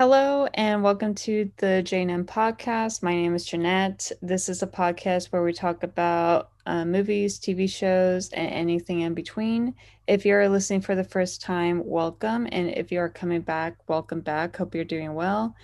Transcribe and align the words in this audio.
Hello 0.00 0.48
and 0.54 0.82
welcome 0.82 1.14
to 1.14 1.50
the 1.58 1.82
JNM 1.84 2.24
podcast. 2.24 3.02
My 3.02 3.14
name 3.14 3.34
is 3.34 3.44
Jeanette. 3.44 4.10
This 4.22 4.48
is 4.48 4.62
a 4.62 4.66
podcast 4.66 5.26
where 5.26 5.42
we 5.42 5.52
talk 5.52 5.82
about 5.82 6.52
uh, 6.64 6.86
movies, 6.86 7.38
TV 7.38 7.68
shows, 7.68 8.30
and 8.30 8.50
anything 8.50 9.00
in 9.00 9.12
between. 9.12 9.74
If 10.06 10.24
you're 10.24 10.48
listening 10.48 10.80
for 10.80 10.94
the 10.94 11.04
first 11.04 11.42
time, 11.42 11.82
welcome. 11.84 12.48
And 12.50 12.70
if 12.70 12.90
you're 12.90 13.10
coming 13.10 13.42
back, 13.42 13.76
welcome 13.90 14.22
back. 14.22 14.56
Hope 14.56 14.74
you're 14.74 14.84
doing 14.84 15.12
well. 15.12 15.54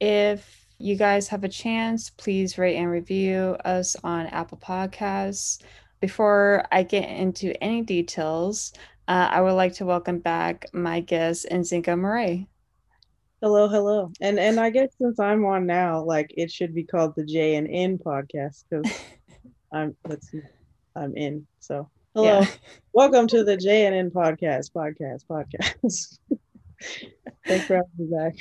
If 0.00 0.66
you 0.76 0.94
guys 0.94 1.26
have 1.28 1.44
a 1.44 1.48
chance, 1.48 2.10
please 2.10 2.58
rate 2.58 2.76
and 2.76 2.90
review 2.90 3.56
us 3.64 3.96
on 4.04 4.26
Apple 4.26 4.58
Podcasts. 4.58 5.62
Before 6.02 6.62
I 6.70 6.82
get 6.82 7.08
into 7.08 7.54
any 7.64 7.80
details, 7.80 8.74
uh, 9.08 9.28
I 9.30 9.40
would 9.40 9.52
like 9.52 9.72
to 9.76 9.86
welcome 9.86 10.18
back 10.18 10.66
my 10.74 11.00
guest, 11.00 11.46
Nzinga 11.50 11.98
Murray. 11.98 12.48
Hello, 13.40 13.68
hello. 13.68 14.10
And 14.20 14.40
and 14.40 14.58
I 14.58 14.70
guess 14.70 14.88
since 15.00 15.20
I'm 15.20 15.44
on 15.44 15.64
now, 15.64 16.02
like 16.02 16.34
it 16.36 16.50
should 16.50 16.74
be 16.74 16.82
called 16.82 17.14
the 17.14 17.24
J 17.24 17.54
and 17.54 17.68
N 17.70 17.96
podcast 17.96 18.64
because 18.68 18.92
I'm 19.72 19.96
let's 20.08 20.28
see, 20.28 20.40
I'm 20.96 21.16
in. 21.16 21.46
So 21.60 21.88
hello. 22.16 22.40
Yeah. 22.40 22.46
Welcome 22.94 23.28
to 23.28 23.44
the 23.44 23.56
J 23.56 23.86
and 23.86 23.94
N 23.94 24.10
podcast, 24.10 24.72
podcast, 24.72 25.24
podcast. 25.26 26.18
Thanks 27.46 27.66
for 27.66 27.76
having 27.76 27.90
me 27.96 28.08
back. 28.10 28.34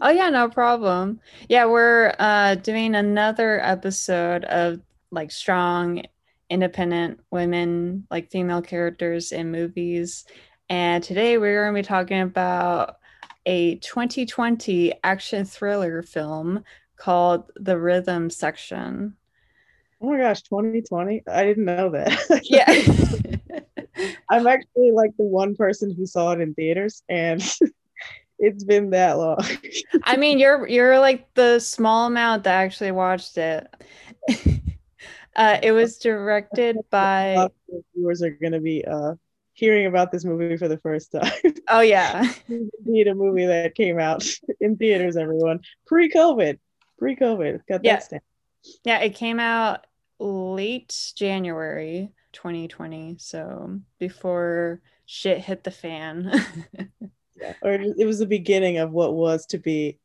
oh 0.00 0.08
yeah, 0.08 0.30
no 0.30 0.48
problem. 0.48 1.20
Yeah, 1.50 1.66
we're 1.66 2.14
uh 2.18 2.54
doing 2.54 2.94
another 2.94 3.60
episode 3.60 4.44
of 4.46 4.80
like 5.10 5.32
strong 5.32 6.02
independent 6.48 7.20
women, 7.30 8.06
like 8.10 8.30
female 8.30 8.62
characters 8.62 9.32
in 9.32 9.50
movies. 9.50 10.24
And 10.70 11.04
today 11.04 11.36
we're 11.36 11.64
going 11.64 11.74
to 11.74 11.82
be 11.82 11.86
talking 11.86 12.20
about 12.22 12.99
a 13.46 13.76
2020 13.76 14.92
action 15.02 15.44
thriller 15.44 16.02
film 16.02 16.64
called 16.96 17.50
The 17.56 17.78
Rhythm 17.78 18.30
Section. 18.30 19.16
Oh 20.00 20.10
my 20.10 20.18
gosh, 20.18 20.42
2020? 20.42 21.22
I 21.30 21.44
didn't 21.44 21.64
know 21.64 21.90
that. 21.90 22.42
yeah. 22.44 23.50
I'm 24.30 24.46
actually 24.46 24.92
like 24.92 25.10
the 25.18 25.24
one 25.24 25.54
person 25.54 25.94
who 25.94 26.06
saw 26.06 26.32
it 26.32 26.40
in 26.40 26.54
theaters 26.54 27.02
and 27.08 27.42
it's 28.38 28.64
been 28.64 28.90
that 28.90 29.18
long. 29.18 29.44
I 30.04 30.16
mean, 30.16 30.38
you're 30.38 30.66
you're 30.66 30.98
like 30.98 31.32
the 31.34 31.58
small 31.58 32.06
amount 32.06 32.44
that 32.44 32.54
actually 32.54 32.92
watched 32.92 33.36
it. 33.36 33.66
uh, 35.36 35.58
it 35.62 35.72
was 35.72 35.98
directed 35.98 36.76
by 36.90 37.48
viewers 37.94 38.22
are 38.22 38.30
going 38.30 38.52
to 38.52 38.60
be 38.60 38.84
uh 38.84 39.14
hearing 39.60 39.84
about 39.84 40.10
this 40.10 40.24
movie 40.24 40.56
for 40.56 40.66
the 40.66 40.78
first 40.78 41.12
time. 41.12 41.30
Oh 41.68 41.82
yeah. 41.82 42.32
Indeed 42.48 43.06
a 43.06 43.14
movie 43.14 43.46
that 43.46 43.76
came 43.76 44.00
out 44.00 44.26
in 44.60 44.76
theaters, 44.76 45.16
everyone. 45.16 45.60
Pre-COVID. 45.86 46.58
Pre-COVID. 46.98 47.60
Got 47.68 47.84
yeah. 47.84 48.00
that 48.10 48.22
Yeah, 48.82 48.98
it 48.98 49.14
came 49.14 49.38
out 49.38 49.86
late 50.18 51.12
January 51.14 52.10
2020. 52.32 53.18
So 53.20 53.78
before 54.00 54.80
shit 55.06 55.38
hit 55.38 55.62
the 55.62 55.70
fan. 55.70 56.44
yeah. 57.36 57.52
Or 57.62 57.74
it 57.74 58.04
was 58.04 58.18
the 58.18 58.26
beginning 58.26 58.78
of 58.78 58.90
what 58.90 59.14
was 59.14 59.46
to 59.46 59.58
be 59.58 59.99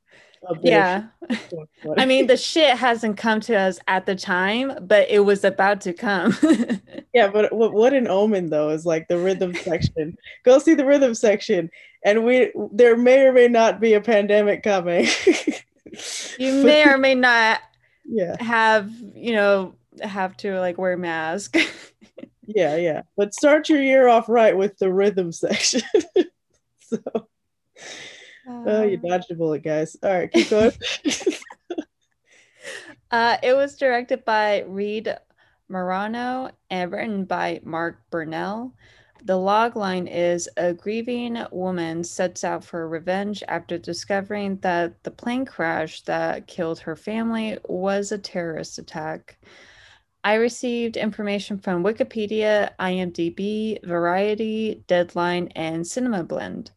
yeah. 0.62 1.06
I 1.98 2.06
mean, 2.06 2.28
the 2.28 2.38
shit 2.38 2.78
hasn't 2.78 3.18
come 3.18 3.40
to 3.42 3.56
us 3.56 3.80
at 3.88 4.06
the 4.06 4.16
time, 4.16 4.78
but 4.82 5.10
it 5.10 5.20
was 5.20 5.44
about 5.44 5.82
to 5.82 5.94
come. 5.94 6.36
yeah, 7.14 7.28
but 7.28 7.52
what, 7.54 7.74
what 7.74 7.94
an 7.94 8.08
omen 8.08 8.50
though 8.50 8.70
is 8.70 8.86
like 8.86 9.08
the 9.08 9.18
rhythm 9.18 9.54
section. 9.56 10.18
Go 10.44 10.60
see 10.60 10.74
the 10.74 10.86
rhythm 10.86 11.14
section, 11.14 11.70
and 12.04 12.26
we 12.26 12.52
there 12.72 12.98
may 12.98 13.22
or 13.22 13.34
may 13.34 13.48
not 13.48 13.80
be 13.80 13.94
a 13.94 14.02
pandemic 14.02 14.64
coming. 14.64 15.08
you 16.38 16.64
may 16.64 16.88
or 16.88 16.98
may 16.98 17.16
not 17.16 17.62
yeah 18.08 18.42
have 18.42 18.92
you 19.16 19.34
know 19.34 19.76
have 20.02 20.36
to 20.38 20.60
like 20.60 20.78
wear 20.78 20.98
mask. 20.98 21.58
yeah, 22.46 22.76
yeah. 22.76 23.02
But 23.18 23.34
start 23.34 23.70
your 23.70 23.82
year 23.82 24.08
off 24.08 24.30
right 24.30 24.56
with 24.56 24.78
the 24.78 24.92
rhythm 24.92 25.32
section. 25.32 25.82
so 26.80 27.28
oh, 28.48 28.84
you 28.84 29.00
uh. 29.04 29.08
dodged 29.08 29.32
a 29.32 29.36
bullet, 29.36 29.64
guys. 29.64 29.96
All 30.04 30.12
right, 30.12 30.32
keep 30.32 30.50
going. 30.50 30.72
uh, 33.12 33.38
it 33.44 33.56
was 33.56 33.78
directed 33.78 34.26
by 34.26 34.64
Reed 34.68 35.16
Morano 35.70 36.52
and 36.70 36.92
written 36.92 37.26
by 37.26 37.60
Mark 37.64 38.00
Burnell. 38.10 38.74
The 39.24 39.38
log 39.38 39.76
line 39.76 40.06
is 40.06 40.48
a 40.56 40.74
grieving 40.74 41.44
woman 41.52 42.04
sets 42.04 42.44
out 42.44 42.64
for 42.64 42.88
revenge 42.88 43.42
after 43.48 43.80
discovering 43.80 44.58
that 44.58 45.04
the 45.04 45.10
plane 45.10 45.46
crash 45.46 46.02
that 46.02 46.46
killed 46.46 46.80
her 46.80 46.96
family 46.96 47.58
was 47.68 48.12
a 48.12 48.20
terrorist 48.20 48.78
attack. 48.78 49.40
I 50.24 50.36
received 50.36 50.96
information 50.96 51.58
from 51.58 51.84
Wikipedia, 51.84 52.72
IMDb, 52.80 53.84
Variety, 53.84 54.84
Deadline, 54.88 55.48
and 55.56 55.86
Cinema 55.86 56.24
Blend. 56.24 56.72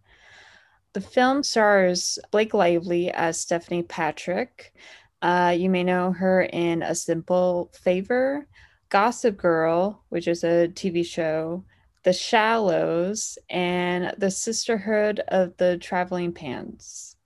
The 0.94 1.00
film 1.00 1.43
stars 1.43 2.19
Blake 2.31 2.54
Lively 2.54 3.10
as 3.10 3.41
Stephanie 3.41 3.82
Patrick. 3.82 4.72
Uh, 5.21 5.54
you 5.56 5.69
may 5.69 5.84
know 5.84 6.12
her 6.12 6.43
in 6.43 6.82
A 6.82 6.94
Simple 6.94 7.71
Favor, 7.75 8.47
Gossip 8.88 9.37
Girl, 9.37 10.03
which 10.09 10.27
is 10.27 10.44
a 10.44 10.69
TV 10.69 11.04
show, 11.04 11.65
The 12.04 12.12
Shallows, 12.12 13.37
and 13.50 14.15
The 14.16 14.31
Sisterhood 14.31 15.21
of 15.28 15.56
the 15.59 15.77
Traveling 15.77 16.32
Pants. 16.32 17.16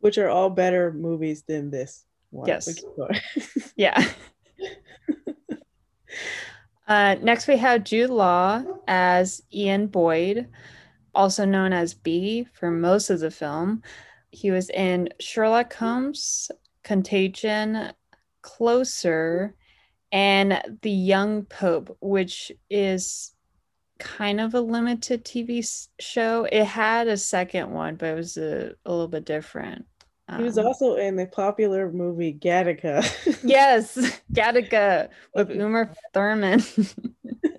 Which 0.00 0.18
are 0.18 0.28
all 0.28 0.50
better 0.50 0.92
movies 0.92 1.42
than 1.42 1.70
this 1.70 2.04
one. 2.30 2.46
Yes. 2.46 2.84
yeah. 3.76 4.12
uh, 6.86 7.16
next, 7.20 7.48
we 7.48 7.56
have 7.56 7.84
Jude 7.84 8.10
Law 8.10 8.62
as 8.86 9.42
Ian 9.52 9.88
Boyd 9.88 10.48
also 11.14 11.44
known 11.44 11.72
as 11.72 11.94
B 11.94 12.46
for 12.52 12.70
most 12.70 13.10
of 13.10 13.20
the 13.20 13.30
film. 13.30 13.82
He 14.30 14.50
was 14.50 14.70
in 14.70 15.08
Sherlock 15.20 15.74
Holmes, 15.74 16.50
Contagion, 16.82 17.92
Closer, 18.42 19.54
and 20.10 20.78
The 20.82 20.90
Young 20.90 21.44
Pope, 21.44 21.96
which 22.00 22.50
is 22.70 23.34
kind 23.98 24.40
of 24.40 24.54
a 24.54 24.60
limited 24.60 25.24
TV 25.24 25.86
show. 26.00 26.46
It 26.50 26.64
had 26.64 27.08
a 27.08 27.16
second 27.16 27.70
one, 27.70 27.96
but 27.96 28.08
it 28.10 28.16
was 28.16 28.36
a, 28.36 28.72
a 28.84 28.90
little 28.90 29.08
bit 29.08 29.24
different. 29.24 29.86
He 30.36 30.42
was 30.42 30.58
um, 30.58 30.66
also 30.66 30.96
in 30.96 31.16
the 31.16 31.26
popular 31.26 31.90
movie 31.90 32.32
Gattaca. 32.32 33.04
yes, 33.44 33.96
Gattaca 34.32 35.08
with 35.34 35.50
Uma 35.50 35.90
Thurman. 36.14 36.62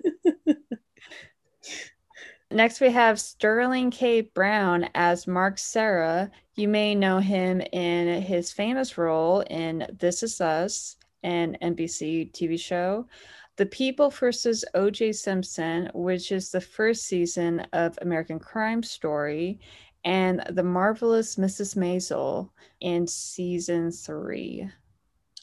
Next, 2.54 2.80
we 2.80 2.92
have 2.92 3.18
Sterling 3.18 3.90
K. 3.90 4.20
Brown 4.20 4.88
as 4.94 5.26
Mark 5.26 5.58
Serra. 5.58 6.30
You 6.54 6.68
may 6.68 6.94
know 6.94 7.18
him 7.18 7.60
in 7.72 8.22
his 8.22 8.52
famous 8.52 8.96
role 8.96 9.40
in 9.50 9.84
This 9.98 10.22
Is 10.22 10.40
Us, 10.40 10.94
an 11.24 11.56
NBC 11.60 12.30
TV 12.30 12.56
show, 12.56 13.08
The 13.56 13.66
People 13.66 14.08
versus 14.08 14.64
O.J. 14.74 15.14
Simpson, 15.14 15.90
which 15.94 16.30
is 16.30 16.52
the 16.52 16.60
first 16.60 17.06
season 17.06 17.66
of 17.72 17.98
American 18.02 18.38
Crime 18.38 18.84
Story, 18.84 19.58
and 20.04 20.40
The 20.50 20.62
Marvelous 20.62 21.34
Mrs. 21.34 21.76
Maisel 21.76 22.50
in 22.80 23.08
season 23.08 23.90
three. 23.90 24.70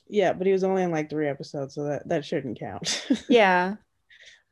Yeah, 0.07 0.31
but 0.31 0.47
he 0.47 0.53
was 0.53 0.63
only 0.63 0.83
in 0.83 0.91
like 0.91 1.09
three 1.09 1.27
episodes, 1.27 1.75
so 1.75 1.83
that, 1.83 2.07
that 2.07 2.23
shouldn't 2.23 2.57
count. 2.57 3.05
yeah. 3.27 3.75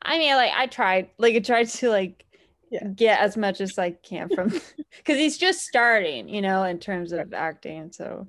I 0.01 0.17
mean, 0.17 0.35
like 0.35 0.51
I 0.53 0.67
tried, 0.67 1.09
like 1.17 1.35
I 1.35 1.39
tried 1.39 1.69
to 1.69 1.89
like 1.89 2.25
yeah. 2.71 2.87
get 2.87 3.19
as 3.19 3.37
much 3.37 3.61
as 3.61 3.77
I 3.77 3.91
can 3.91 4.29
from 4.29 4.49
because 4.97 5.17
he's 5.17 5.37
just 5.37 5.61
starting, 5.61 6.27
you 6.29 6.41
know, 6.41 6.63
in 6.63 6.79
terms 6.79 7.11
of 7.11 7.33
acting. 7.33 7.91
So 7.91 8.27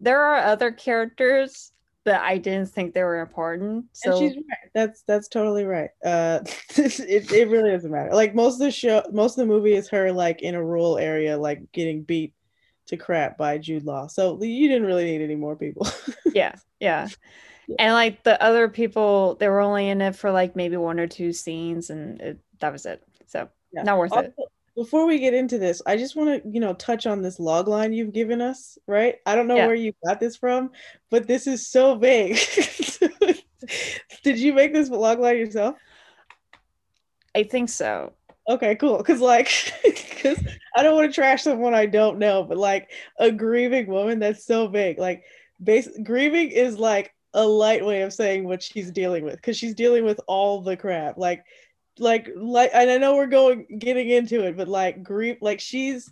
there 0.00 0.20
are 0.20 0.36
other 0.44 0.70
characters 0.70 1.72
but 2.04 2.20
I 2.20 2.38
didn't 2.38 2.70
think 2.70 2.94
they 2.94 3.02
were 3.02 3.20
important. 3.20 3.86
So 3.92 4.10
and 4.10 4.18
she's 4.18 4.36
right. 4.36 4.70
That's 4.74 5.02
that's 5.02 5.28
totally 5.28 5.64
right. 5.64 5.90
Uh, 6.04 6.40
it 6.76 7.30
it 7.30 7.48
really 7.48 7.70
doesn't 7.70 7.90
matter. 7.90 8.14
Like 8.14 8.34
most 8.34 8.54
of 8.54 8.60
the 8.60 8.70
show, 8.70 9.02
most 9.12 9.38
of 9.38 9.46
the 9.46 9.52
movie 9.52 9.74
is 9.74 9.88
her 9.90 10.12
like 10.12 10.42
in 10.42 10.54
a 10.54 10.64
rural 10.64 10.98
area, 10.98 11.36
like 11.36 11.70
getting 11.72 12.02
beat 12.02 12.34
to 12.86 12.96
crap 12.96 13.36
by 13.36 13.58
Jude 13.58 13.84
Law. 13.84 14.06
So 14.06 14.42
you 14.42 14.68
didn't 14.68 14.86
really 14.86 15.04
need 15.04 15.22
any 15.22 15.36
more 15.36 15.56
people. 15.56 15.86
yeah, 16.34 16.54
yeah, 16.80 17.08
yeah. 17.66 17.76
And 17.78 17.92
like 17.92 18.22
the 18.24 18.42
other 18.42 18.68
people, 18.68 19.36
they 19.36 19.48
were 19.48 19.60
only 19.60 19.88
in 19.88 20.00
it 20.00 20.16
for 20.16 20.30
like 20.30 20.56
maybe 20.56 20.76
one 20.76 20.98
or 20.98 21.06
two 21.06 21.32
scenes, 21.32 21.90
and 21.90 22.20
it, 22.20 22.38
that 22.60 22.72
was 22.72 22.86
it. 22.86 23.02
So 23.26 23.48
yeah. 23.72 23.82
not 23.82 23.98
worth 23.98 24.12
also, 24.12 24.28
it 24.28 24.34
before 24.76 25.06
we 25.06 25.18
get 25.18 25.34
into 25.34 25.58
this 25.58 25.82
i 25.86 25.96
just 25.96 26.16
want 26.16 26.42
to 26.42 26.48
you 26.48 26.60
know 26.60 26.74
touch 26.74 27.06
on 27.06 27.22
this 27.22 27.40
log 27.40 27.68
line 27.68 27.92
you've 27.92 28.12
given 28.12 28.40
us 28.40 28.78
right 28.86 29.16
i 29.26 29.34
don't 29.34 29.48
know 29.48 29.56
yeah. 29.56 29.66
where 29.66 29.74
you 29.74 29.92
got 30.06 30.20
this 30.20 30.36
from 30.36 30.70
but 31.10 31.26
this 31.26 31.46
is 31.46 31.66
so 31.66 31.96
big 31.96 32.38
did 34.22 34.38
you 34.38 34.52
make 34.52 34.72
this 34.72 34.88
log 34.88 35.18
line 35.18 35.36
yourself 35.36 35.76
i 37.34 37.42
think 37.42 37.68
so 37.68 38.12
Okay, 38.50 38.74
cool. 38.74 38.98
Because 38.98 39.20
like, 39.20 39.48
because 39.84 40.42
I 40.76 40.82
don't 40.82 40.96
want 40.96 41.08
to 41.08 41.14
trash 41.14 41.44
someone 41.44 41.72
I 41.72 41.86
don't 41.86 42.18
know, 42.18 42.42
but 42.42 42.58
like 42.58 42.90
a 43.18 43.30
grieving 43.30 43.86
woman, 43.86 44.18
that's 44.18 44.44
so 44.44 44.66
big. 44.66 44.98
Like, 44.98 45.22
base 45.62 45.88
grieving 46.02 46.50
is 46.50 46.76
like 46.76 47.14
a 47.32 47.46
light 47.46 47.84
way 47.84 48.02
of 48.02 48.12
saying 48.12 48.44
what 48.44 48.60
she's 48.60 48.90
dealing 48.90 49.24
with 49.24 49.36
because 49.36 49.56
she's 49.56 49.74
dealing 49.74 50.04
with 50.04 50.20
all 50.26 50.62
the 50.62 50.76
crap. 50.76 51.16
Like, 51.16 51.44
like, 52.00 52.28
like, 52.34 52.70
and 52.72 52.90
I 52.90 52.98
know 52.98 53.14
we're 53.14 53.26
going 53.26 53.66
getting 53.78 54.08
into 54.08 54.44
it, 54.44 54.56
but 54.56 54.68
like 54.68 55.02
grief, 55.02 55.38
like 55.40 55.60
she's 55.60 56.10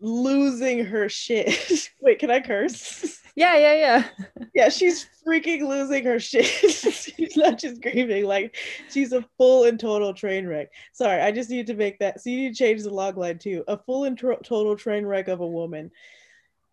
losing 0.00 0.84
her 0.84 1.08
shit. 1.08 1.90
Wait, 2.00 2.18
can 2.18 2.30
I 2.30 2.40
curse? 2.40 3.20
Yeah, 3.34 3.56
yeah, 3.56 3.74
yeah. 3.74 4.08
yeah, 4.54 4.68
she's 4.68 5.06
freaking 5.26 5.68
losing 5.68 6.04
her 6.04 6.20
shit. 6.20 6.46
she's 6.46 7.36
not 7.36 7.58
just 7.58 7.82
grieving, 7.82 8.24
like 8.24 8.56
she's 8.90 9.12
a 9.12 9.24
full 9.36 9.64
and 9.64 9.80
total 9.80 10.14
train 10.14 10.46
wreck. 10.46 10.68
Sorry, 10.92 11.20
I 11.20 11.32
just 11.32 11.50
need 11.50 11.66
to 11.68 11.74
make 11.74 11.98
that. 11.98 12.20
So 12.20 12.30
you 12.30 12.36
need 12.36 12.54
to 12.54 12.58
change 12.58 12.82
the 12.82 12.90
log 12.90 13.16
line 13.16 13.38
too. 13.38 13.64
A 13.68 13.78
full 13.78 14.04
and 14.04 14.16
tro- 14.16 14.38
total 14.42 14.76
train 14.76 15.04
wreck 15.04 15.28
of 15.28 15.40
a 15.40 15.46
woman 15.46 15.90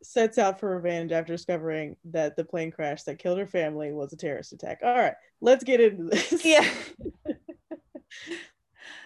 sets 0.01 0.38
out 0.38 0.60
for 0.60 0.75
revenge 0.75 1.13
after 1.13 1.34
discovering 1.34 1.96
that 2.04 2.36
the 2.36 2.44
plane 2.44 2.72
crash 2.72 3.04
that 3.04 3.19
killed 3.19 3.39
her 3.39 3.48
family 3.48 3.94
was 3.94 4.12
a 4.12 4.18
terrorist 4.18 4.51
attack. 4.51 4.80
All 4.84 4.96
right, 4.96 5.16
let's 5.42 5.63
get 5.63 5.80
into 5.80 6.04
this. 6.06 6.44
Yeah. 6.46 6.69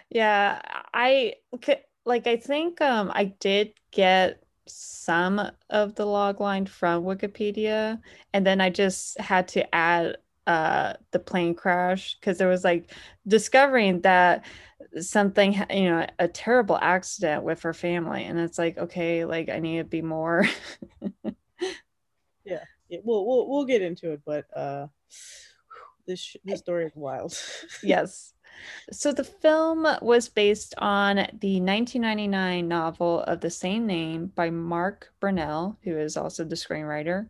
Yeah, 0.10 0.62
I 0.94 1.36
like 2.06 2.28
I 2.28 2.38
think 2.38 2.82
um 2.82 3.12
I 3.14 3.26
did 3.40 3.74
get 3.92 4.44
some 4.66 5.42
of 5.70 5.96
the 5.96 6.06
log 6.06 6.40
line 6.42 6.66
from 6.66 7.04
Wikipedia, 7.04 8.00
and 8.34 8.46
then 8.46 8.62
I 8.62 8.70
just 8.70 9.20
had 9.20 9.48
to 9.50 9.76
add 9.76 10.18
uh, 10.46 10.94
the 11.12 11.20
plane 11.20 11.54
crash 11.54 12.16
because 12.20 12.38
there 12.38 12.48
was 12.48 12.64
like 12.64 12.92
discovering 13.28 14.02
that 14.02 14.46
something, 15.00 15.54
you 15.70 15.90
know, 15.90 16.08
a 16.20 16.28
terrible 16.28 16.78
accident 16.82 17.44
with 17.44 17.62
her 17.64 17.74
family, 17.74 18.24
and 18.24 18.40
it's 18.40 18.58
like, 18.58 18.78
okay, 18.78 19.26
like 19.26 19.50
I 19.50 19.60
need 19.60 19.80
to 19.80 19.84
be 19.84 20.02
more. 20.02 20.46
yeah, 22.46 22.64
yeah, 22.90 23.00
we'll 23.04 23.26
we'll 23.26 23.50
we'll 23.50 23.66
get 23.66 23.82
into 23.82 24.14
it, 24.14 24.22
but 24.26 24.46
uh, 24.56 24.88
this 26.08 26.36
this 26.46 26.60
story 26.60 26.86
is 26.86 26.94
wild. 26.96 27.38
yes. 27.84 28.34
So 28.92 29.12
the 29.12 29.24
film 29.24 29.88
was 30.02 30.30
based 30.30 30.74
on 30.78 31.16
the 31.16 31.62
1999 31.62 32.68
novel 32.68 33.22
of 33.22 33.42
the 33.42 33.50
same 33.50 33.86
name 33.86 34.28
by 34.36 34.50
Mark 34.50 35.14
Burnell, 35.20 35.78
who 35.84 35.98
is 35.98 36.18
also 36.18 36.44
the 36.44 36.56
screenwriter. 36.56 37.30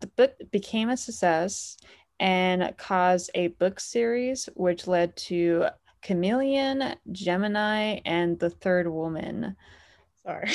The 0.00 0.06
book 0.08 0.34
became 0.50 0.90
a 0.90 0.96
success 0.96 1.76
and 2.20 2.76
caused 2.76 3.30
a 3.34 3.48
book 3.48 3.80
series, 3.80 4.48
which 4.54 4.86
led 4.86 5.16
to 5.16 5.66
Chameleon, 6.02 6.94
Gemini, 7.12 8.00
and 8.04 8.38
The 8.38 8.50
Third 8.50 8.88
Woman. 8.88 9.56
Sorry. 10.24 10.50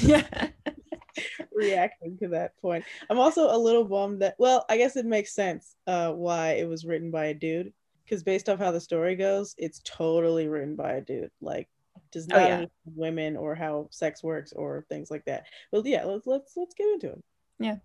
yeah. 0.00 0.48
Reacting 1.54 2.18
to 2.18 2.28
that 2.28 2.56
point. 2.60 2.84
I'm 3.08 3.18
also 3.18 3.54
a 3.54 3.58
little 3.58 3.84
bummed 3.84 4.22
that, 4.22 4.36
well, 4.38 4.64
I 4.68 4.76
guess 4.76 4.96
it 4.96 5.06
makes 5.06 5.34
sense 5.34 5.76
uh, 5.86 6.12
why 6.12 6.52
it 6.52 6.68
was 6.68 6.84
written 6.84 7.10
by 7.10 7.26
a 7.26 7.34
dude 7.34 7.72
because 8.04 8.22
based 8.22 8.48
off 8.48 8.58
how 8.58 8.70
the 8.70 8.80
story 8.80 9.16
goes, 9.16 9.54
it's 9.58 9.80
totally 9.84 10.48
written 10.48 10.76
by 10.76 10.94
a 10.94 11.00
dude. 11.00 11.30
Like 11.40 11.68
does 12.12 12.28
oh, 12.32 12.36
not 12.36 12.42
oh, 12.42 12.46
yeah. 12.46 12.64
women 12.94 13.36
or 13.36 13.54
how 13.54 13.88
sex 13.90 14.22
works 14.22 14.52
or 14.52 14.86
things 14.88 15.10
like 15.10 15.24
that. 15.26 15.44
But 15.70 15.84
yeah, 15.84 16.04
let's 16.04 16.26
let's 16.26 16.52
let's 16.56 16.74
get 16.74 16.88
into 16.88 17.10
it. 17.10 17.24
Yeah. 17.58 17.76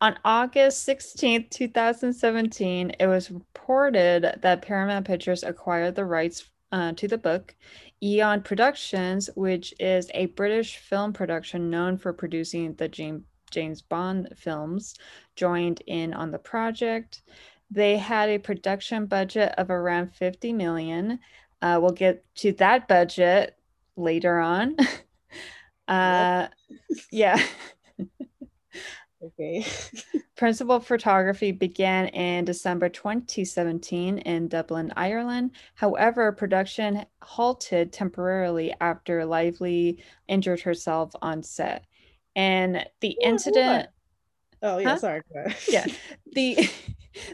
On 0.00 0.16
August 0.24 0.88
16th, 0.88 1.50
2017, 1.50 2.92
it 2.98 3.06
was 3.06 3.30
reported 3.30 4.38
that 4.42 4.62
Paramount 4.62 5.06
Pictures 5.06 5.42
acquired 5.42 5.96
the 5.96 6.04
rights 6.04 6.48
uh, 6.72 6.92
to 6.92 7.08
the 7.08 7.18
book. 7.18 7.54
Eon 8.02 8.42
Productions, 8.42 9.28
which 9.34 9.74
is 9.80 10.10
a 10.14 10.26
British 10.26 10.78
film 10.78 11.12
production 11.12 11.68
known 11.70 11.96
for 11.98 12.12
producing 12.12 12.74
the 12.74 12.88
James, 12.88 13.24
James 13.50 13.82
Bond 13.82 14.28
films, 14.36 14.94
joined 15.34 15.82
in 15.86 16.14
on 16.14 16.30
the 16.30 16.38
project. 16.38 17.22
They 17.70 17.98
had 17.98 18.30
a 18.30 18.38
production 18.38 19.06
budget 19.06 19.52
of 19.58 19.70
around 19.70 20.14
50 20.14 20.52
million. 20.52 21.20
Uh, 21.60 21.78
we'll 21.80 21.92
get 21.92 22.24
to 22.36 22.52
that 22.52 22.88
budget 22.88 23.56
later 23.96 24.38
on. 24.38 24.76
uh, 25.88 26.48
yeah. 27.10 27.42
okay. 29.22 29.66
Principal 30.36 30.80
photography 30.80 31.50
began 31.50 32.06
in 32.08 32.44
December 32.44 32.88
2017 32.88 34.18
in 34.18 34.48
Dublin, 34.48 34.92
Ireland. 34.96 35.50
However, 35.74 36.32
production 36.32 37.04
halted 37.20 37.92
temporarily 37.92 38.72
after 38.80 39.24
Lively 39.24 40.02
injured 40.28 40.60
herself 40.60 41.12
on 41.20 41.42
set. 41.42 41.84
And 42.36 42.86
the 43.00 43.16
incident. 43.20 43.88
Oh, 44.62 44.78
yeah, 44.78 44.90
huh? 44.90 44.96
sorry. 44.98 45.22
yeah. 45.68 45.86
The 46.32 46.70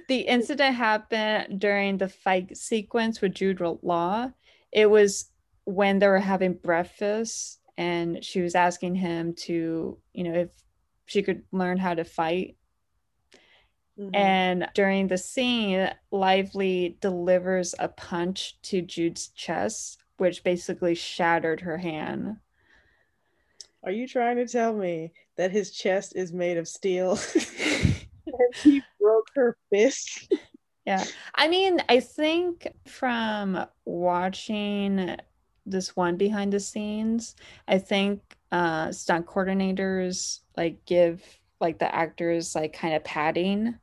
the 0.09 0.21
incident 0.21 0.75
happened 0.75 1.61
during 1.61 1.99
the 1.99 2.09
fight 2.09 2.57
sequence 2.57 3.21
with 3.21 3.35
Jude 3.35 3.61
Law. 3.61 4.31
It 4.73 4.91
was 4.91 5.31
when 5.65 5.99
they 5.99 6.09
were 6.09 6.19
having 6.19 6.55
breakfast 6.55 7.61
and 7.77 8.25
she 8.25 8.41
was 8.41 8.55
asking 8.55 8.95
him 8.97 9.35
to, 9.35 9.99
you 10.13 10.25
know, 10.25 10.35
if 10.35 10.51
she 11.07 11.23
could 11.23 11.43
learn 11.53 11.79
how 11.79 11.95
to 11.95 12.05
fight. 12.05 12.57
Mm-hmm. 13.99 14.15
And 14.15 14.69
during 14.75 15.09
the 15.09 15.19
scene, 15.19 15.91
Lively 16.11 16.97
delivers 17.01 17.75
a 17.79 17.89
punch 17.89 18.61
to 18.63 18.83
Jude's 18.83 19.29
chest, 19.29 20.03
which 20.17 20.45
basically 20.45 20.95
shattered 20.95 21.61
her 21.61 21.79
hand. 21.79 22.37
Are 23.85 23.93
you 23.93 24.09
trying 24.09 24.37
to 24.37 24.47
tell 24.47 24.73
me 24.73 25.13
that 25.37 25.51
his 25.51 25.71
chest 25.71 26.15
is 26.17 26.33
made 26.33 26.57
of 26.57 26.67
steel? 26.67 27.19
he 28.63 28.83
broke 29.05 29.29
her 29.35 29.57
fist. 29.71 30.33
Yeah. 30.87 31.03
I 31.35 31.49
mean, 31.49 31.81
I 31.89 32.01
think 32.01 32.69
from 32.87 33.65
watching 33.87 35.17
this 35.65 35.97
one 35.97 36.19
behind 36.19 36.53
the 36.53 36.61
scenes, 36.61 37.37
I 37.67 37.79
think 37.79 38.21
uh 38.53 38.93
stunt 38.93 39.25
coordinators 39.25 40.41
like 40.59 40.85
give 40.85 41.23
like 41.59 41.79
the 41.79 41.93
actors 41.95 42.55
like 42.55 42.75
kind 42.75 42.95
of 42.95 43.03
padding. 43.03 43.69
Okay. 43.69 43.79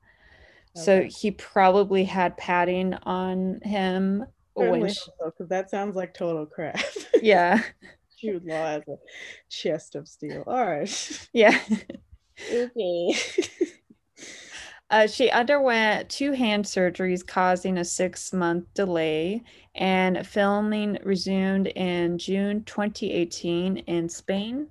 So 0.74 1.04
he 1.10 1.32
probably 1.32 2.04
had 2.04 2.38
padding 2.38 2.94
on 3.04 3.60
him. 3.64 4.26
Because 4.56 5.10
so, 5.38 5.46
that 5.46 5.72
sounds 5.72 5.96
like 5.96 6.14
total 6.14 6.46
crap. 6.46 6.80
Yeah. 7.22 7.64
Jude 8.20 8.46
Law 8.46 8.68
has 8.68 8.84
a 8.88 8.98
chest 9.50 9.96
of 9.96 10.08
steel. 10.08 10.44
All 10.46 10.68
right. 10.68 11.28
Yeah. 11.34 11.60
okay. 12.54 13.16
Uh, 14.92 15.08
she 15.08 15.30
underwent 15.30 16.10
two 16.10 16.34
hand 16.34 16.66
surgeries, 16.66 17.26
causing 17.26 17.78
a 17.78 17.86
six 17.86 18.34
month 18.34 18.66
delay, 18.74 19.42
and 19.74 20.28
filming 20.28 21.00
resumed 21.04 21.68
in 21.68 22.18
June 22.18 22.62
2018 22.66 23.78
in 23.78 24.10
Spain. 24.10 24.68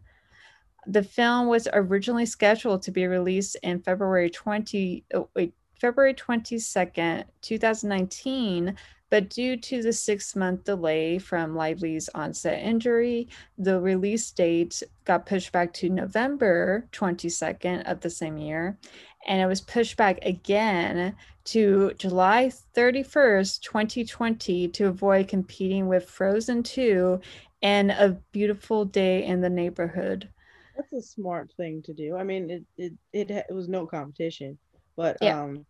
The 0.86 1.02
film 1.02 1.46
was 1.46 1.68
originally 1.72 2.26
scheduled 2.26 2.82
to 2.82 2.90
be 2.90 3.06
released 3.06 3.56
in 3.62 3.80
February 3.80 4.28
20, 4.28 5.04
oh, 5.14 5.28
wait, 5.34 5.54
February 5.80 6.12
22nd, 6.12 7.24
2019, 7.40 8.76
but 9.10 9.28
due 9.28 9.56
to 9.56 9.82
the 9.82 9.92
six 9.92 10.34
month 10.34 10.64
delay 10.64 11.18
from 11.18 11.54
Lively's 11.54 12.08
onset 12.14 12.62
injury, 12.62 13.28
the 13.58 13.80
release 13.80 14.30
date 14.30 14.82
got 15.04 15.26
pushed 15.26 15.52
back 15.52 15.72
to 15.74 15.88
November 15.88 16.88
22nd 16.92 17.90
of 17.90 18.00
the 18.00 18.10
same 18.10 18.38
year 18.38 18.78
and 19.26 19.40
it 19.40 19.46
was 19.46 19.60
pushed 19.60 19.96
back 19.96 20.18
again 20.22 21.14
to 21.44 21.92
July 21.98 22.50
31st, 22.76 23.60
2020, 23.60 24.68
to 24.68 24.86
avoid 24.86 25.28
competing 25.28 25.88
with 25.88 26.08
Frozen 26.08 26.62
2 26.62 27.20
and 27.62 27.90
A 27.90 28.18
Beautiful 28.32 28.84
Day 28.84 29.24
in 29.24 29.40
the 29.40 29.50
Neighborhood. 29.50 30.28
That's 30.76 30.92
a 30.92 31.02
smart 31.02 31.52
thing 31.56 31.82
to 31.82 31.92
do. 31.92 32.16
I 32.16 32.24
mean, 32.24 32.50
it 32.50 32.64
it 32.78 32.92
it, 33.12 33.30
it 33.30 33.52
was 33.54 33.68
no 33.68 33.86
competition, 33.86 34.58
but 34.96 35.18
yeah. 35.20 35.42
um, 35.42 35.66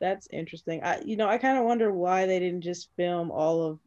that's 0.00 0.28
interesting. 0.32 0.82
I 0.82 1.00
you 1.00 1.16
know 1.16 1.28
I 1.28 1.38
kind 1.38 1.58
of 1.58 1.64
wonder 1.64 1.92
why 1.92 2.26
they 2.26 2.38
didn't 2.38 2.62
just 2.62 2.88
film 2.96 3.30
all 3.30 3.62
of 3.62 3.78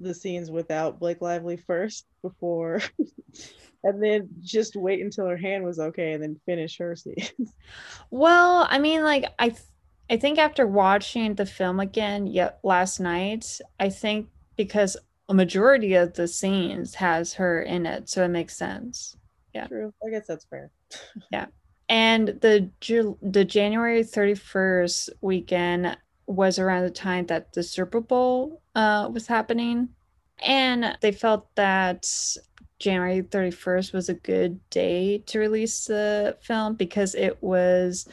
the 0.00 0.14
scenes 0.14 0.50
without 0.50 0.98
Blake 0.98 1.20
Lively 1.20 1.56
first 1.56 2.06
before 2.22 2.80
and 3.84 4.02
then 4.02 4.28
just 4.40 4.76
wait 4.76 5.00
until 5.00 5.26
her 5.26 5.36
hand 5.36 5.64
was 5.64 5.78
okay 5.78 6.12
and 6.12 6.22
then 6.22 6.40
finish 6.46 6.78
her 6.78 6.96
scene. 6.96 7.28
well, 8.10 8.66
I 8.68 8.78
mean, 8.78 9.02
like 9.02 9.26
I, 9.38 9.50
th- 9.50 9.60
I 10.10 10.16
think 10.16 10.38
after 10.38 10.66
watching 10.66 11.34
the 11.34 11.46
film 11.46 11.80
again, 11.80 12.26
yet 12.26 12.58
last 12.62 12.98
night, 12.98 13.60
I 13.78 13.90
think 13.90 14.28
because 14.56 14.96
a 15.28 15.34
majority 15.34 15.94
of 15.94 16.14
the 16.14 16.28
scenes 16.28 16.96
has 16.96 17.34
her 17.34 17.62
in 17.62 17.86
it, 17.86 18.08
so 18.08 18.24
it 18.24 18.28
makes 18.28 18.56
sense. 18.56 19.16
Yeah, 19.54 19.66
true. 19.66 19.92
I 20.04 20.10
guess 20.10 20.26
that's 20.26 20.46
fair. 20.46 20.70
yeah, 21.32 21.46
and 21.88 22.28
the 22.28 22.70
the 23.22 23.44
January 23.44 24.02
thirty 24.02 24.34
first 24.34 25.10
weekend 25.20 25.96
was 26.26 26.58
around 26.58 26.84
the 26.84 26.90
time 26.90 27.26
that 27.26 27.52
the 27.52 27.62
Super 27.62 28.00
Bowl 28.00 28.62
uh, 28.74 29.08
was 29.12 29.26
happening. 29.26 29.90
And 30.42 30.96
they 31.00 31.12
felt 31.12 31.54
that 31.54 32.06
January 32.78 33.22
31st 33.22 33.92
was 33.92 34.08
a 34.08 34.14
good 34.14 34.58
day 34.70 35.18
to 35.26 35.38
release 35.38 35.86
the 35.86 36.36
film 36.40 36.74
because 36.74 37.14
it 37.14 37.42
was 37.42 38.08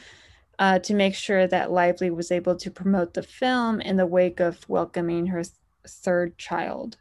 uh, 0.58 0.78
to 0.80 0.94
make 0.94 1.14
sure 1.14 1.46
that 1.46 1.72
Lively 1.72 2.10
was 2.10 2.30
able 2.30 2.56
to 2.56 2.70
promote 2.70 3.14
the 3.14 3.22
film 3.22 3.80
in 3.80 3.96
the 3.96 4.06
wake 4.06 4.40
of 4.40 4.68
welcoming 4.68 5.26
her 5.26 5.42
th- 5.42 5.54
third 5.86 6.38
child. 6.38 6.96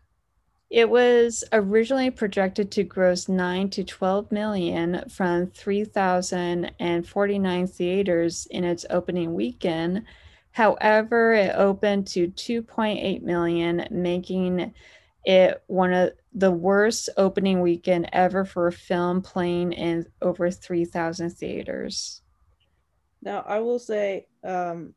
It 0.71 0.89
was 0.89 1.43
originally 1.51 2.09
projected 2.11 2.71
to 2.71 2.85
gross 2.85 3.27
9 3.27 3.69
to 3.71 3.83
12 3.83 4.31
million 4.31 5.03
from 5.09 5.47
3,049 5.47 7.67
theaters 7.67 8.47
in 8.49 8.63
its 8.63 8.85
opening 8.89 9.33
weekend. 9.33 10.05
However, 10.51 11.33
it 11.33 11.53
opened 11.57 12.07
to 12.07 12.29
2.8 12.29 13.21
million, 13.21 13.85
making 13.91 14.73
it 15.25 15.61
one 15.67 15.91
of 15.91 16.13
the 16.33 16.51
worst 16.51 17.09
opening 17.17 17.59
weekend 17.59 18.07
ever 18.13 18.45
for 18.45 18.67
a 18.67 18.71
film 18.71 19.21
playing 19.21 19.73
in 19.73 20.05
over 20.21 20.49
3,000 20.49 21.31
theaters. 21.31 22.21
Now, 23.21 23.43
I 23.45 23.59
will 23.59 23.79
say, 23.79 24.27
um, 24.41 24.93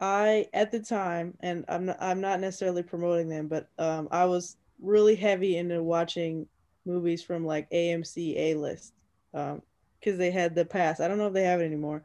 I 0.00 0.48
at 0.52 0.72
the 0.72 0.80
time, 0.80 1.36
and 1.38 1.64
I'm 1.68 1.86
not, 1.86 1.98
I'm 2.00 2.20
not 2.20 2.40
necessarily 2.40 2.82
promoting 2.82 3.28
them, 3.28 3.46
but 3.46 3.68
um, 3.78 4.08
I 4.10 4.24
was 4.24 4.56
really 4.82 5.14
heavy 5.14 5.56
into 5.56 5.82
watching 5.82 6.46
movies 6.86 7.22
from 7.22 7.44
like 7.44 7.70
AMC 7.70 8.36
A 8.36 8.54
list 8.54 8.94
um 9.34 9.62
because 10.00 10.14
um, 10.14 10.18
they 10.18 10.30
had 10.30 10.54
the 10.54 10.64
pass. 10.64 11.00
I 11.00 11.08
don't 11.08 11.18
know 11.18 11.26
if 11.26 11.34
they 11.34 11.44
have 11.44 11.60
it 11.60 11.66
anymore. 11.66 12.02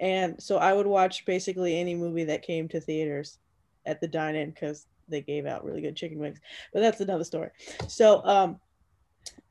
And 0.00 0.42
so 0.42 0.56
I 0.56 0.72
would 0.72 0.86
watch 0.86 1.24
basically 1.26 1.78
any 1.78 1.94
movie 1.94 2.24
that 2.24 2.42
came 2.42 2.68
to 2.68 2.80
theaters 2.80 3.38
at 3.84 4.00
the 4.00 4.08
dine 4.08 4.34
in 4.34 4.50
because 4.50 4.86
they 5.08 5.20
gave 5.20 5.46
out 5.46 5.64
really 5.64 5.80
good 5.80 5.96
chicken 5.96 6.18
wings. 6.18 6.38
But 6.72 6.80
that's 6.80 7.00
another 7.00 7.24
story. 7.24 7.50
So, 7.88 8.24
um, 8.24 8.60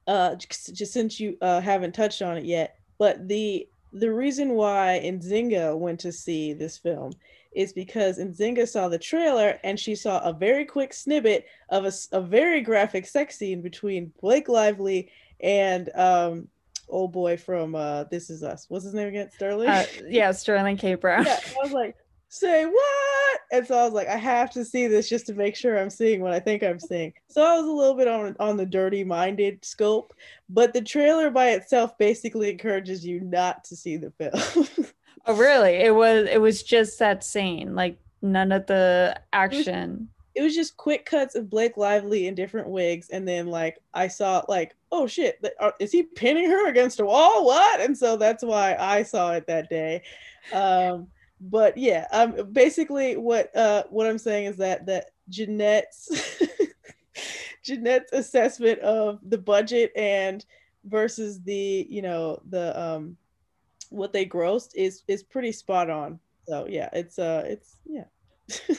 uh, 0.08 0.36
just, 0.36 0.76
just 0.76 0.94
since 0.94 1.20
you 1.20 1.38
uh, 1.42 1.62
haven't 1.62 1.96
touched 1.96 2.22
on 2.22 2.38
it 2.38 2.46
yet, 2.46 2.78
but 2.98 3.28
the 3.28 3.68
the 3.94 4.12
reason 4.12 4.52
why 4.52 5.02
Nzinga 5.04 5.78
went 5.78 6.02
to 6.02 6.12
see 6.12 6.54
this 6.54 6.78
film 6.78 7.14
is 7.56 7.74
because 7.74 8.20
Nzinga 8.20 8.68
saw 8.68 8.90
the 8.90 9.00
trailer 9.00 9.60
and 9.64 9.80
she 9.80 9.96
saw 9.96 10.20
a 10.20 10.34
very 10.34 10.66
quick 10.66 10.94
snippet 10.94 11.46
of 11.70 11.86
a, 11.86 11.92
a 12.12 12.22
very 12.22 12.62
graphic 12.62 13.06
sex 13.06 13.38
scene 13.38 13.62
between 13.62 14.12
Blake 14.22 14.50
Lively 14.50 15.10
and 15.42 15.90
um 15.96 16.48
old 16.88 17.12
boy 17.12 17.38
from 17.38 17.76
uh 17.76 18.04
This 18.06 18.30
Is 18.30 18.44
Us. 18.44 18.66
What's 18.70 18.86
his 18.86 18.94
name 18.94 19.08
again? 19.08 19.32
Sterling? 19.32 19.70
Uh, 19.70 19.86
yeah, 20.08 20.32
Sterling 20.32 20.78
K. 20.78 20.96
Brown. 20.96 21.26
Yeah, 21.26 21.40
I 21.44 21.64
was 21.64 21.72
like, 21.72 21.96
say 22.30 22.66
what? 22.66 23.40
And 23.52 23.66
so 23.66 23.78
I 23.78 23.84
was 23.84 23.94
like, 23.94 24.08
I 24.08 24.18
have 24.18 24.52
to 24.52 24.66
see 24.66 24.88
this 24.88 25.08
just 25.08 25.28
to 25.28 25.34
make 25.34 25.56
sure 25.56 25.78
I'm 25.78 25.90
seeing 25.90 26.22
what 26.22 26.34
I 26.34 26.40
think 26.40 26.64
I'm 26.64 26.80
seeing. 26.80 27.14
So 27.30 27.42
I 27.42 27.58
was 27.58 27.66
a 27.66 27.72
little 27.72 27.96
bit 27.96 28.08
on 28.08 28.36
on 28.40 28.58
the 28.58 28.66
dirty 28.66 29.04
minded 29.04 29.64
scope, 29.64 30.14
but 30.50 30.74
the 30.74 30.82
trailer 30.82 31.30
by 31.30 31.52
itself 31.52 31.98
basically 31.98 32.50
encourages 32.50 33.06
you 33.06 33.22
not 33.22 33.64
to 33.66 33.76
see 33.76 33.98
the 33.98 34.12
film. 34.12 34.68
oh, 35.26 35.36
really? 35.36 35.76
It 35.76 35.94
was 35.94 36.28
it 36.30 36.42
was 36.42 36.64
just 36.64 37.00
that 37.00 37.24
scene, 37.24 37.76
like 37.76 37.98
none 38.22 38.52
of 38.52 38.66
the 38.68 39.20
action. 39.34 40.10
It 40.36 40.42
was, 40.42 40.44
it 40.44 40.44
was 40.44 40.56
just 40.56 40.78
quick 40.78 41.06
cuts 41.06 41.36
of 41.36 41.50
Blake 41.50 41.78
Lively 41.78 42.28
in 42.28 42.36
different 42.36 42.68
wigs, 42.68 43.10
and 43.10 43.28
then 43.28 43.48
like 43.48 43.80
I 43.94 44.08
saw 44.08 44.44
like, 44.48 44.76
oh 44.92 45.08
shit, 45.08 45.44
uh, 45.60 45.72
is 45.80 45.92
he 45.92 46.04
pinning 46.04 46.50
her 46.50 46.68
against 46.68 47.00
a 47.00 47.06
wall? 47.06 47.46
What? 47.46 47.82
And 47.82 47.98
so 47.98 48.18
that's 48.18 48.44
why 48.44 48.76
I 48.80 49.04
saw 49.04 49.34
it 49.34 49.48
that 49.48 49.70
day. 49.70 50.04
Um, 50.54 51.08
but 51.40 51.78
yeah, 51.78 52.08
um, 52.12 52.52
basically 52.52 53.18
what 53.18 53.56
uh 53.56 53.84
what 53.90 54.08
I'm 54.08 54.18
saying 54.18 54.46
is 54.46 54.58
that 54.58 54.86
that 54.86 55.12
Jeanette's 55.30 56.42
Jeanette's 57.64 58.14
assessment 58.14 58.80
of 58.80 59.20
the 59.24 59.38
budget 59.38 59.92
and 59.96 60.46
versus 60.86 61.42
the 61.42 61.88
you 61.90 62.02
know 62.02 62.42
the 62.50 62.80
um 62.80 63.18
what 63.96 64.14
they 64.14 64.26
grossed 64.26 64.72
is 64.76 65.04
is 65.08 65.24
pretty 65.24 65.52
spot 65.52 65.90
on. 65.90 66.20
So 66.48 66.68
yeah, 66.70 66.90
it's 66.94 67.18
uh 67.18 67.44
it's 67.46 67.78
yeah. 67.86 68.06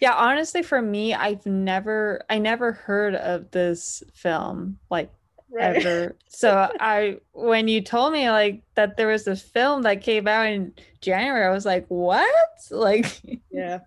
yeah, 0.00 0.14
honestly 0.14 0.62
for 0.62 0.80
me, 0.80 1.14
I've 1.14 1.44
never 1.44 2.22
I 2.30 2.38
never 2.38 2.72
heard 2.72 3.14
of 3.14 3.50
this 3.50 4.02
film 4.14 4.78
like 4.90 5.12
right. 5.50 5.76
ever. 5.76 6.16
So 6.28 6.70
I 6.80 7.18
when 7.32 7.68
you 7.68 7.82
told 7.82 8.12
me 8.12 8.30
like 8.30 8.62
that 8.74 8.96
there 8.96 9.08
was 9.08 9.24
this 9.24 9.42
film 9.42 9.82
that 9.82 10.02
came 10.02 10.26
out 10.26 10.46
in 10.46 10.72
January, 11.00 11.46
I 11.46 11.50
was 11.50 11.66
like, 11.66 11.86
what? 11.88 12.28
Like 12.70 13.20
yeah. 13.50 13.80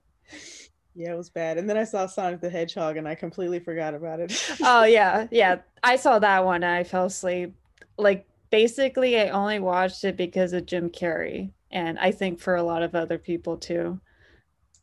Yeah, 0.94 1.14
it 1.14 1.18
was 1.18 1.30
bad. 1.30 1.58
And 1.58 1.70
then 1.70 1.78
I 1.78 1.84
saw 1.84 2.08
Sonic 2.08 2.42
the 2.42 2.50
Hedgehog 2.50 2.98
and 2.98 3.08
I 3.08 3.14
completely 3.16 3.60
forgot 3.60 3.94
about 3.94 4.20
it. 4.20 4.50
oh 4.64 4.84
yeah, 4.84 5.28
yeah. 5.32 5.58
I 5.84 5.96
saw 5.96 6.20
that 6.20 6.44
one 6.44 6.64
and 6.64 6.74
I 6.74 6.84
fell 6.84 7.06
asleep. 7.06 7.56
Like 7.98 8.28
basically 8.50 9.20
I 9.20 9.30
only 9.30 9.60
watched 9.60 10.04
it 10.04 10.18
because 10.18 10.54
of 10.54 10.66
Jim 10.66 10.90
Carrey. 10.90 11.52
And 11.72 12.00
I 12.00 12.12
think 12.12 12.40
for 12.40 12.56
a 12.56 12.64
lot 12.64 12.84
of 12.84 12.96
other 12.96 13.18
people 13.18 13.58
too. 13.58 14.00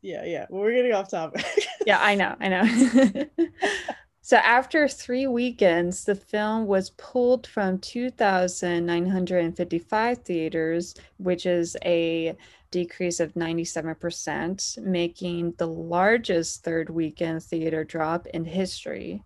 Yeah, 0.02 0.24
yeah. 0.24 0.46
Well, 0.50 0.62
we're 0.62 0.74
getting 0.74 0.92
off 0.92 1.10
topic. 1.10 1.44
yeah, 1.86 1.98
I 2.00 2.14
know, 2.14 2.36
I 2.38 2.48
know. 2.48 3.24
So 4.26 4.38
after 4.38 4.88
three 4.88 5.26
weekends, 5.26 6.06
the 6.06 6.14
film 6.14 6.64
was 6.64 6.94
pulled 6.96 7.46
from 7.46 7.78
2,955 7.80 10.18
theaters, 10.18 10.94
which 11.18 11.44
is 11.44 11.76
a 11.84 12.34
decrease 12.70 13.20
of 13.20 13.34
97%, 13.34 14.78
making 14.78 15.52
the 15.58 15.66
largest 15.66 16.64
third 16.64 16.88
weekend 16.88 17.42
theater 17.42 17.84
drop 17.84 18.26
in 18.28 18.46
history. 18.46 19.22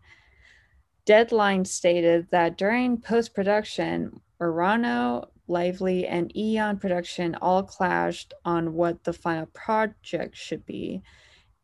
Deadline 1.05 1.65
stated 1.65 2.27
that 2.33 2.59
during 2.59 3.01
post 3.01 3.37
production, 3.37 4.21
Morano, 4.41 5.29
Lively, 5.47 6.07
and 6.07 6.37
Eon 6.37 6.79
production 6.79 7.35
all 7.37 7.63
clashed 7.63 8.35
on 8.45 8.75
what 8.75 9.05
the 9.05 9.13
final 9.13 9.47
project 9.47 10.37
should 10.37 10.65
be. 10.67 11.03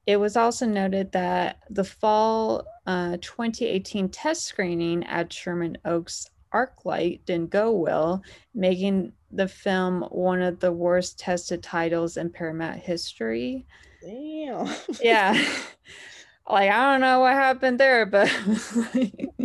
It 0.07 0.17
was 0.17 0.37
also 0.37 0.67
noted 0.67 1.13
that 1.13 1.61
the 1.71 1.85
fall 1.85 2.67
uh, 2.87 3.17
2018 3.21 4.09
test 4.11 4.45
screening 4.45 5.05
at 5.05 5.33
Sherman 5.33 5.79
Oaks 5.85 6.31
Arclight 6.53 7.25
didn't 7.25 7.51
go 7.51 7.73
well, 7.73 8.23
making 8.55 9.13
the 9.31 9.49
film 9.49 10.03
one 10.11 10.41
of 10.41 10.61
the 10.61 10.73
worst 10.73 11.19
tested 11.19 11.63
titles 11.63 12.17
in 12.17 12.31
Paramount 12.31 12.79
history. 12.79 13.67
Damn. 14.01 14.69
yeah. 15.03 15.33
like 16.49 16.71
I 16.71 16.93
don't 16.93 17.01
know 17.01 17.21
what 17.21 17.33
happened 17.33 17.81
there, 17.81 18.07
but 18.07 18.31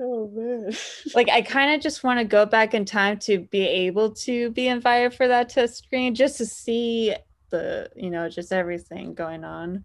oh 0.00 0.30
man. 0.34 0.72
Like 1.14 1.28
I 1.28 1.42
kind 1.42 1.74
of 1.74 1.80
just 1.80 2.02
want 2.04 2.20
to 2.20 2.24
go 2.24 2.46
back 2.46 2.74
in 2.74 2.84
time 2.84 3.18
to 3.20 3.40
be 3.40 3.66
able 3.66 4.12
to 4.14 4.50
be 4.50 4.68
invited 4.68 5.14
for 5.14 5.28
that 5.28 5.48
test 5.48 5.78
screen 5.84 6.14
just 6.14 6.38
to 6.38 6.46
see 6.46 7.14
the 7.50 7.90
you 7.94 8.10
know 8.10 8.28
just 8.28 8.52
everything 8.52 9.14
going 9.14 9.44
on 9.44 9.84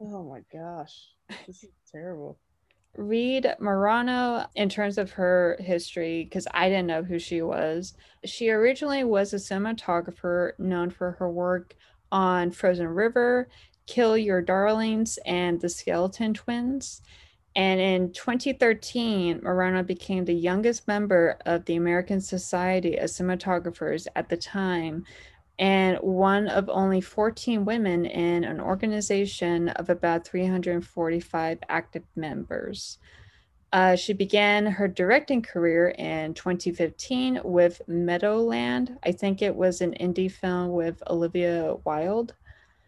oh 0.00 0.22
my 0.24 0.40
gosh 0.52 1.08
this 1.46 1.64
is 1.64 1.70
terrible 1.90 2.38
Reed 2.96 3.46
Morano, 3.60 4.46
in 4.56 4.68
terms 4.68 4.98
of 4.98 5.12
her 5.12 5.56
history, 5.60 6.24
because 6.24 6.48
I 6.52 6.68
didn't 6.68 6.88
know 6.88 7.04
who 7.04 7.20
she 7.20 7.40
was, 7.40 7.94
she 8.24 8.50
originally 8.50 9.04
was 9.04 9.32
a 9.32 9.36
cinematographer 9.36 10.58
known 10.58 10.90
for 10.90 11.12
her 11.12 11.30
work 11.30 11.76
on 12.10 12.50
Frozen 12.50 12.88
River, 12.88 13.48
Kill 13.86 14.18
Your 14.18 14.42
Darlings, 14.42 15.20
and 15.24 15.60
The 15.60 15.68
Skeleton 15.68 16.34
Twins. 16.34 17.00
And 17.60 17.78
in 17.78 18.12
2013, 18.14 19.40
Morano 19.42 19.82
became 19.82 20.24
the 20.24 20.32
youngest 20.32 20.88
member 20.88 21.36
of 21.44 21.66
the 21.66 21.76
American 21.76 22.18
Society 22.18 22.96
of 22.96 23.10
Cinematographers 23.10 24.06
at 24.16 24.30
the 24.30 24.36
time, 24.38 25.04
and 25.58 25.98
one 25.98 26.48
of 26.48 26.70
only 26.70 27.02
14 27.02 27.66
women 27.66 28.06
in 28.06 28.44
an 28.44 28.62
organization 28.62 29.68
of 29.68 29.90
about 29.90 30.26
345 30.26 31.58
active 31.68 32.04
members. 32.16 32.96
Uh, 33.74 33.94
she 33.94 34.14
began 34.14 34.64
her 34.64 34.88
directing 34.88 35.42
career 35.42 35.90
in 35.98 36.32
2015 36.32 37.42
with 37.44 37.82
Meadowland. 37.86 38.96
I 39.04 39.12
think 39.12 39.42
it 39.42 39.54
was 39.54 39.82
an 39.82 39.92
indie 40.00 40.32
film 40.32 40.70
with 40.72 41.02
Olivia 41.10 41.74
Wilde. 41.84 42.34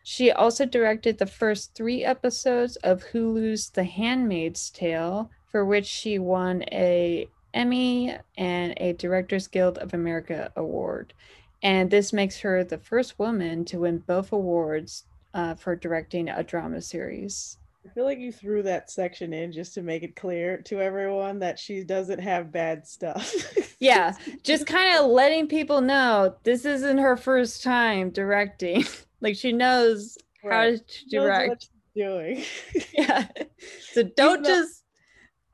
She 0.02 0.30
also 0.30 0.66
directed 0.66 1.18
the 1.18 1.26
first 1.26 1.74
three 1.74 2.04
episodes 2.04 2.76
of 2.76 3.04
Hulu's 3.04 3.70
The 3.70 3.84
Handmaid's 3.84 4.70
Tale, 4.70 5.30
for 5.46 5.64
which 5.64 5.86
she 5.86 6.18
won 6.18 6.64
a 6.72 7.28
Emmy 7.54 8.16
and 8.36 8.74
a 8.78 8.94
Directors 8.94 9.46
Guild 9.46 9.78
of 9.78 9.94
America 9.94 10.50
award 10.56 11.12
and 11.62 11.90
this 11.90 12.12
makes 12.12 12.40
her 12.40 12.64
the 12.64 12.78
first 12.78 13.18
woman 13.18 13.64
to 13.66 13.80
win 13.80 13.98
both 13.98 14.32
awards 14.32 15.04
uh, 15.34 15.54
for 15.54 15.76
directing 15.76 16.28
a 16.28 16.42
drama 16.42 16.80
series. 16.82 17.58
I 17.84 17.88
feel 17.90 18.04
like 18.04 18.18
you 18.18 18.30
threw 18.30 18.62
that 18.62 18.90
section 18.90 19.32
in 19.32 19.52
just 19.52 19.74
to 19.74 19.82
make 19.82 20.02
it 20.02 20.14
clear 20.14 20.58
to 20.58 20.80
everyone 20.80 21.40
that 21.40 21.58
she 21.58 21.82
doesn't 21.82 22.20
have 22.20 22.52
bad 22.52 22.86
stuff. 22.86 23.32
yeah, 23.80 24.16
just 24.44 24.66
kind 24.66 24.98
of 24.98 25.10
letting 25.10 25.48
people 25.48 25.80
know 25.80 26.34
this 26.44 26.64
isn't 26.64 26.98
her 26.98 27.16
first 27.16 27.62
time 27.62 28.10
directing. 28.10 28.84
like 29.22 29.36
she 29.36 29.52
knows 29.52 30.18
right. 30.44 30.78
how 30.78 30.84
to 30.86 31.08
direct. 31.08 31.68
doing. 31.96 32.44
yeah. 32.92 33.28
So 33.92 34.02
don't 34.02 34.42
not- 34.42 34.48
just 34.48 34.84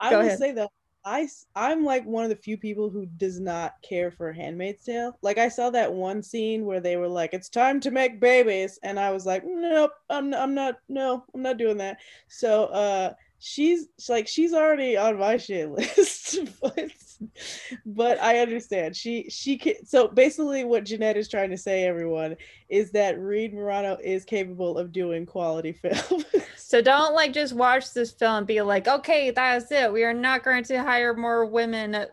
I 0.00 0.10
Go 0.10 0.18
will 0.18 0.26
ahead. 0.26 0.38
say 0.38 0.52
though, 0.52 0.70
I 1.04 1.28
I'm 1.54 1.84
like 1.84 2.04
one 2.04 2.24
of 2.24 2.30
the 2.30 2.36
few 2.36 2.56
people 2.56 2.90
who 2.90 3.06
does 3.06 3.40
not 3.40 3.74
care 3.82 4.10
for 4.10 4.32
Handmaid's 4.32 4.84
Tale. 4.84 5.18
Like 5.22 5.38
I 5.38 5.48
saw 5.48 5.70
that 5.70 5.92
one 5.92 6.22
scene 6.22 6.64
where 6.64 6.80
they 6.80 6.96
were 6.96 7.08
like, 7.08 7.34
"It's 7.34 7.48
time 7.48 7.80
to 7.80 7.90
make 7.90 8.20
babies," 8.20 8.78
and 8.82 8.98
I 8.98 9.10
was 9.10 9.26
like, 9.26 9.42
"Nope, 9.44 9.92
I'm 10.10 10.34
I'm 10.34 10.54
not. 10.54 10.76
No, 10.88 11.24
I'm 11.34 11.42
not 11.42 11.56
doing 11.58 11.78
that." 11.78 11.98
So 12.28 12.66
uh, 12.66 13.14
she's 13.38 13.88
she's 13.98 14.08
like 14.08 14.28
she's 14.28 14.52
already 14.52 14.96
on 14.96 15.18
my 15.18 15.36
shit 15.36 15.70
list, 15.72 16.38
but 16.60 16.90
but 17.86 18.20
I 18.20 18.38
understand 18.38 18.96
she 18.96 19.28
she 19.28 19.56
can. 19.56 19.84
So 19.84 20.08
basically, 20.08 20.64
what 20.64 20.84
Jeanette 20.84 21.16
is 21.16 21.28
trying 21.28 21.50
to 21.50 21.56
say, 21.56 21.84
everyone, 21.84 22.36
is 22.68 22.90
that 22.92 23.18
Reed 23.18 23.54
Morano 23.54 23.96
is 24.02 24.24
capable 24.24 24.78
of 24.78 24.92
doing 24.92 25.26
quality 25.26 25.72
film. 25.82 26.24
so 26.56 26.80
don't 26.80 27.14
like 27.14 27.32
just 27.32 27.54
watch 27.54 27.92
this 27.92 28.12
film 28.12 28.38
and 28.38 28.46
be 28.46 28.60
like, 28.60 28.88
okay, 28.88 29.30
that's 29.30 29.70
it. 29.72 29.92
We 29.92 30.04
are 30.04 30.14
not 30.14 30.44
going 30.44 30.64
to 30.64 30.82
hire 30.82 31.14
more 31.14 31.46
women 31.46 31.94
uh, 31.94 32.06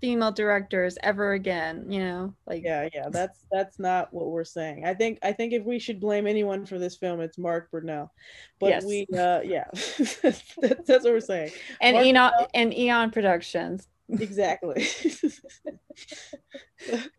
female 0.00 0.32
directors 0.32 0.98
ever 1.02 1.32
again. 1.32 1.86
You 1.90 2.00
know, 2.00 2.34
like 2.46 2.62
yeah 2.64 2.88
yeah 2.92 3.08
that's 3.10 3.46
that's 3.50 3.78
not 3.78 4.12
what 4.12 4.26
we're 4.26 4.44
saying 4.44 4.84
i 4.84 4.94
think 4.94 5.18
i 5.22 5.32
think 5.32 5.52
if 5.52 5.64
we 5.64 5.78
should 5.78 6.00
blame 6.00 6.26
anyone 6.26 6.66
for 6.66 6.78
this 6.78 6.96
film 6.96 7.20
it's 7.20 7.38
mark 7.38 7.70
burnell 7.70 8.12
but 8.58 8.70
Yes. 8.70 8.84
we 8.84 9.06
uh 9.16 9.40
yeah 9.40 9.64
that's, 9.72 10.54
that's 10.86 11.04
what 11.04 11.04
we're 11.04 11.20
saying 11.20 11.50
and 11.80 11.94
Mark 11.94 12.06
Eon 12.06 12.46
and 12.54 12.74
Eon 12.74 13.10
Productions. 13.10 13.88
Exactly 14.10 14.86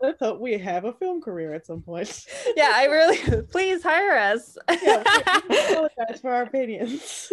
let's 0.02 0.20
hope 0.20 0.40
we 0.40 0.58
have 0.58 0.86
a 0.86 0.94
film 0.94 1.22
career 1.22 1.54
at 1.54 1.66
some 1.66 1.82
point 1.82 2.26
Yeah, 2.56 2.72
I 2.74 2.86
really 2.86 3.42
please 3.44 3.82
hire 3.82 4.18
us. 4.18 4.58
yeah, 4.82 5.04
we, 5.50 5.60
apologize 5.60 6.22
for 6.22 6.32
our 6.32 6.44
opinions 6.44 7.32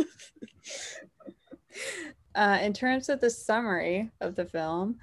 uh, 2.34 2.58
in 2.62 2.72
terms 2.72 3.08
of 3.08 3.20
the 3.20 3.30
summary 3.30 4.10
of 4.20 4.34
the 4.34 4.44
film, 4.44 4.96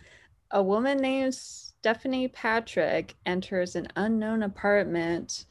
a 0.51 0.62
woman 0.63 0.98
named 0.98 1.36
Stephanie 1.36 2.27
Patrick 2.27 3.16
enters 3.25 3.75
an 3.75 3.88
unknown 3.96 4.44
apartment 4.44 5.46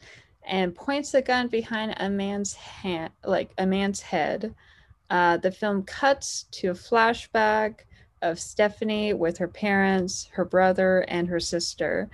and 0.47 0.75
points 0.75 1.15
a 1.15 1.23
gun 1.23 1.49
behind 1.49 1.95
a 1.99 2.09
man's 2.09 2.55
hand, 2.55 3.13
like 3.25 3.53
a 3.59 3.67
man's 3.67 4.01
head. 4.01 4.55
Uh, 5.11 5.37
the 5.37 5.51
film 5.51 5.83
cuts 5.83 6.47
to 6.53 6.69
a 6.71 6.75
flashback 6.75 7.81
of 8.31 8.41
Stephanie 8.41 9.13
with 9.13 9.39
her 9.39 9.49
parents, 9.49 10.29
her 10.33 10.45
brother, 10.45 11.01
and 11.09 11.29
her 11.29 11.41
sister. 11.41 12.11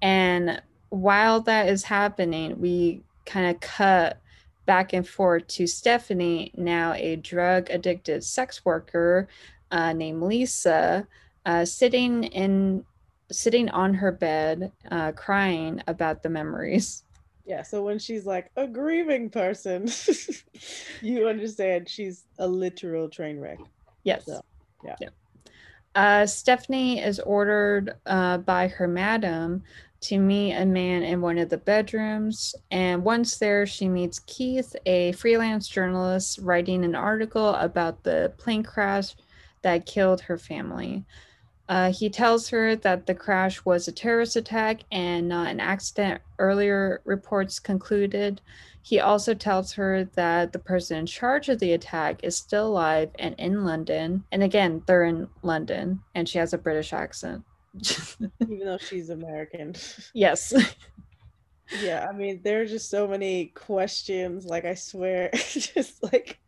And 0.00 0.62
while 0.90 1.40
that 1.42 1.68
is 1.68 1.84
happening, 1.84 2.60
we 2.60 3.02
kind 3.24 3.54
of 3.54 3.60
cut 3.60 4.20
back 4.66 4.92
and 4.92 5.06
forth 5.06 5.46
to 5.46 5.66
Stephanie, 5.66 6.52
now 6.56 6.92
a 6.94 7.16
drug 7.16 7.68
addicted 7.70 8.24
sex 8.24 8.64
worker 8.64 9.28
uh, 9.70 9.92
named 9.92 10.22
Lisa, 10.22 11.06
uh, 11.44 11.64
sitting 11.64 12.24
in 12.24 12.84
sitting 13.32 13.68
on 13.70 13.92
her 13.94 14.12
bed, 14.12 14.70
uh, 14.90 15.10
crying 15.12 15.82
about 15.88 16.22
the 16.22 16.28
memories. 16.28 17.02
yeah 17.44 17.62
so 17.62 17.82
when 17.82 17.98
she's 17.98 18.24
like 18.24 18.50
a 18.56 18.66
grieving 18.66 19.28
person 19.30 19.88
you 21.02 21.26
understand 21.28 21.88
she's 21.88 22.24
a 22.38 22.46
literal 22.46 23.08
train 23.08 23.38
wreck 23.40 23.58
Yes. 24.06 24.24
So, 24.24 24.40
yeah. 24.84 24.94
Uh, 25.96 26.26
Stephanie 26.26 27.00
is 27.00 27.18
ordered 27.20 27.96
uh, 28.04 28.36
by 28.36 28.68
her 28.68 28.86
madam 28.86 29.62
to 30.02 30.18
meet 30.18 30.52
a 30.52 30.66
man 30.66 31.02
in 31.02 31.22
one 31.22 31.38
of 31.38 31.48
the 31.48 31.56
bedrooms. 31.56 32.54
And 32.70 33.02
once 33.02 33.38
there, 33.38 33.64
she 33.64 33.88
meets 33.88 34.18
Keith, 34.18 34.76
a 34.84 35.12
freelance 35.12 35.66
journalist, 35.66 36.38
writing 36.42 36.84
an 36.84 36.94
article 36.94 37.54
about 37.54 38.02
the 38.04 38.34
plane 38.36 38.62
crash 38.62 39.16
that 39.62 39.86
killed 39.86 40.20
her 40.20 40.36
family. 40.36 41.02
Uh, 41.68 41.92
he 41.92 42.08
tells 42.08 42.48
her 42.48 42.76
that 42.76 43.06
the 43.06 43.14
crash 43.14 43.64
was 43.64 43.88
a 43.88 43.92
terrorist 43.92 44.36
attack 44.36 44.82
and 44.92 45.28
not 45.28 45.48
an 45.48 45.60
accident, 45.60 46.20
earlier 46.38 47.00
reports 47.04 47.58
concluded. 47.58 48.40
He 48.82 49.00
also 49.00 49.34
tells 49.34 49.72
her 49.72 50.04
that 50.14 50.52
the 50.52 50.60
person 50.60 50.96
in 50.98 51.06
charge 51.06 51.48
of 51.48 51.58
the 51.58 51.72
attack 51.72 52.22
is 52.22 52.36
still 52.36 52.68
alive 52.68 53.10
and 53.18 53.34
in 53.36 53.64
London. 53.64 54.24
And 54.30 54.44
again, 54.44 54.82
they're 54.86 55.04
in 55.04 55.28
London, 55.42 56.02
and 56.14 56.28
she 56.28 56.38
has 56.38 56.52
a 56.52 56.58
British 56.58 56.92
accent. 56.92 57.42
even 58.40 58.58
though 58.60 58.78
she's 58.78 59.10
american 59.10 59.74
yes. 60.14 60.54
yeah 61.80 62.06
i 62.08 62.12
mean 62.12 62.40
there 62.44 62.60
are 62.60 62.66
just 62.66 62.88
so 62.90 63.08
many 63.08 63.46
questions 63.46 64.44
like 64.44 64.64
i 64.64 64.74
swear 64.74 65.30
just 65.34 66.02
like 66.02 66.38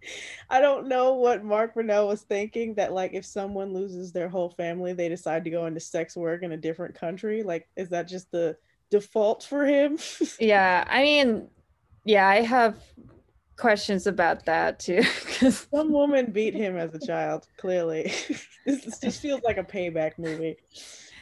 i 0.48 0.60
don't 0.60 0.86
know 0.86 1.14
what 1.14 1.44
mark 1.44 1.74
Burnell 1.74 2.06
was 2.08 2.22
thinking 2.22 2.74
that 2.74 2.92
like 2.92 3.14
if 3.14 3.24
someone 3.24 3.74
loses 3.74 4.12
their 4.12 4.28
whole 4.28 4.50
family 4.50 4.92
they 4.92 5.08
decide 5.08 5.44
to 5.44 5.50
go 5.50 5.66
into 5.66 5.80
sex 5.80 6.16
work 6.16 6.42
in 6.42 6.52
a 6.52 6.56
different 6.56 6.94
country 6.94 7.42
like 7.42 7.68
is 7.76 7.88
that 7.88 8.06
just 8.06 8.30
the 8.30 8.56
default 8.90 9.42
for 9.42 9.66
him 9.66 9.98
yeah. 10.40 10.84
I 10.88 11.02
mean, 11.02 11.48
yeah, 12.04 12.26
I 12.26 12.42
have 12.42 12.76
questions 13.56 14.06
about 14.06 14.46
that 14.46 14.78
too 14.78 15.02
because 15.26 15.66
some 15.72 15.90
woman 15.90 16.30
beat 16.30 16.54
him 16.54 16.76
as 16.76 16.94
a 16.94 17.06
child 17.06 17.44
clearly 17.56 18.12
this 18.64 19.00
just 19.00 19.20
feels 19.20 19.42
like 19.42 19.58
a 19.58 19.64
payback 19.64 20.12
movie 20.16 20.56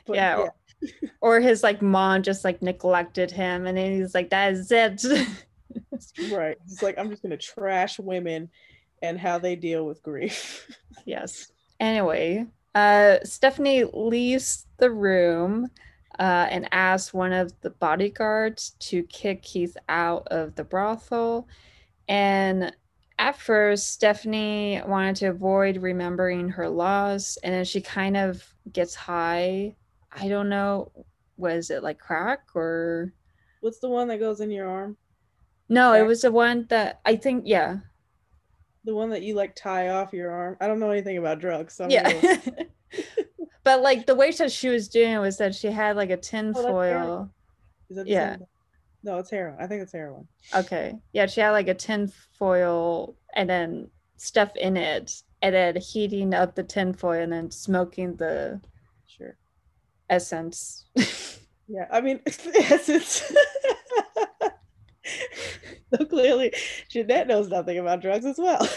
But 0.06 0.16
yeah. 0.16 0.36
Or, 0.36 0.54
or 1.20 1.40
his 1.40 1.62
like 1.62 1.82
mom 1.82 2.22
just 2.22 2.44
like 2.44 2.62
neglected 2.62 3.30
him, 3.30 3.66
and 3.66 3.76
then 3.76 4.00
he's 4.00 4.14
like, 4.14 4.30
that 4.30 4.52
is 4.52 4.70
it. 4.70 5.04
right 6.30 6.56
it's 6.64 6.82
like 6.82 6.96
i'm 6.96 7.10
just 7.10 7.22
gonna 7.22 7.36
trash 7.36 7.98
women 7.98 8.48
and 9.02 9.18
how 9.18 9.38
they 9.38 9.54
deal 9.54 9.84
with 9.84 10.02
grief 10.02 10.66
Yes. 11.06 11.52
Anyway, 11.78 12.46
uh, 12.74 13.18
Stephanie 13.22 13.84
leaves 13.84 14.66
the 14.78 14.90
room 14.90 15.70
uh, 16.18 16.46
and 16.50 16.68
asks 16.72 17.14
one 17.14 17.32
of 17.32 17.52
the 17.60 17.70
bodyguards 17.70 18.70
to 18.80 19.02
kick 19.04 19.42
Keith 19.42 19.76
out 19.88 20.26
of 20.28 20.54
the 20.56 20.64
brothel. 20.64 21.48
And 22.08 22.74
at 23.18 23.38
first, 23.38 23.92
Stephanie 23.92 24.82
wanted 24.86 25.16
to 25.16 25.26
avoid 25.26 25.78
remembering 25.78 26.48
her 26.50 26.68
loss, 26.68 27.38
and 27.42 27.54
then 27.54 27.64
she 27.64 27.80
kind 27.80 28.16
of 28.16 28.54
gets 28.72 28.94
high. 28.94 29.74
I 30.16 30.28
don't 30.28 30.48
know, 30.48 30.90
was 31.36 31.70
it 31.70 31.82
like 31.82 31.98
crack 31.98 32.40
or 32.54 33.12
what's 33.60 33.78
the 33.78 33.88
one 33.90 34.08
that 34.08 34.18
goes 34.18 34.40
in 34.40 34.50
your 34.50 34.68
arm 34.68 34.96
no? 35.68 35.92
It 35.94 36.06
was 36.06 36.22
the 36.22 36.30
one 36.30 36.66
that 36.68 37.00
I 37.04 37.16
think, 37.16 37.42
yeah, 37.46 37.78
the 38.84 38.94
one 38.94 39.10
that 39.10 39.22
you 39.22 39.34
like 39.34 39.54
tie 39.56 39.88
off 39.88 40.12
your 40.12 40.30
arm. 40.30 40.56
I 40.60 40.68
don't 40.68 40.78
know 40.78 40.90
anything 40.90 41.18
about 41.18 41.40
drugs. 41.40 41.74
So 41.74 41.88
yeah. 41.88 42.36
but 43.64 43.82
like 43.82 44.06
the 44.06 44.14
way 44.14 44.30
that 44.30 44.52
she 44.52 44.68
was 44.68 44.88
doing 44.88 45.12
it 45.12 45.18
was 45.18 45.38
that 45.38 45.54
she 45.54 45.68
had 45.68 45.96
like 45.96 46.10
a 46.10 46.16
tin 46.16 46.54
Oh, 46.56 46.62
foil. 46.62 47.30
Is 47.90 47.96
that 47.96 48.06
Yeah. 48.06 48.36
same? 48.36 48.46
No, 49.02 49.18
it's 49.18 49.30
heroin. 49.30 49.56
I 49.60 49.66
think 49.66 49.82
it's 49.82 49.92
heroin. 49.92 50.26
Okay. 50.54 50.94
Yeah, 51.12 51.26
she 51.26 51.40
had 51.40 51.50
like 51.50 51.68
a 51.68 51.74
tin 51.74 52.10
foil 52.38 53.16
and 53.34 53.50
then 53.50 53.90
stuff 54.16 54.54
in 54.56 54.76
it, 54.76 55.22
and 55.42 55.54
then 55.54 55.76
heating 55.76 56.32
up 56.32 56.54
the 56.54 56.62
tin 56.62 56.92
foil 56.92 57.22
and 57.22 57.32
then 57.32 57.50
smoking 57.50 58.16
the. 58.16 58.60
Essence. 60.08 60.84
Yeah. 61.68 61.86
I 61.90 62.00
mean, 62.00 62.20
it's. 62.26 63.32
so 65.94 66.04
clearly, 66.04 66.52
Jeanette 66.88 67.26
knows 67.26 67.48
nothing 67.48 67.78
about 67.78 68.02
drugs 68.02 68.24
as 68.24 68.38
well. 68.38 68.60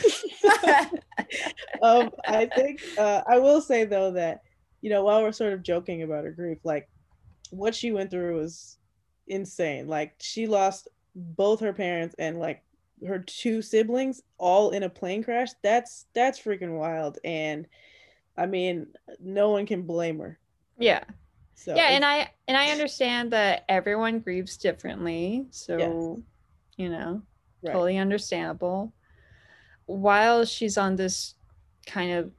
um, 1.83 2.11
I 2.25 2.47
think 2.47 2.81
uh, 2.97 3.21
I 3.27 3.37
will 3.39 3.61
say 3.61 3.85
though 3.85 4.11
that 4.13 4.41
you 4.81 4.89
know 4.89 5.03
while 5.03 5.21
we're 5.21 5.31
sort 5.31 5.53
of 5.53 5.63
joking 5.63 6.03
about 6.03 6.23
her 6.25 6.31
grief, 6.31 6.59
like 6.63 6.89
what 7.51 7.75
she 7.75 7.91
went 7.91 8.11
through 8.11 8.39
was 8.39 8.77
insane. 9.27 9.87
Like 9.87 10.15
she 10.19 10.47
lost 10.47 10.87
both 11.15 11.59
her 11.59 11.73
parents 11.73 12.15
and 12.17 12.39
like 12.39 12.63
her 13.07 13.19
two 13.19 13.61
siblings 13.61 14.21
all 14.37 14.71
in 14.71 14.83
a 14.83 14.89
plane 14.89 15.23
crash. 15.23 15.49
That's 15.63 16.05
that's 16.13 16.39
freaking 16.39 16.77
wild. 16.77 17.19
And 17.23 17.67
I 18.37 18.45
mean, 18.45 18.87
no 19.19 19.51
one 19.51 19.65
can 19.65 19.83
blame 19.83 20.19
her. 20.19 20.39
Yeah. 20.79 21.03
So 21.55 21.75
Yeah, 21.75 21.89
and 21.89 22.05
I 22.05 22.31
and 22.47 22.55
I 22.55 22.71
understand 22.71 23.31
that 23.31 23.65
everyone 23.67 24.19
grieves 24.19 24.57
differently. 24.57 25.45
So, 25.51 25.77
you 26.77 26.89
know, 26.89 27.21
right. 27.61 27.73
totally 27.73 27.97
understandable. 27.97 28.93
While 29.85 30.45
she's 30.45 30.77
on 30.77 30.95
this 30.95 31.35
kind 31.85 32.11
of 32.11 32.31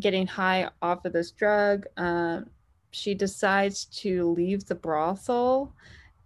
getting 0.00 0.26
high 0.26 0.70
off 0.80 1.04
of 1.04 1.12
this 1.12 1.30
drug, 1.30 1.86
um, 1.96 2.48
she 2.90 3.14
decides 3.14 3.84
to 3.86 4.30
leave 4.32 4.66
the 4.66 4.74
brothel 4.74 5.74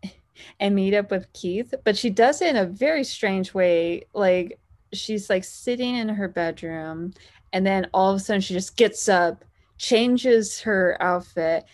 and 0.60 0.74
meet 0.74 0.94
up 0.94 1.10
with 1.10 1.32
Keith, 1.32 1.74
but 1.84 1.96
she 1.96 2.10
does 2.10 2.40
it 2.40 2.50
in 2.50 2.56
a 2.56 2.66
very 2.66 3.04
strange 3.04 3.52
way. 3.52 4.04
Like 4.14 4.58
she's 4.92 5.28
like 5.28 5.44
sitting 5.44 5.96
in 5.96 6.08
her 6.08 6.28
bedroom, 6.28 7.14
and 7.52 7.66
then 7.66 7.88
all 7.92 8.10
of 8.10 8.16
a 8.16 8.20
sudden 8.20 8.40
she 8.40 8.54
just 8.54 8.76
gets 8.76 9.08
up, 9.08 9.44
changes 9.82 10.60
her 10.60 10.96
outfit, 11.00 11.64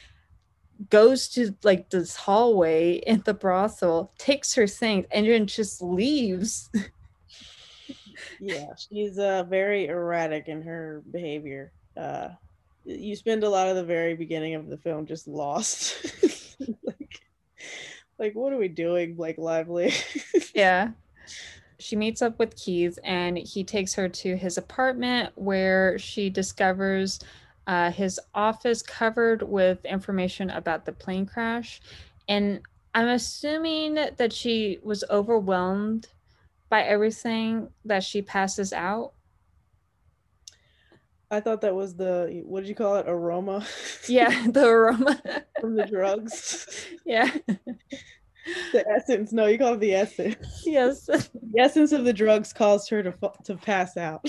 goes 0.89 1.29
to 1.29 1.55
like 1.63 1.91
this 1.91 2.17
hallway 2.17 2.95
in 2.95 3.23
the 3.25 3.35
brothel, 3.35 4.13
takes 4.19 4.55
her 4.55 4.67
things, 4.67 5.07
and 5.13 5.27
then 5.27 5.47
just 5.47 5.83
leaves. 5.83 6.71
yeah, 8.41 8.73
she's 8.77 9.19
uh 9.19 9.45
very 9.45 9.87
erratic 9.87 10.49
in 10.49 10.63
her 10.63 11.03
behavior. 11.13 11.71
Uh 11.97 12.31
you 12.85 13.15
spend 13.15 13.45
a 13.45 13.51
lot 13.51 13.69
of 13.69 13.77
the 13.77 13.85
very 13.85 14.15
beginning 14.15 14.55
of 14.55 14.69
the 14.69 14.79
film 14.79 15.05
just 15.05 15.29
lost. 15.29 16.07
like, 16.87 17.21
like 18.19 18.35
what 18.35 18.55
are 18.55 18.59
we 18.59 18.69
doing, 18.69 19.15
Blake 19.15 19.37
Lively? 19.37 19.93
yeah. 20.55 20.93
She 21.79 21.95
meets 21.95 22.23
up 22.23 22.39
with 22.39 22.57
Keith 22.57 22.99
and 23.05 23.37
he 23.37 23.63
takes 23.63 23.93
her 23.95 24.09
to 24.09 24.37
his 24.37 24.57
apartment 24.57 25.33
where 25.35 25.99
she 25.99 26.31
discovers 26.31 27.21
uh, 27.69 27.91
his 27.91 28.19
office 28.35 28.81
covered 28.81 29.43
with 29.43 29.85
information 29.85 30.49
about 30.49 30.87
the 30.87 30.93
plane 30.93 31.27
crash. 31.27 31.83
And 32.27 32.63
I'm 32.95 33.09
assuming 33.09 33.95
that 33.95 34.33
she 34.33 34.79
was 34.83 35.05
overwhelmed 35.11 36.09
by 36.71 36.83
everything 36.83 37.69
that 37.85 38.03
she 38.03 38.23
passes 38.23 38.73
out. 38.73 39.13
I 41.31 41.41
thought 41.41 41.61
that 41.61 41.75
was 41.75 41.95
the 41.95 42.43
what 42.47 42.61
did 42.61 42.71
you 42.71 42.75
call 42.75 42.97
it? 42.97 43.05
Aroma. 43.07 43.67
Yeah, 44.09 44.47
the 44.51 44.67
aroma 44.67 45.21
from 45.61 45.77
the 45.77 45.87
drugs. 45.87 46.87
Yeah. 47.05 47.31
the 48.73 48.85
essence. 48.87 49.33
No, 49.33 49.47
you 49.47 49.59
call 49.59 49.75
it 49.75 49.81
the 49.81 49.95
essence. 49.95 50.63
Yes. 50.67 51.07
The 51.07 51.29
essence 51.59 51.93
of 51.93 52.05
the 52.05 52.13
drugs 52.13 52.53
caused 52.53 52.91
her 52.91 53.03
to 53.03 53.15
to 53.45 53.57
pass 53.57 53.97
out. 53.97 54.27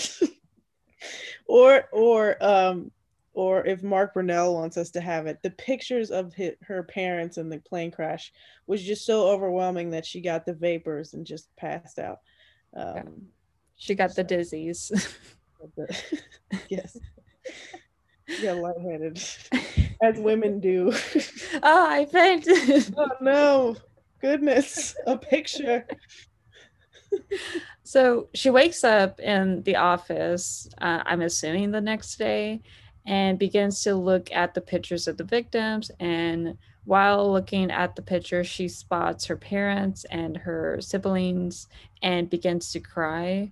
or 1.47 1.86
or 1.91 2.41
um 2.41 2.91
or 3.39 3.65
if 3.65 3.82
Mark 3.84 4.13
Burnell 4.13 4.54
wants 4.54 4.75
us 4.75 4.89
to 4.89 4.99
have 4.99 5.25
it, 5.25 5.41
the 5.41 5.52
pictures 5.52 6.12
of 6.12 6.34
his, 6.34 6.56
her 6.62 6.84
parents 6.84 7.38
in 7.38 7.47
the 7.47 7.60
plane 7.60 7.89
crash 7.89 8.34
was 8.67 8.84
just 8.84 9.06
so 9.06 9.30
overwhelming 9.30 9.91
that 9.91 10.06
she 10.06 10.19
got 10.19 10.45
the 10.45 10.54
vapors 10.54 11.13
and 11.13 11.25
just 11.25 11.47
passed 11.56 11.99
out. 11.99 12.17
Um, 12.75 12.95
yeah. 12.95 13.04
She 13.78 13.95
got 13.95 14.12
so. 14.12 14.23
the 14.23 14.36
dizzies. 14.36 14.91
yes. 16.69 16.97
Yeah, 18.41 18.52
lightheaded, 18.52 19.19
as 20.04 20.19
women 20.19 20.60
do. 20.60 20.93
Oh, 21.63 21.88
I 21.89 22.06
fainted. 22.06 22.93
oh 22.95 23.10
no! 23.21 23.75
Goodness, 24.21 24.95
a 25.08 25.17
picture. 25.17 25.88
so 27.84 28.30
she 28.36 28.52
wakes 28.52 28.84
up 28.84 29.19
in 29.19 29.63
the 29.63 29.78
office. 29.78 30.69
Uh, 30.80 31.02
I'm 31.08 31.21
assuming 31.21 31.71
the 31.71 31.82
next 31.82 32.17
day, 32.17 32.62
and 33.10 33.39
begins 33.39 33.82
to 33.82 33.95
look 33.95 34.32
at 34.32 34.54
the 34.54 34.62
pictures 34.62 35.08
of 35.08 35.17
the 35.17 35.24
victims. 35.24 35.89
And 36.00 36.60
while 36.86 37.32
looking 37.32 37.72
at 37.72 37.95
the 37.95 38.04
picture, 38.04 38.43
she 38.43 38.67
spots 38.67 39.26
her 39.26 39.36
parents 39.36 40.06
and 40.12 40.38
her 40.38 40.78
siblings 40.80 41.67
and 42.04 42.30
begins 42.30 42.72
to 42.72 42.80
cry. 42.80 43.52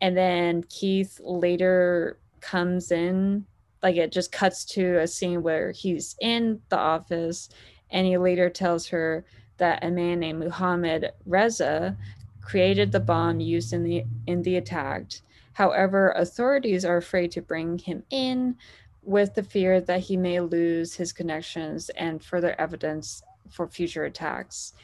And 0.00 0.16
then 0.16 0.64
Keith 0.64 1.20
later 1.22 2.18
comes 2.40 2.90
in, 2.90 3.46
like 3.80 3.94
it 3.94 4.10
just 4.10 4.32
cuts 4.32 4.64
to 4.64 4.98
a 4.98 5.06
scene 5.06 5.44
where 5.44 5.70
he's 5.70 6.16
in 6.20 6.60
the 6.68 6.78
office 6.78 7.48
and 7.92 8.08
he 8.08 8.18
later 8.18 8.50
tells 8.50 8.88
her 8.88 9.24
that 9.58 9.84
a 9.84 9.90
man 9.90 10.18
named 10.18 10.40
Muhammad 10.40 11.12
Reza 11.26 11.96
created 12.40 12.90
the 12.90 12.98
bomb 12.98 13.38
used 13.38 13.72
in 13.72 13.84
the 13.84 14.04
in 14.26 14.42
the 14.42 14.56
attack. 14.56 15.12
However, 15.52 16.12
authorities 16.12 16.84
are 16.84 16.96
afraid 16.96 17.30
to 17.32 17.42
bring 17.42 17.78
him 17.78 18.02
in 18.10 18.56
with 19.02 19.34
the 19.34 19.42
fear 19.42 19.80
that 19.80 20.00
he 20.00 20.16
may 20.16 20.40
lose 20.40 20.94
his 20.94 21.12
connections 21.12 21.88
and 21.90 22.22
further 22.22 22.54
evidence 22.60 23.22
for 23.48 23.66
future 23.66 24.04
attacks. 24.04 24.74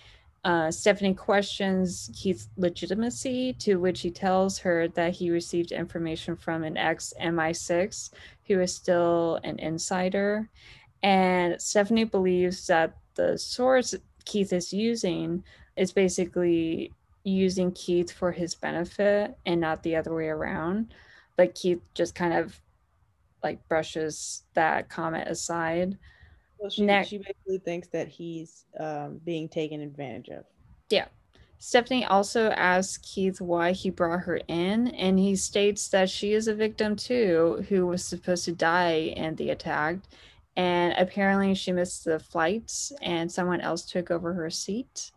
Uh, 0.45 0.71
Stephanie 0.71 1.15
questions 1.15 2.11
Keith's 2.15 2.49
legitimacy, 2.57 3.53
to 3.55 3.77
which 3.77 4.01
he 4.01 4.11
tells 4.11 4.59
her 4.59 4.87
that 4.89 5.13
he 5.13 5.31
received 5.31 5.73
information 5.73 6.37
from 6.37 6.63
an 6.63 6.77
ex 6.77 7.13
MI6 7.21 8.11
who 8.47 8.61
is 8.61 8.73
still 8.73 9.41
an 9.43 9.59
insider. 9.59 10.49
And 11.03 11.61
Stephanie 11.61 12.05
believes 12.05 12.67
that 12.69 12.97
the 13.17 13.37
source 13.37 13.95
Keith 14.25 14.53
is 14.53 14.73
using 14.73 15.43
is 15.77 15.93
basically 15.93 16.93
using 17.27 17.73
Keith 17.73 18.13
for 18.13 18.31
his 18.31 18.55
benefit 18.55 19.37
and 19.45 19.61
not 19.61 19.83
the 19.83 19.97
other 19.97 20.15
way 20.15 20.29
around. 20.29 20.95
But 21.37 21.55
Keith 21.55 21.83
just 21.93 22.15
kind 22.15 22.33
of 22.33 22.59
like 23.43 23.67
brushes 23.69 24.45
that 24.55 24.89
comment 24.89 25.29
aside. 25.29 25.99
Well, 26.59 26.71
she, 26.71 26.87
ne- 26.87 27.05
she 27.05 27.19
basically 27.19 27.59
thinks 27.59 27.89
that 27.89 28.09
he's 28.09 28.65
um, 28.79 29.21
being 29.25 29.49
taken 29.49 29.81
advantage 29.81 30.29
of. 30.29 30.45
Yeah. 30.89 31.07
Stephanie 31.59 32.05
also 32.05 32.51
asks 32.51 32.99
Keith 32.99 33.41
why 33.41 33.73
he 33.73 33.91
brought 33.91 34.21
her 34.21 34.41
in, 34.47 34.89
and 34.89 35.19
he 35.19 35.35
states 35.35 35.89
that 35.89 36.09
she 36.09 36.33
is 36.33 36.49
a 36.49 36.55
victim 36.55 36.95
too, 36.95 37.65
who 37.69 37.87
was 37.87 38.05
supposed 38.05 38.45
to 38.45 38.53
die 38.53 39.13
in 39.17 39.35
the 39.37 39.51
attack. 39.51 39.97
And 40.57 40.95
apparently, 40.97 41.55
she 41.55 41.73
missed 41.73 42.05
the 42.05 42.19
flights, 42.19 42.93
and 43.03 43.31
someone 43.31 43.61
else 43.61 43.85
took 43.85 44.11
over 44.11 44.33
her 44.35 44.49
seat. 44.49 45.11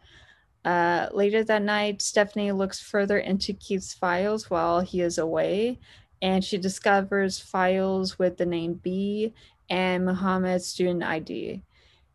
Uh, 0.65 1.07
later 1.13 1.43
that 1.43 1.61
night, 1.61 2.01
Stephanie 2.01 2.51
looks 2.51 2.79
further 2.79 3.17
into 3.17 3.53
Keith's 3.53 3.93
files 3.93 4.49
while 4.49 4.81
he 4.81 5.01
is 5.01 5.17
away, 5.17 5.79
and 6.21 6.43
she 6.43 6.57
discovers 6.57 7.39
files 7.39 8.19
with 8.19 8.37
the 8.37 8.45
name 8.45 8.73
B 8.73 9.33
and 9.69 10.05
Muhammad's 10.05 10.67
student 10.67 11.03
ID. 11.03 11.61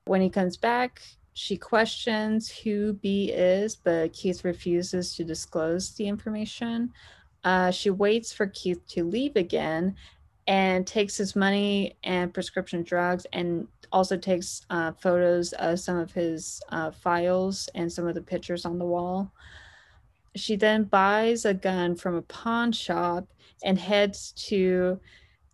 When 0.04 0.20
he 0.20 0.28
comes 0.28 0.56
back, 0.56 1.00
she 1.32 1.56
questions 1.56 2.50
who 2.50 2.92
B 2.92 3.30
is, 3.32 3.76
but 3.76 4.12
Keith 4.12 4.44
refuses 4.44 5.16
to 5.16 5.24
disclose 5.24 5.92
the 5.92 6.06
information. 6.06 6.92
Uh, 7.42 7.70
she 7.70 7.90
waits 7.90 8.32
for 8.32 8.46
Keith 8.46 8.86
to 8.88 9.04
leave 9.04 9.36
again 9.36 9.96
and 10.46 10.86
takes 10.86 11.16
his 11.16 11.34
money 11.34 11.96
and 12.04 12.34
prescription 12.34 12.82
drugs 12.82 13.26
and 13.32 13.66
also 13.92 14.16
takes 14.16 14.62
uh, 14.70 14.92
photos 14.92 15.52
of 15.54 15.80
some 15.80 15.96
of 15.96 16.12
his 16.12 16.60
uh, 16.70 16.90
files 16.90 17.68
and 17.74 17.90
some 17.90 18.06
of 18.06 18.14
the 18.14 18.20
pictures 18.20 18.64
on 18.64 18.78
the 18.78 18.84
wall. 18.84 19.32
She 20.36 20.56
then 20.56 20.84
buys 20.84 21.44
a 21.44 21.54
gun 21.54 21.94
from 21.94 22.16
a 22.16 22.22
pawn 22.22 22.72
shop 22.72 23.28
and 23.62 23.78
heads 23.78 24.32
to 24.48 25.00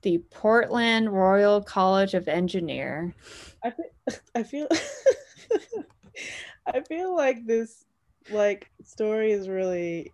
the 0.03 0.18
Portland 0.31 1.12
Royal 1.12 1.61
College 1.61 2.14
of 2.14 2.29
Engineer. 2.29 3.14
I 3.62 3.70
feel, 3.70 3.90
I 4.35 4.42
feel, 4.42 4.68
I 6.66 6.81
feel 6.81 7.14
like 7.14 7.46
this 7.46 7.85
like 8.31 8.70
story 8.83 9.33
is 9.33 9.48
really 9.48 10.12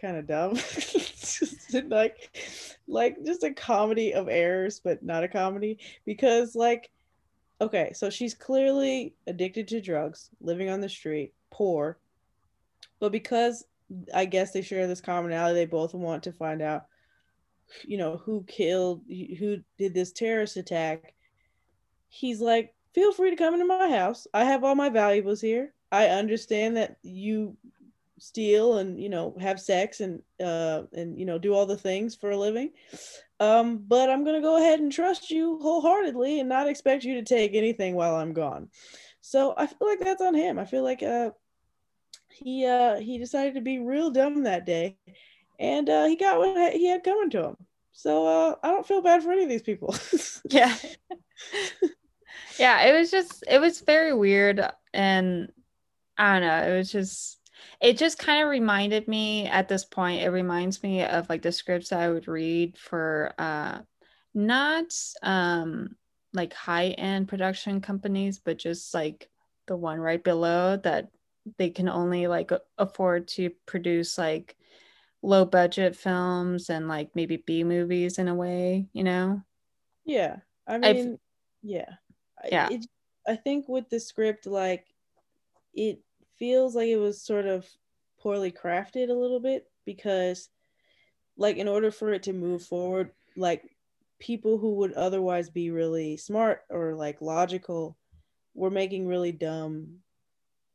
kind 0.00 0.16
of 0.16 0.26
dumb. 0.26 0.54
just 0.56 1.74
like, 1.88 2.36
like 2.86 3.16
just 3.24 3.44
a 3.44 3.52
comedy 3.52 4.14
of 4.14 4.28
errors, 4.28 4.80
but 4.82 5.02
not 5.02 5.24
a 5.24 5.28
comedy 5.28 5.78
because 6.04 6.54
like, 6.54 6.90
okay, 7.60 7.92
so 7.94 8.10
she's 8.10 8.34
clearly 8.34 9.14
addicted 9.26 9.68
to 9.68 9.80
drugs, 9.80 10.30
living 10.40 10.70
on 10.70 10.80
the 10.80 10.88
street, 10.88 11.34
poor, 11.50 11.98
but 13.00 13.12
because 13.12 13.64
I 14.14 14.24
guess 14.24 14.52
they 14.52 14.62
share 14.62 14.86
this 14.86 15.00
commonality, 15.00 15.54
they 15.54 15.66
both 15.66 15.94
want 15.94 16.22
to 16.24 16.32
find 16.32 16.62
out 16.62 16.86
you 17.84 17.98
know, 17.98 18.20
who 18.24 18.44
killed, 18.46 19.02
who 19.08 19.58
did 19.76 19.94
this 19.94 20.12
terrorist 20.12 20.56
attack, 20.56 21.14
he's 22.08 22.40
like, 22.40 22.74
feel 22.94 23.12
free 23.12 23.30
to 23.30 23.36
come 23.36 23.54
into 23.54 23.66
my 23.66 23.90
house. 23.90 24.26
I 24.32 24.44
have 24.44 24.64
all 24.64 24.74
my 24.74 24.88
valuables 24.88 25.40
here. 25.40 25.72
I 25.90 26.08
understand 26.08 26.76
that 26.76 26.96
you 27.02 27.56
steal 28.18 28.78
and 28.78 29.00
you 29.00 29.08
know 29.08 29.36
have 29.40 29.60
sex 29.60 30.00
and 30.00 30.22
uh 30.42 30.82
and 30.92 31.18
you 31.18 31.24
know 31.24 31.38
do 31.38 31.54
all 31.54 31.66
the 31.66 31.76
things 31.76 32.14
for 32.14 32.30
a 32.30 32.36
living 32.36 32.70
um 33.40 33.84
but 33.86 34.10
i'm 34.10 34.24
gonna 34.24 34.40
go 34.40 34.56
ahead 34.56 34.80
and 34.80 34.92
trust 34.92 35.30
you 35.30 35.58
wholeheartedly 35.60 36.40
and 36.40 36.48
not 36.48 36.68
expect 36.68 37.04
you 37.04 37.14
to 37.14 37.22
take 37.22 37.54
anything 37.54 37.94
while 37.94 38.16
i'm 38.16 38.32
gone 38.32 38.68
so 39.20 39.54
i 39.56 39.66
feel 39.66 39.88
like 39.88 40.00
that's 40.00 40.22
on 40.22 40.34
him 40.34 40.58
i 40.58 40.64
feel 40.64 40.82
like 40.82 41.02
uh 41.02 41.30
he 42.30 42.66
uh 42.66 42.96
he 42.96 43.18
decided 43.18 43.54
to 43.54 43.60
be 43.60 43.78
real 43.78 44.10
dumb 44.10 44.42
that 44.42 44.66
day 44.66 44.96
and 45.58 45.88
uh, 45.88 46.06
he 46.06 46.16
got 46.16 46.38
what 46.38 46.72
he 46.72 46.88
had 46.88 47.02
coming 47.04 47.30
to 47.30 47.44
him. 47.44 47.56
So 47.92 48.26
uh, 48.26 48.54
I 48.62 48.68
don't 48.68 48.86
feel 48.86 49.02
bad 49.02 49.22
for 49.22 49.32
any 49.32 49.42
of 49.42 49.48
these 49.48 49.62
people. 49.62 49.94
yeah. 50.50 50.74
yeah, 52.58 52.82
it 52.82 52.96
was 52.96 53.10
just 53.10 53.42
it 53.48 53.60
was 53.60 53.80
very 53.80 54.12
weird 54.12 54.64
and 54.94 55.50
I 56.16 56.38
don't 56.38 56.48
know, 56.48 56.74
it 56.74 56.76
was 56.76 56.92
just 56.92 57.37
it 57.80 57.96
just 57.96 58.18
kind 58.18 58.42
of 58.42 58.48
reminded 58.48 59.08
me 59.08 59.46
at 59.46 59.68
this 59.68 59.84
point 59.84 60.22
it 60.22 60.30
reminds 60.30 60.82
me 60.82 61.04
of 61.04 61.28
like 61.28 61.42
the 61.42 61.52
scripts 61.52 61.92
I 61.92 62.08
would 62.08 62.28
read 62.28 62.76
for 62.76 63.34
uh 63.38 63.80
not 64.34 64.94
um 65.22 65.96
like 66.32 66.52
high 66.52 66.88
end 66.90 67.28
production 67.28 67.80
companies 67.80 68.38
but 68.38 68.58
just 68.58 68.92
like 68.94 69.28
the 69.66 69.76
one 69.76 69.98
right 69.98 70.22
below 70.22 70.76
that 70.78 71.08
they 71.56 71.70
can 71.70 71.88
only 71.88 72.26
like 72.26 72.50
afford 72.76 73.28
to 73.28 73.50
produce 73.66 74.18
like 74.18 74.56
low 75.22 75.44
budget 75.44 75.96
films 75.96 76.70
and 76.70 76.88
like 76.88 77.10
maybe 77.14 77.38
B 77.38 77.64
movies 77.64 78.18
in 78.18 78.28
a 78.28 78.34
way, 78.34 78.86
you 78.92 79.04
know? 79.04 79.42
Yeah. 80.04 80.36
I 80.66 80.78
mean, 80.78 81.12
I've, 81.12 81.18
yeah. 81.62 81.94
Yeah. 82.50 82.68
It, 82.70 82.86
I 83.26 83.36
think 83.36 83.68
with 83.68 83.88
the 83.88 84.00
script, 84.00 84.46
like, 84.46 84.86
it 85.74 86.00
feels 86.38 86.74
like 86.74 86.88
it 86.88 86.96
was 86.96 87.20
sort 87.22 87.46
of 87.46 87.66
poorly 88.20 88.50
crafted 88.52 89.10
a 89.10 89.14
little 89.14 89.40
bit 89.40 89.68
because 89.84 90.48
like 91.36 91.56
in 91.56 91.68
order 91.68 91.90
for 91.90 92.12
it 92.12 92.24
to 92.24 92.32
move 92.32 92.62
forward, 92.62 93.10
like 93.36 93.62
people 94.18 94.58
who 94.58 94.74
would 94.76 94.92
otherwise 94.94 95.48
be 95.50 95.70
really 95.70 96.16
smart 96.16 96.62
or 96.68 96.94
like 96.94 97.20
logical 97.20 97.96
were 98.54 98.70
making 98.70 99.06
really 99.06 99.32
dumb 99.32 99.98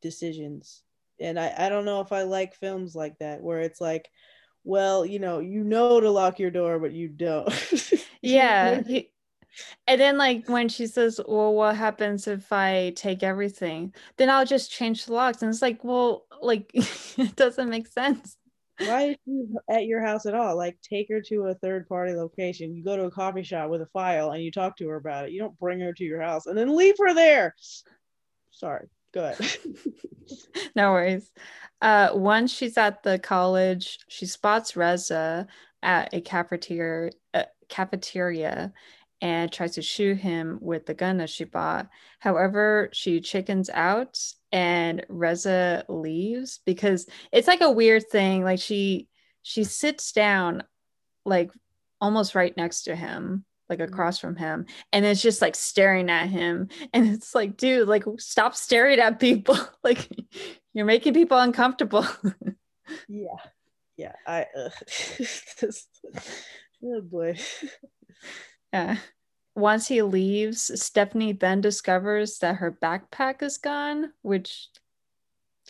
decisions. 0.00 0.82
And 1.20 1.38
I, 1.38 1.54
I 1.56 1.68
don't 1.68 1.84
know 1.84 2.00
if 2.00 2.12
I 2.12 2.22
like 2.22 2.54
films 2.54 2.94
like 2.94 3.18
that 3.18 3.42
where 3.42 3.60
it's 3.60 3.80
like, 3.80 4.10
well, 4.64 5.04
you 5.04 5.18
know, 5.18 5.40
you 5.40 5.62
know 5.62 6.00
to 6.00 6.10
lock 6.10 6.38
your 6.38 6.50
door, 6.50 6.78
but 6.78 6.92
you 6.92 7.08
don't. 7.08 7.52
yeah. 8.22 8.80
And 9.86 10.00
then 10.00 10.18
like 10.18 10.48
when 10.48 10.68
she 10.68 10.86
says, 10.86 11.20
Well, 11.26 11.54
what 11.54 11.76
happens 11.76 12.26
if 12.26 12.52
I 12.52 12.92
take 12.96 13.22
everything? 13.22 13.94
Then 14.16 14.30
I'll 14.30 14.46
just 14.46 14.70
change 14.70 15.06
the 15.06 15.12
locks. 15.12 15.42
And 15.42 15.50
it's 15.50 15.62
like, 15.62 15.84
well, 15.84 16.26
like 16.40 16.70
it 16.74 17.36
doesn't 17.36 17.68
make 17.68 17.86
sense. 17.86 18.36
Why 18.78 19.10
is 19.10 19.16
she 19.24 19.44
at 19.70 19.86
your 19.86 20.00
house 20.00 20.26
at 20.26 20.34
all? 20.34 20.56
Like 20.56 20.78
take 20.82 21.08
her 21.08 21.20
to 21.22 21.46
a 21.46 21.54
third 21.54 21.88
party 21.88 22.14
location. 22.14 22.74
You 22.74 22.82
go 22.82 22.96
to 22.96 23.04
a 23.04 23.10
coffee 23.10 23.44
shop 23.44 23.70
with 23.70 23.82
a 23.82 23.86
file 23.86 24.32
and 24.32 24.42
you 24.42 24.50
talk 24.50 24.76
to 24.78 24.88
her 24.88 24.96
about 24.96 25.26
it. 25.26 25.32
You 25.32 25.40
don't 25.40 25.58
bring 25.58 25.80
her 25.80 25.92
to 25.92 26.04
your 26.04 26.20
house 26.20 26.46
and 26.46 26.58
then 26.58 26.74
leave 26.74 26.96
her 26.98 27.14
there. 27.14 27.54
Sorry. 28.50 28.88
Go 29.12 29.24
ahead. 29.24 29.58
no 30.76 30.92
worries. 30.92 31.30
Uh, 31.80 32.10
once 32.14 32.52
she's 32.52 32.76
at 32.76 33.02
the 33.02 33.18
college, 33.18 33.98
she 34.08 34.26
spots 34.26 34.76
Reza 34.76 35.46
at 35.82 36.12
a 36.12 36.20
cafeteria, 36.20 37.12
uh, 37.34 37.44
cafeteria 37.68 38.72
and 39.24 39.50
tries 39.50 39.76
to 39.76 39.80
shoot 39.80 40.18
him 40.18 40.58
with 40.60 40.84
the 40.84 40.92
gun 40.92 41.16
that 41.16 41.30
she 41.30 41.44
bought. 41.44 41.88
However, 42.18 42.90
she 42.92 43.22
chickens 43.22 43.70
out 43.70 44.20
and 44.52 45.06
Reza 45.08 45.86
leaves 45.88 46.60
because 46.66 47.06
it's 47.32 47.48
like 47.48 47.62
a 47.62 47.70
weird 47.70 48.06
thing. 48.10 48.44
Like 48.44 48.60
she 48.60 49.08
she 49.40 49.64
sits 49.64 50.12
down 50.12 50.62
like 51.24 51.50
almost 52.02 52.34
right 52.34 52.54
next 52.58 52.82
to 52.82 52.94
him 52.94 53.46
like 53.70 53.78
mm-hmm. 53.78 53.94
across 53.94 54.18
from 54.18 54.36
him 54.36 54.66
and 54.92 55.06
it's 55.06 55.22
just 55.22 55.40
like 55.40 55.54
staring 55.54 56.10
at 56.10 56.28
him 56.28 56.68
and 56.92 57.08
it's 57.08 57.34
like 57.34 57.56
dude 57.56 57.88
like 57.88 58.04
stop 58.18 58.54
staring 58.54 58.98
at 58.98 59.18
people 59.18 59.56
like 59.84 60.06
you're 60.74 60.84
making 60.84 61.14
people 61.14 61.38
uncomfortable 61.38 62.06
yeah 63.08 63.36
yeah 63.96 64.12
i 64.26 64.44
uh, 64.54 64.68
oh 66.84 67.00
boy 67.00 67.34
yeah 68.70 68.96
once 69.54 69.88
he 69.88 70.02
leaves 70.02 70.70
stephanie 70.80 71.32
then 71.32 71.60
discovers 71.60 72.38
that 72.38 72.56
her 72.56 72.72
backpack 72.82 73.42
is 73.42 73.58
gone 73.58 74.12
which 74.22 74.68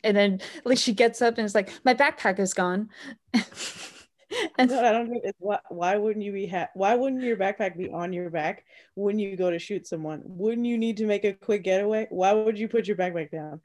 and 0.03 0.17
then 0.17 0.41
like 0.65 0.79
she 0.79 0.93
gets 0.93 1.23
up 1.23 1.39
and 1.39 1.45
it's 1.45 1.55
like 1.55 1.71
my 1.85 1.95
backpack 1.95 2.39
is 2.39 2.55
gone 2.55 2.89
and 4.59 4.71
no, 4.71 4.85
I 4.85 4.93
don't 4.93 5.11
know. 5.11 5.21
Why, 5.39 5.59
why 5.69 5.97
wouldn't 5.97 6.25
you 6.25 6.33
be? 6.33 6.47
Ha- 6.47 6.71
why 6.75 6.95
wouldn't 6.95 7.23
your 7.23 7.37
backpack 7.37 7.77
be 7.77 7.91
on 7.91 8.13
your 8.13 8.31
back 8.31 8.65
when 8.95 9.19
you 9.19 9.37
go 9.37 9.51
to 9.51 9.59
shoot 9.59 9.87
someone? 9.87 10.23
Wouldn't 10.25 10.67
you 10.67 10.79
need 10.79 10.97
to 10.99 11.07
make 11.07 11.25
a 11.25 11.33
quick 11.33 11.63
getaway? 11.63 12.07
Why 12.11 12.33
would 12.33 12.59
you 12.59 12.69
put 12.69 12.87
your 12.87 12.97
backpack 12.97 13.31
down? 13.31 13.61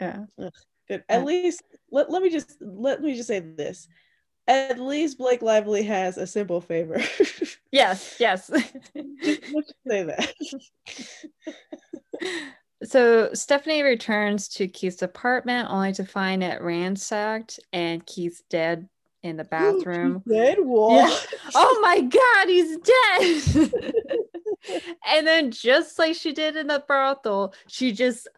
Yeah. 0.00 0.24
Ugh, 0.42 0.52
good. 0.88 1.04
At 1.08 1.20
yeah. 1.20 1.24
least 1.24 1.62
let, 1.90 2.10
let 2.10 2.22
me 2.22 2.30
just 2.30 2.56
let 2.60 3.02
me 3.02 3.14
just 3.14 3.28
say 3.28 3.40
this. 3.40 3.88
At 4.48 4.80
least 4.80 5.18
Blake 5.18 5.42
Lively 5.42 5.82
has 5.84 6.16
a 6.18 6.26
simple 6.26 6.60
favor. 6.60 7.00
yes. 7.70 8.16
Yes. 8.18 8.50
Let's 8.50 9.72
say 9.86 10.02
that. 10.02 10.32
So 12.84 13.30
Stephanie 13.34 13.82
returns 13.82 14.46
to 14.50 14.68
Keith's 14.68 15.02
apartment 15.02 15.68
only 15.68 15.92
to 15.94 16.04
find 16.04 16.44
it 16.44 16.62
ransacked 16.62 17.58
and 17.72 18.06
Keith's 18.06 18.44
dead 18.48 18.88
in 19.24 19.36
the 19.36 19.42
bathroom. 19.50 20.22
dead? 20.28 20.58
What? 20.60 21.10
Yeah. 21.10 21.38
Oh 21.56 21.78
my 21.82 22.00
god, 22.02 22.48
he's 22.48 22.76
dead. 22.78 23.72
and 25.08 25.26
then 25.26 25.50
just 25.50 25.98
like 25.98 26.14
she 26.14 26.32
did 26.32 26.54
in 26.54 26.68
the 26.68 26.84
brothel, 26.86 27.52
she 27.66 27.90
just 27.90 28.28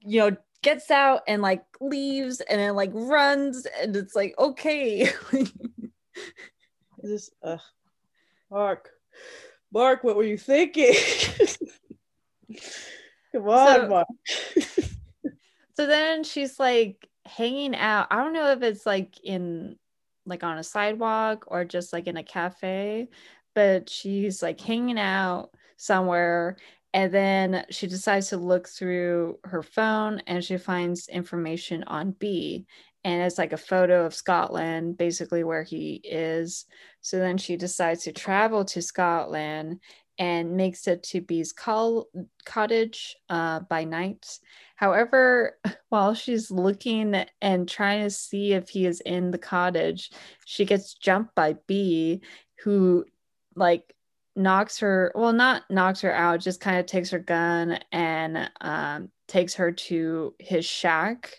you 0.00 0.18
know 0.20 0.36
gets 0.62 0.90
out 0.90 1.22
and 1.26 1.42
like 1.42 1.64
leaves 1.80 2.40
and 2.40 2.60
then 2.60 2.74
like 2.74 2.90
runs 2.92 3.66
and 3.80 3.94
it's 3.96 4.14
like 4.14 4.34
okay. 4.38 5.10
this 7.02 7.30
uh 7.42 7.58
Mark. 8.50 8.90
Mark, 9.72 10.02
what 10.02 10.16
were 10.16 10.24
you 10.24 10.38
thinking? 10.38 10.94
Come 13.32 13.48
on, 13.48 13.74
so, 13.74 13.88
Mark. 13.88 14.06
so 15.76 15.86
then 15.86 16.24
she's 16.24 16.58
like 16.58 17.06
hanging 17.26 17.76
out. 17.76 18.06
I 18.10 18.16
don't 18.16 18.32
know 18.32 18.50
if 18.52 18.62
it's 18.62 18.86
like 18.86 19.20
in 19.22 19.76
like 20.24 20.42
on 20.42 20.58
a 20.58 20.64
sidewalk 20.64 21.44
or 21.48 21.64
just 21.64 21.92
like 21.92 22.06
in 22.06 22.16
a 22.16 22.22
cafe, 22.22 23.08
but 23.54 23.90
she's 23.90 24.42
like 24.42 24.60
hanging 24.60 24.98
out 24.98 25.50
somewhere 25.76 26.56
and 26.94 27.12
then 27.12 27.64
she 27.70 27.86
decides 27.86 28.28
to 28.28 28.36
look 28.36 28.68
through 28.68 29.38
her 29.44 29.62
phone 29.62 30.22
and 30.26 30.42
she 30.42 30.56
finds 30.56 31.08
information 31.08 31.84
on 31.84 32.12
B 32.12 32.66
and 33.04 33.22
it's 33.22 33.38
like 33.38 33.52
a 33.52 33.58
photo 33.58 34.04
of 34.04 34.14
Scotland, 34.14 34.98
basically 34.98 35.44
where 35.44 35.62
he 35.62 36.00
is. 36.04 36.66
So 37.00 37.18
then 37.18 37.38
she 37.38 37.56
decides 37.56 38.04
to 38.04 38.12
travel 38.12 38.64
to 38.66 38.82
Scotland 38.82 39.80
and 40.18 40.56
makes 40.56 40.88
it 40.88 41.04
to 41.04 41.20
B's 41.20 41.52
cottage 42.44 43.16
uh, 43.28 43.60
by 43.60 43.84
night. 43.84 44.26
However, 44.74 45.58
while 45.90 46.14
she's 46.14 46.50
looking 46.50 47.24
and 47.40 47.68
trying 47.68 48.02
to 48.02 48.10
see 48.10 48.52
if 48.52 48.68
he 48.68 48.84
is 48.84 49.00
in 49.00 49.30
the 49.30 49.38
cottage, 49.38 50.10
she 50.44 50.64
gets 50.64 50.94
jumped 50.94 51.34
by 51.34 51.54
B, 51.66 52.20
who 52.64 53.04
like 53.54 53.94
knocks 54.38 54.78
her 54.78 55.12
well 55.14 55.32
not 55.32 55.62
knocks 55.70 56.00
her 56.00 56.14
out 56.14 56.40
just 56.40 56.60
kind 56.60 56.78
of 56.78 56.86
takes 56.86 57.10
her 57.10 57.18
gun 57.18 57.78
and 57.92 58.50
um, 58.60 59.10
takes 59.26 59.54
her 59.54 59.72
to 59.72 60.34
his 60.38 60.64
shack 60.64 61.34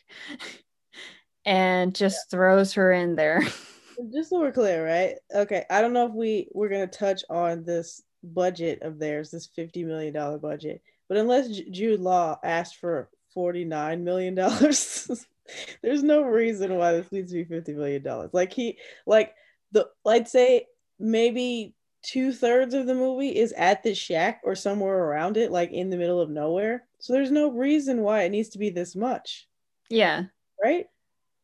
and 1.45 1.95
just 1.95 2.17
yeah. 2.27 2.37
throws 2.37 2.73
her 2.73 2.91
in 2.91 3.15
there 3.15 3.41
just 4.13 4.29
so 4.29 4.39
we're 4.39 4.51
clear 4.51 4.85
right 4.85 5.15
okay 5.33 5.65
i 5.69 5.81
don't 5.81 5.93
know 5.93 6.05
if 6.05 6.13
we 6.13 6.47
we're 6.53 6.69
going 6.69 6.87
to 6.87 6.97
touch 6.97 7.23
on 7.29 7.63
this 7.63 8.03
budget 8.23 8.81
of 8.81 8.99
theirs, 8.99 9.31
this 9.31 9.49
$50 9.57 9.85
million 9.85 10.39
budget. 10.39 10.81
But 11.07 11.17
unless 11.17 11.49
J- 11.49 11.69
Jude 11.69 11.99
Law 11.99 12.39
asked 12.43 12.77
for 12.77 13.09
$49 13.35 14.01
million, 14.01 14.35
there's 15.81 16.03
no 16.03 16.21
reason 16.21 16.75
why 16.75 16.93
this 16.93 17.11
needs 17.11 17.31
to 17.31 17.43
be 17.43 17.55
$50 17.55 17.75
million. 17.75 18.29
Like 18.31 18.53
he, 18.53 18.77
like 19.05 19.33
the, 19.71 19.87
I'd 20.05 20.27
say 20.27 20.67
maybe 20.99 21.75
two 22.03 22.31
thirds 22.31 22.73
of 22.73 22.85
the 22.85 22.95
movie 22.95 23.35
is 23.35 23.51
at 23.53 23.83
the 23.83 23.93
shack 23.93 24.41
or 24.43 24.55
somewhere 24.55 25.05
around 25.05 25.37
it, 25.37 25.51
like 25.51 25.71
in 25.71 25.89
the 25.89 25.97
middle 25.97 26.21
of 26.21 26.29
nowhere. 26.29 26.85
So 26.99 27.13
there's 27.13 27.31
no 27.31 27.51
reason 27.51 28.01
why 28.01 28.23
it 28.23 28.29
needs 28.29 28.49
to 28.49 28.57
be 28.57 28.69
this 28.69 28.95
much. 28.95 29.47
Yeah. 29.89 30.25
Right? 30.63 30.87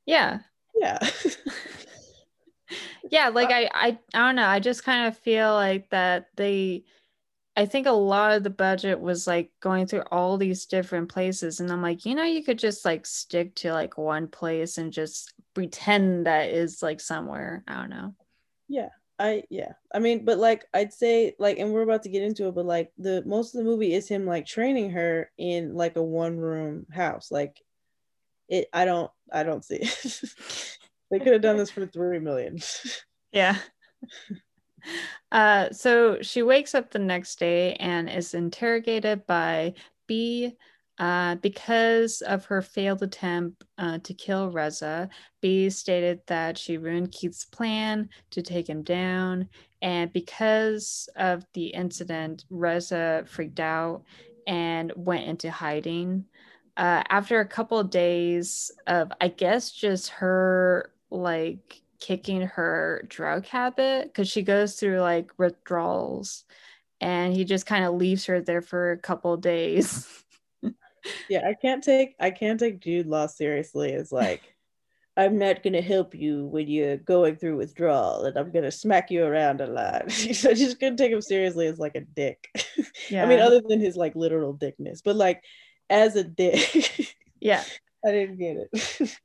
Yeah. 0.05 0.39
Yeah. 0.75 0.99
yeah 3.11 3.29
like 3.29 3.49
uh, 3.49 3.53
I, 3.53 3.69
I 3.73 3.87
i 4.13 4.27
don't 4.27 4.35
know 4.35 4.47
i 4.47 4.59
just 4.59 4.83
kind 4.83 5.07
of 5.07 5.17
feel 5.17 5.53
like 5.53 5.89
that 5.89 6.27
they 6.35 6.83
i 7.55 7.65
think 7.65 7.87
a 7.87 7.91
lot 7.91 8.31
of 8.31 8.43
the 8.43 8.49
budget 8.49 8.99
was 8.99 9.27
like 9.27 9.51
going 9.61 9.87
through 9.87 10.03
all 10.11 10.37
these 10.37 10.65
different 10.65 11.09
places 11.09 11.59
and 11.59 11.71
i'm 11.71 11.81
like 11.81 12.05
you 12.05 12.15
know 12.15 12.23
you 12.23 12.43
could 12.43 12.59
just 12.59 12.85
like 12.85 13.05
stick 13.05 13.55
to 13.55 13.73
like 13.73 13.97
one 13.97 14.27
place 14.27 14.77
and 14.77 14.91
just 14.91 15.33
pretend 15.53 16.25
that 16.25 16.49
is 16.49 16.81
like 16.81 16.99
somewhere 16.99 17.63
i 17.67 17.75
don't 17.75 17.89
know 17.89 18.13
yeah 18.67 18.89
i 19.17 19.43
yeah 19.49 19.73
i 19.93 19.99
mean 19.99 20.25
but 20.25 20.37
like 20.37 20.65
i'd 20.73 20.91
say 20.91 21.33
like 21.39 21.57
and 21.57 21.71
we're 21.71 21.83
about 21.83 22.03
to 22.03 22.09
get 22.09 22.23
into 22.23 22.47
it 22.47 22.55
but 22.55 22.65
like 22.65 22.91
the 22.97 23.23
most 23.25 23.55
of 23.55 23.59
the 23.59 23.69
movie 23.69 23.93
is 23.93 24.07
him 24.07 24.25
like 24.25 24.45
training 24.45 24.89
her 24.89 25.31
in 25.37 25.73
like 25.73 25.95
a 25.95 26.03
one 26.03 26.37
room 26.37 26.85
house 26.91 27.31
like 27.31 27.61
it 28.49 28.67
i 28.73 28.83
don't 28.83 29.09
i 29.31 29.43
don't 29.43 29.63
see 29.63 29.79
it 29.81 30.21
They 31.11 31.19
could 31.19 31.33
have 31.33 31.41
done 31.41 31.57
this 31.57 31.71
for 31.71 31.85
three 31.85 32.19
million. 32.19 32.59
yeah. 33.31 33.57
Uh, 35.31 35.71
so 35.71 36.21
she 36.21 36.41
wakes 36.41 36.75
up 36.75 36.91
the 36.91 36.99
next 36.99 37.39
day 37.39 37.73
and 37.75 38.09
is 38.09 38.33
interrogated 38.33 39.25
by 39.25 39.73
B 40.07 40.55
uh, 40.97 41.35
because 41.35 42.21
of 42.21 42.45
her 42.45 42.61
failed 42.61 43.03
attempt 43.03 43.63
uh, 43.77 43.99
to 43.99 44.13
kill 44.13 44.49
Reza. 44.49 45.09
B 45.41 45.69
stated 45.69 46.21
that 46.27 46.57
she 46.57 46.77
ruined 46.77 47.11
Keith's 47.11 47.45
plan 47.45 48.09
to 48.31 48.41
take 48.41 48.69
him 48.69 48.81
down. 48.81 49.49
And 49.81 50.11
because 50.13 51.09
of 51.15 51.45
the 51.53 51.67
incident, 51.67 52.45
Reza 52.49 53.23
freaked 53.27 53.59
out 53.59 54.03
and 54.47 54.91
went 54.95 55.25
into 55.25 55.51
hiding. 55.51 56.25
Uh, 56.77 57.03
after 57.09 57.39
a 57.39 57.47
couple 57.47 57.79
of 57.79 57.89
days 57.89 58.71
of, 58.87 59.11
I 59.19 59.29
guess, 59.29 59.71
just 59.71 60.09
her 60.09 60.91
like 61.09 61.81
kicking 61.99 62.41
her 62.41 63.05
drug 63.07 63.45
habit 63.45 64.05
because 64.05 64.29
she 64.29 64.43
goes 64.43 64.75
through 64.75 64.99
like 64.99 65.31
withdrawals 65.37 66.43
and 67.01 67.33
he 67.33 67.43
just 67.45 67.65
kind 67.65 67.85
of 67.85 67.95
leaves 67.95 68.25
her 68.25 68.41
there 68.41 68.61
for 68.61 68.91
a 68.91 68.97
couple 68.97 69.35
days 69.37 70.07
yeah 71.29 71.47
i 71.47 71.53
can't 71.53 71.83
take 71.83 72.15
i 72.19 72.29
can't 72.29 72.59
take 72.59 72.79
jude 72.79 73.07
law 73.07 73.27
seriously 73.27 73.93
as 73.93 74.11
like 74.11 74.55
I'm 75.17 75.37
not 75.37 75.63
gonna 75.63 75.81
help 75.81 76.13
you 76.13 76.45
when 76.45 76.67
you're 76.67 76.97
going 76.97 77.37
through 77.37 77.57
withdrawal, 77.57 78.25
and 78.25 78.37
I'm 78.37 78.51
gonna 78.51 78.71
smack 78.71 79.09
you 79.09 79.23
around 79.23 79.61
a 79.61 79.67
lot. 79.67 80.11
so 80.11 80.49
I 80.49 80.53
just 80.53 80.79
couldn't 80.79 80.97
take 80.97 81.11
him 81.11 81.21
seriously 81.21 81.67
as 81.67 81.79
like 81.79 81.95
a 81.95 82.01
dick. 82.01 82.49
Yeah. 83.09 83.23
I 83.25 83.25
mean, 83.25 83.39
other 83.39 83.61
than 83.61 83.79
his 83.79 83.95
like 83.95 84.15
literal 84.15 84.53
dickness, 84.53 85.01
but 85.01 85.15
like 85.15 85.41
as 85.89 86.15
a 86.15 86.23
dick. 86.23 87.15
yeah. 87.39 87.63
I 88.05 88.11
didn't 88.11 88.37
get 88.37 88.57
it. 88.71 89.19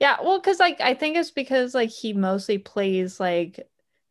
yeah, 0.00 0.16
well, 0.22 0.38
because 0.38 0.58
like 0.58 0.80
I 0.80 0.94
think 0.94 1.16
it's 1.16 1.30
because 1.30 1.74
like 1.74 1.90
he 1.90 2.12
mostly 2.12 2.58
plays 2.58 3.18
like 3.20 3.60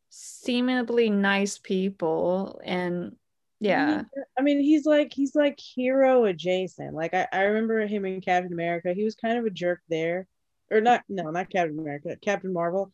seemingly 0.10 1.10
nice 1.10 1.58
people 1.58 2.62
and 2.64 3.16
yeah. 3.64 4.04
I 4.38 4.42
mean, 4.42 4.60
he's 4.60 4.86
like 4.86 5.14
he's 5.14 5.36
like 5.36 5.60
hero 5.60 6.26
adjacent. 6.26 6.94
Like 6.94 7.14
I, 7.14 7.28
I 7.32 7.42
remember 7.44 7.86
him 7.88 8.06
in 8.06 8.22
Captain 8.22 8.54
America. 8.54 8.94
He 8.94 9.04
was 9.04 9.16
kind 9.16 9.38
of 9.38 9.46
a 9.46 9.50
jerk 9.50 9.82
there. 9.90 10.28
Or 10.72 10.82
not 10.82 11.04
no, 11.08 11.30
not 11.30 11.50
Captain 11.50 11.78
America, 11.78 12.18
Captain 12.22 12.52
Marvel. 12.52 12.92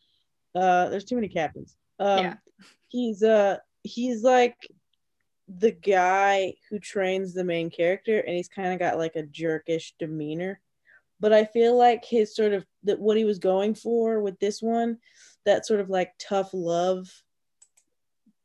Uh 0.55 0.89
there's 0.89 1.05
too 1.05 1.15
many 1.15 1.29
captains. 1.29 1.75
Um 1.99 2.19
yeah. 2.19 2.33
he's 2.89 3.23
uh 3.23 3.57
he's 3.83 4.23
like 4.23 4.57
the 5.47 5.71
guy 5.71 6.53
who 6.69 6.79
trains 6.79 7.33
the 7.33 7.43
main 7.43 7.69
character 7.69 8.19
and 8.19 8.35
he's 8.35 8.49
kind 8.49 8.73
of 8.73 8.79
got 8.79 8.97
like 8.97 9.15
a 9.15 9.23
jerkish 9.23 9.93
demeanor. 9.97 10.59
But 11.19 11.33
I 11.33 11.45
feel 11.45 11.77
like 11.77 12.05
his 12.05 12.35
sort 12.35 12.53
of 12.53 12.65
that 12.83 12.99
what 12.99 13.17
he 13.17 13.25
was 13.25 13.39
going 13.39 13.75
for 13.75 14.21
with 14.21 14.39
this 14.39 14.61
one, 14.61 14.97
that 15.45 15.65
sort 15.65 15.79
of 15.79 15.89
like 15.89 16.13
tough 16.19 16.51
love 16.53 17.09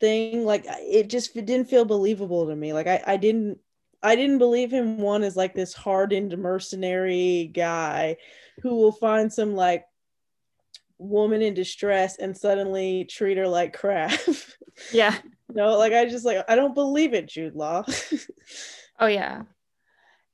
thing 0.01 0.45
like 0.45 0.65
it 0.69 1.09
just 1.09 1.37
it 1.37 1.47
didn't 1.47 1.69
feel 1.69 1.85
believable 1.85 2.47
to 2.49 2.57
me. 2.57 2.73
Like 2.73 2.87
I, 2.87 3.03
I 3.07 3.17
didn't 3.17 3.59
i 4.05 4.15
didn't 4.15 4.39
believe 4.39 4.71
him 4.71 4.99
one 4.99 5.25
as 5.25 5.35
like 5.35 5.55
this 5.55 5.73
hardened 5.73 6.37
mercenary 6.37 7.51
guy 7.53 8.17
who 8.63 8.77
will 8.77 8.93
find 8.93 9.33
some 9.33 9.55
like 9.55 9.85
woman 10.99 11.43
in 11.43 11.55
distress 11.55 12.19
and 12.19 12.37
suddenly 12.37 13.05
treat 13.05 13.39
her 13.39 13.49
like 13.49 13.73
crap. 13.77 14.13
Yeah. 14.93 15.17
No 15.53 15.79
like 15.79 15.93
i 15.93 16.05
just 16.05 16.25
like 16.25 16.45
i 16.49 16.57
don't 16.57 16.75
believe 16.75 17.15
it 17.15 17.27
jude 17.27 17.57
law. 17.57 17.85
Oh 19.01 19.07
yeah. 19.07 19.43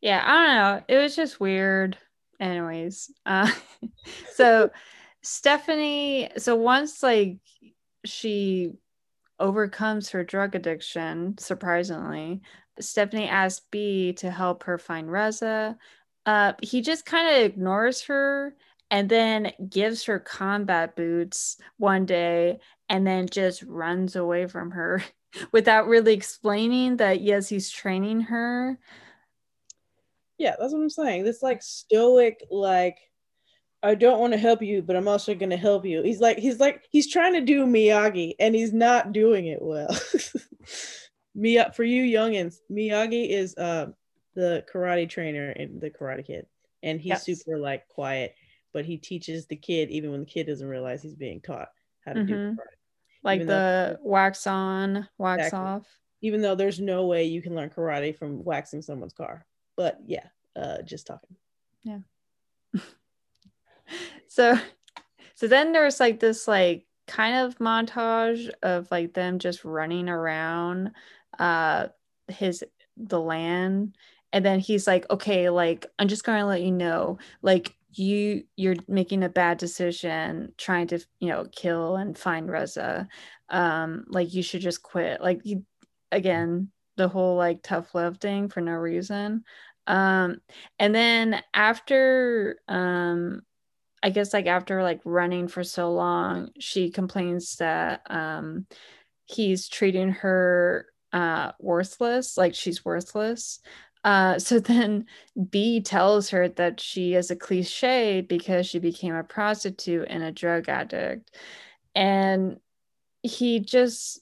Yeah 0.01 0.23
i 0.25 0.47
don't 0.47 0.57
know. 0.57 0.85
It 0.89 1.03
was 1.03 1.15
just 1.15 1.41
weird. 1.41 1.97
Anyways 2.41 3.11
uh 3.27 3.51
so 4.35 4.71
stephanie 5.23 6.31
so 6.39 6.57
once 6.57 7.03
like 7.03 7.37
she 8.07 8.73
overcomes 9.41 10.11
her 10.11 10.23
drug 10.23 10.55
addiction, 10.55 11.37
surprisingly. 11.39 12.43
Stephanie 12.79 13.29
asks 13.29 13.67
B 13.71 14.13
to 14.15 14.31
help 14.31 14.65
her 14.65 14.79
find 14.79 15.11
Reza. 15.11 15.77
Uh, 16.27 16.53
he 16.63 16.83
just 16.83 17.07
kind 17.07 17.37
of 17.37 17.43
ignores 17.43 18.03
her 18.03 18.55
and 18.91 19.09
then 19.09 19.53
gives 19.69 20.05
her 20.05 20.19
combat 20.19 20.95
boots 20.97 21.57
one 21.79 22.07
day 22.07 22.59
and 22.89 23.07
then 23.07 23.29
just 23.29 23.63
runs 23.63 24.17
away 24.17 24.47
from 24.47 24.73
her 24.73 25.03
without 25.53 25.87
really 25.87 26.13
explaining 26.13 26.97
that, 26.99 27.21
yes, 27.21 27.49
he's 27.49 27.71
training 27.71 28.21
her. 28.23 28.79
Yeah, 30.39 30.57
that's 30.59 30.73
what 30.73 30.81
I'm 30.81 30.91
saying. 30.91 31.25
This 31.25 31.43
like 31.43 31.63
stoic, 31.63 32.45
like 32.51 32.99
I 33.83 33.95
don't 33.95 34.21
want 34.21 34.35
to 34.35 34.39
help 34.39 34.63
you, 34.63 34.83
but 34.83 34.97
I'm 34.97 35.09
also 35.09 35.35
going 35.35 35.51
to 35.51 35.57
help 35.57 35.87
you. 35.87 36.03
He's 36.03 36.21
like, 36.21 36.39
he's 36.39 36.61
like, 36.61 36.85
he's 36.91 37.11
trying 37.11 37.33
to 37.35 37.41
do 37.41 37.65
Miyagi 37.65 38.35
and 38.39 38.55
he's 38.55 38.73
not 38.73 39.13
doing 39.13 39.47
it 39.47 39.61
well. 39.63 39.89
Miyagi, 41.37 41.75
for 41.75 41.85
you 41.85 42.03
youngins, 42.03 42.57
Miyagi 42.71 43.31
is 43.31 43.57
uh, 43.57 43.87
the 44.35 44.65
karate 44.73 45.09
trainer 45.09 45.51
in 45.53 45.79
the 45.79 45.91
Karate 45.91 46.27
Kid, 46.27 46.47
and 46.83 47.01
he's 47.01 47.11
yes. 47.11 47.25
super 47.25 47.59
like 47.59 47.89
quiet, 47.89 48.35
but 48.73 48.85
he 48.85 48.97
teaches 48.99 49.47
the 49.47 49.57
kid 49.57 49.91
even 49.91 50.11
when 50.11 50.21
the 50.21 50.27
kid 50.27 50.47
doesn't 50.47 50.67
realize 50.67 51.03
he's 51.03 51.15
being 51.15 51.41
taught 51.41 51.69
how 52.05 52.13
to 52.13 52.21
mm-hmm. 52.21 52.29
do 52.29 52.51
karate. 52.53 52.77
Like 53.23 53.37
even 53.37 53.47
the 53.47 53.99
though, 54.03 54.09
wax 54.09 54.47
on, 54.47 55.09
wax 55.19 55.47
exactly. 55.47 55.59
off. 55.59 55.87
Even 56.23 56.43
though 56.43 56.55
there's 56.55 56.81
no 56.81 57.07
way 57.07 57.25
you 57.25 57.41
can 57.41 57.55
learn 57.55 57.71
karate 57.71 58.17
from 58.17 58.45
waxing 58.45 58.83
someone's 58.83 59.15
car, 59.15 59.47
but 59.77 59.99
yeah, 60.05 60.27
uh, 60.57 60.83
just 60.83 61.07
talking. 61.07 61.37
Yeah. 61.83 62.01
So 64.29 64.59
so 65.35 65.47
then 65.47 65.73
there's 65.73 66.01
like 66.01 66.21
this 66.21 66.47
like 66.47 66.87
kind 67.07 67.37
of 67.37 67.59
montage 67.59 68.49
of 68.63 68.89
like 68.91 69.15
them 69.15 69.39
just 69.39 69.65
running 69.65 70.09
around 70.09 70.93
uh 71.39 71.89
his 72.29 72.63
the 72.97 73.21
land. 73.21 73.97
And 74.33 74.45
then 74.45 74.61
he's 74.61 74.87
like 74.87 75.11
okay 75.11 75.51
like 75.51 75.87
i'm 75.99 76.07
just 76.07 76.23
going 76.25 76.39
to 76.39 76.47
let 76.47 76.63
you 76.63 76.71
know 76.71 77.19
like 77.43 77.75
you 77.93 78.45
you're 78.57 78.77
making 78.87 79.25
a 79.25 79.29
bad 79.29 79.59
decision 79.59 80.53
trying 80.57 80.87
to 80.89 81.01
you 81.19 81.29
know 81.29 81.47
kill 81.51 81.97
and 81.97 82.17
find 82.17 82.49
reza. 82.51 83.09
Um 83.49 84.05
like 84.09 84.33
you 84.33 84.43
should 84.43 84.61
just 84.61 84.83
quit. 84.83 85.21
Like 85.21 85.41
you 85.45 85.65
again 86.13 86.71
the 86.97 87.09
whole 87.09 87.37
like 87.37 87.63
tough 87.63 87.95
love 87.95 88.19
thing 88.19 88.49
for 88.49 88.61
no 88.61 88.73
reason. 88.73 89.45
Um 89.87 90.41
and 90.79 90.95
then 90.95 91.43
after 91.55 92.61
um 92.69 93.43
I 94.03 94.11
guess 94.11 94.33
like 94.33 94.47
after 94.47 94.83
like 94.83 95.01
running 95.05 95.49
for 95.49 95.65
so 95.65 95.93
long, 95.93 96.51
she 96.59 96.91
complains 96.91 97.57
that 97.57 98.03
um 98.11 98.67
he's 99.27 99.69
treating 99.69 100.11
her 100.13 100.87
uh 101.13 101.53
worthless, 101.61 102.37
like 102.37 102.55
she's 102.55 102.85
worthless. 102.85 103.61
Uh, 104.05 104.39
so 104.39 104.59
then 104.61 105.07
B 105.51 105.81
tells 105.83 106.31
her 106.31 106.49
that 106.49 106.81
she 106.81 107.15
is 107.15 107.31
a 107.31 107.37
cliche 107.37 108.23
because 108.23 108.67
she 108.67 108.79
became 108.79 109.15
a 109.15 109.25
prostitute 109.25 110.07
and 110.11 110.23
a 110.25 110.33
drug 110.33 110.69
addict. 110.69 111.31
And 111.95 112.59
he 113.23 113.61
just 113.61 114.21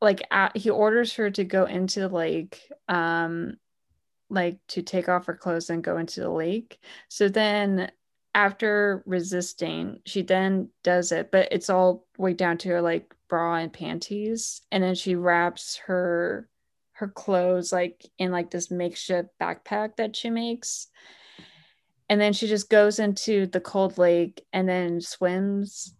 like 0.00 0.22
he 0.54 0.70
orders 0.70 1.14
her 1.14 1.30
to 1.30 1.44
go 1.44 1.64
into 1.64 2.08
like 2.08 2.60
um 2.88 3.56
like 4.30 4.58
to 4.68 4.82
take 4.82 5.08
off 5.08 5.26
her 5.26 5.34
clothes 5.36 5.70
and 5.70 5.84
go 5.84 5.98
into 5.98 6.20
the 6.20 6.30
lake. 6.30 6.80
So 7.08 7.28
then 7.28 7.90
after 8.34 9.02
resisting, 9.06 10.00
she 10.06 10.22
then 10.22 10.68
does 10.82 11.12
it, 11.12 11.30
but 11.30 11.48
it's 11.50 11.70
all 11.70 12.06
way 12.16 12.32
down 12.32 12.58
to 12.58 12.68
her 12.68 12.80
like 12.80 13.14
bra 13.28 13.56
and 13.56 13.72
panties. 13.72 14.62
And 14.70 14.82
then 14.82 14.94
she 14.94 15.14
wraps 15.14 15.76
her 15.86 16.48
her 16.92 17.08
clothes 17.08 17.72
like 17.72 18.04
in 18.18 18.30
like 18.30 18.50
this 18.50 18.70
makeshift 18.70 19.30
backpack 19.40 19.96
that 19.96 20.14
she 20.14 20.30
makes. 20.30 20.88
And 22.08 22.20
then 22.20 22.32
she 22.32 22.46
just 22.46 22.68
goes 22.68 22.98
into 22.98 23.46
the 23.46 23.60
cold 23.60 23.96
lake 23.96 24.44
and 24.52 24.68
then 24.68 25.00
swims. 25.00 25.94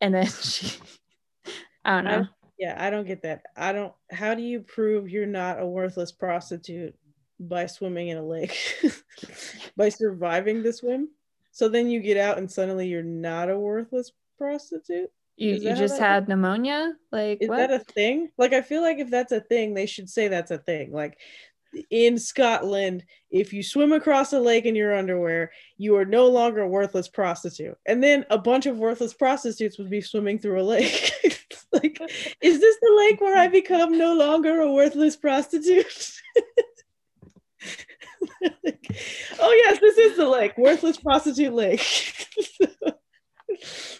And 0.00 0.14
then 0.14 0.26
she 0.42 0.78
I 1.84 1.94
don't 1.96 2.04
know. 2.04 2.22
I, 2.22 2.28
yeah, 2.58 2.74
I 2.76 2.90
don't 2.90 3.06
get 3.06 3.22
that. 3.22 3.42
I 3.56 3.72
don't 3.72 3.94
how 4.10 4.34
do 4.34 4.42
you 4.42 4.60
prove 4.60 5.08
you're 5.08 5.26
not 5.26 5.60
a 5.60 5.66
worthless 5.66 6.12
prostitute? 6.12 6.94
By 7.38 7.64
swimming 7.64 8.08
in 8.08 8.18
a 8.18 8.22
lake. 8.22 8.58
By 9.76 9.88
surviving 9.88 10.62
the 10.62 10.74
swim? 10.74 11.08
So 11.60 11.68
then 11.68 11.90
you 11.90 12.00
get 12.00 12.16
out 12.16 12.38
and 12.38 12.50
suddenly 12.50 12.88
you're 12.88 13.02
not 13.02 13.50
a 13.50 13.58
worthless 13.58 14.12
prostitute. 14.38 15.10
You, 15.36 15.56
you 15.56 15.76
just 15.76 15.98
had 15.98 16.26
pneumonia? 16.26 16.94
Like 17.12 17.42
is 17.42 17.50
what? 17.50 17.58
that 17.58 17.70
a 17.70 17.80
thing? 17.80 18.30
Like 18.38 18.54
I 18.54 18.62
feel 18.62 18.80
like 18.80 18.96
if 18.96 19.10
that's 19.10 19.30
a 19.30 19.42
thing, 19.42 19.74
they 19.74 19.84
should 19.84 20.08
say 20.08 20.28
that's 20.28 20.50
a 20.50 20.56
thing. 20.56 20.90
Like 20.90 21.18
in 21.90 22.18
Scotland, 22.18 23.04
if 23.30 23.52
you 23.52 23.62
swim 23.62 23.92
across 23.92 24.32
a 24.32 24.40
lake 24.40 24.64
in 24.64 24.74
your 24.74 24.96
underwear, 24.96 25.52
you 25.76 25.96
are 25.96 26.06
no 26.06 26.28
longer 26.28 26.62
a 26.62 26.66
worthless 26.66 27.08
prostitute. 27.08 27.76
And 27.84 28.02
then 28.02 28.24
a 28.30 28.38
bunch 28.38 28.64
of 28.64 28.78
worthless 28.78 29.12
prostitutes 29.12 29.76
would 29.76 29.90
be 29.90 30.00
swimming 30.00 30.38
through 30.38 30.62
a 30.62 30.64
lake. 30.64 31.12
like, 31.74 32.00
is 32.40 32.58
this 32.58 32.76
the 32.80 32.94
lake 32.96 33.20
where 33.20 33.36
I 33.36 33.48
become 33.48 33.98
no 33.98 34.14
longer 34.14 34.62
a 34.62 34.72
worthless 34.72 35.14
prostitute? 35.14 36.14
like, 38.64 38.96
oh 39.40 39.62
yes, 39.64 39.78
this 39.80 39.98
is 39.98 40.16
the 40.16 40.28
lake, 40.28 40.56
worthless 40.56 40.96
prostitute 40.98 41.52
lake. 41.52 42.26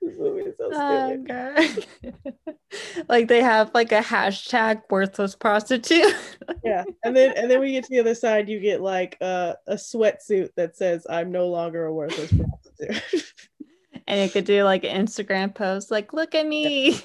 So 0.00 0.70
oh, 0.72 1.16
God. 1.26 1.86
like 3.08 3.28
they 3.28 3.40
have 3.40 3.70
like 3.74 3.92
a 3.92 4.00
hashtag 4.00 4.82
worthless 4.90 5.34
prostitute. 5.34 6.14
yeah. 6.64 6.84
And 7.04 7.16
then 7.16 7.32
and 7.36 7.50
then 7.50 7.60
we 7.60 7.72
get 7.72 7.84
to 7.84 7.90
the 7.90 8.00
other 8.00 8.14
side, 8.14 8.48
you 8.48 8.60
get 8.60 8.80
like 8.80 9.16
uh, 9.20 9.54
a 9.66 9.74
sweatsuit 9.74 10.50
that 10.56 10.76
says 10.76 11.06
I'm 11.08 11.30
no 11.30 11.48
longer 11.48 11.86
a 11.86 11.92
worthless 11.92 12.32
prostitute. 12.32 13.32
and 14.06 14.22
you 14.22 14.30
could 14.30 14.44
do 14.44 14.64
like 14.64 14.84
an 14.84 15.06
Instagram 15.06 15.54
post, 15.54 15.90
like, 15.90 16.12
look 16.12 16.34
at 16.34 16.46
me. 16.46 16.90
Yeah. 16.90 16.98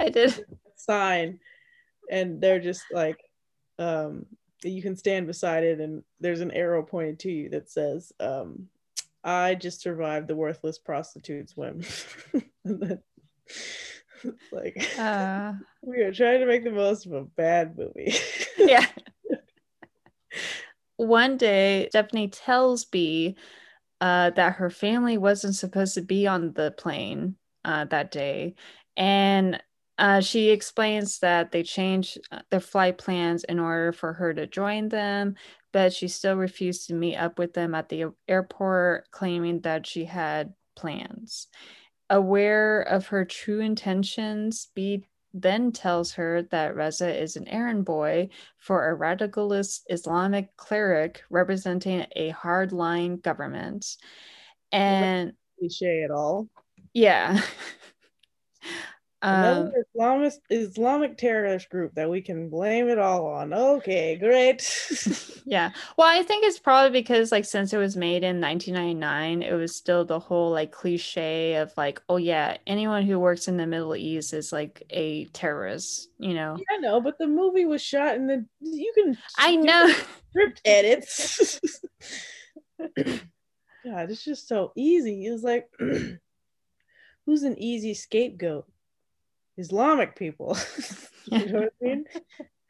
I 0.00 0.08
did 0.08 0.44
sign. 0.76 1.40
And 2.10 2.40
they're 2.40 2.60
just 2.60 2.84
like 2.92 3.18
um, 3.78 4.26
you 4.70 4.82
can 4.82 4.96
stand 4.96 5.26
beside 5.26 5.64
it 5.64 5.80
and 5.80 6.02
there's 6.20 6.40
an 6.40 6.50
arrow 6.52 6.82
pointed 6.82 7.18
to 7.18 7.30
you 7.30 7.48
that 7.48 7.70
says 7.70 8.12
um, 8.20 8.68
i 9.24 9.54
just 9.54 9.80
survived 9.80 10.28
the 10.28 10.36
worthless 10.36 10.78
prostitute 10.78 11.50
swim 11.50 11.82
like 14.52 14.98
uh, 14.98 15.52
we 15.82 16.00
are 16.02 16.12
trying 16.12 16.40
to 16.40 16.46
make 16.46 16.64
the 16.64 16.70
most 16.70 17.06
of 17.06 17.12
a 17.12 17.22
bad 17.24 17.76
movie. 17.76 18.14
Yeah. 18.58 18.86
One 20.96 21.36
day, 21.36 21.88
Stephanie 21.88 22.28
tells 22.28 22.84
B 22.84 23.36
uh, 24.00 24.30
that 24.30 24.54
her 24.56 24.70
family 24.70 25.18
wasn't 25.18 25.56
supposed 25.56 25.94
to 25.94 26.00
be 26.00 26.28
on 26.28 26.52
the 26.52 26.70
plane 26.70 27.34
uh, 27.64 27.86
that 27.86 28.12
day. 28.12 28.54
And 28.96 29.60
uh, 30.02 30.20
she 30.20 30.50
explains 30.50 31.20
that 31.20 31.52
they 31.52 31.62
changed 31.62 32.18
uh, 32.32 32.40
their 32.50 32.58
flight 32.58 32.98
plans 32.98 33.44
in 33.44 33.60
order 33.60 33.92
for 33.92 34.12
her 34.14 34.34
to 34.34 34.48
join 34.48 34.88
them, 34.88 35.36
but 35.72 35.92
she 35.92 36.08
still 36.08 36.34
refused 36.34 36.88
to 36.88 36.94
meet 36.94 37.14
up 37.16 37.38
with 37.38 37.54
them 37.54 37.72
at 37.72 37.88
the 37.88 38.06
airport, 38.26 39.08
claiming 39.12 39.60
that 39.60 39.86
she 39.86 40.04
had 40.04 40.54
plans. 40.74 41.46
Aware 42.10 42.82
of 42.82 43.06
her 43.06 43.24
true 43.24 43.60
intentions, 43.60 44.66
B 44.74 45.04
then 45.32 45.70
tells 45.70 46.14
her 46.14 46.42
that 46.50 46.74
Reza 46.74 47.16
is 47.16 47.36
an 47.36 47.46
errand 47.46 47.84
boy 47.84 48.28
for 48.58 48.90
a 48.90 48.98
radicalist 48.98 49.82
Islamic 49.88 50.56
cleric 50.56 51.22
representing 51.30 52.06
a 52.16 52.32
hardline 52.32 53.22
government. 53.22 53.98
And 54.72 55.34
cliche 55.60 56.02
at 56.02 56.10
all. 56.10 56.48
Yeah. 56.92 57.40
Another 59.22 59.72
um, 59.76 59.84
Islamist 59.96 60.40
Islamic 60.50 61.16
terrorist 61.16 61.70
group 61.70 61.94
that 61.94 62.10
we 62.10 62.20
can 62.20 62.48
blame 62.48 62.88
it 62.88 62.98
all 62.98 63.26
on. 63.26 63.54
Okay, 63.54 64.16
great. 64.16 64.68
yeah. 65.44 65.70
Well, 65.96 66.08
I 66.08 66.24
think 66.24 66.44
it's 66.44 66.58
probably 66.58 66.90
because 66.90 67.30
like 67.30 67.44
since 67.44 67.72
it 67.72 67.78
was 67.78 67.96
made 67.96 68.24
in 68.24 68.40
1999, 68.40 69.42
it 69.42 69.54
was 69.54 69.76
still 69.76 70.04
the 70.04 70.18
whole 70.18 70.50
like 70.50 70.72
cliche 70.72 71.54
of 71.54 71.72
like, 71.76 72.02
oh 72.08 72.16
yeah, 72.16 72.56
anyone 72.66 73.04
who 73.06 73.20
works 73.20 73.46
in 73.46 73.56
the 73.56 73.66
Middle 73.66 73.94
East 73.94 74.34
is 74.34 74.52
like 74.52 74.82
a 74.90 75.26
terrorist, 75.26 76.10
you 76.18 76.34
know. 76.34 76.56
Yeah, 76.58 76.78
no, 76.80 77.00
but 77.00 77.16
the 77.18 77.28
movie 77.28 77.64
was 77.64 77.80
shot 77.80 78.16
in 78.16 78.26
the 78.26 78.44
you 78.60 78.92
can 78.96 79.16
I 79.38 79.54
know 79.54 79.92
script 80.30 80.62
edits. 80.64 81.80
God, 83.84 84.10
it's 84.10 84.24
just 84.24 84.48
so 84.48 84.72
easy. 84.74 85.26
It's 85.26 85.44
like 85.44 85.68
who's 87.26 87.44
an 87.44 87.56
easy 87.56 87.94
scapegoat? 87.94 88.66
Islamic 89.56 90.16
people. 90.16 90.56
you 91.26 91.46
know 91.46 91.60
what 91.60 91.72
I 91.82 91.84
mean? 91.84 92.04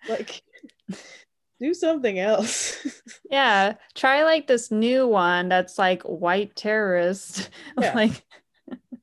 Like 0.08 0.42
do 1.60 1.72
something 1.74 2.18
else. 2.18 2.86
yeah. 3.30 3.74
Try 3.94 4.24
like 4.24 4.46
this 4.46 4.70
new 4.70 5.06
one 5.06 5.48
that's 5.48 5.78
like 5.78 6.02
white 6.02 6.54
terrorist. 6.56 7.50
Yeah. 7.80 7.94
like 7.94 8.24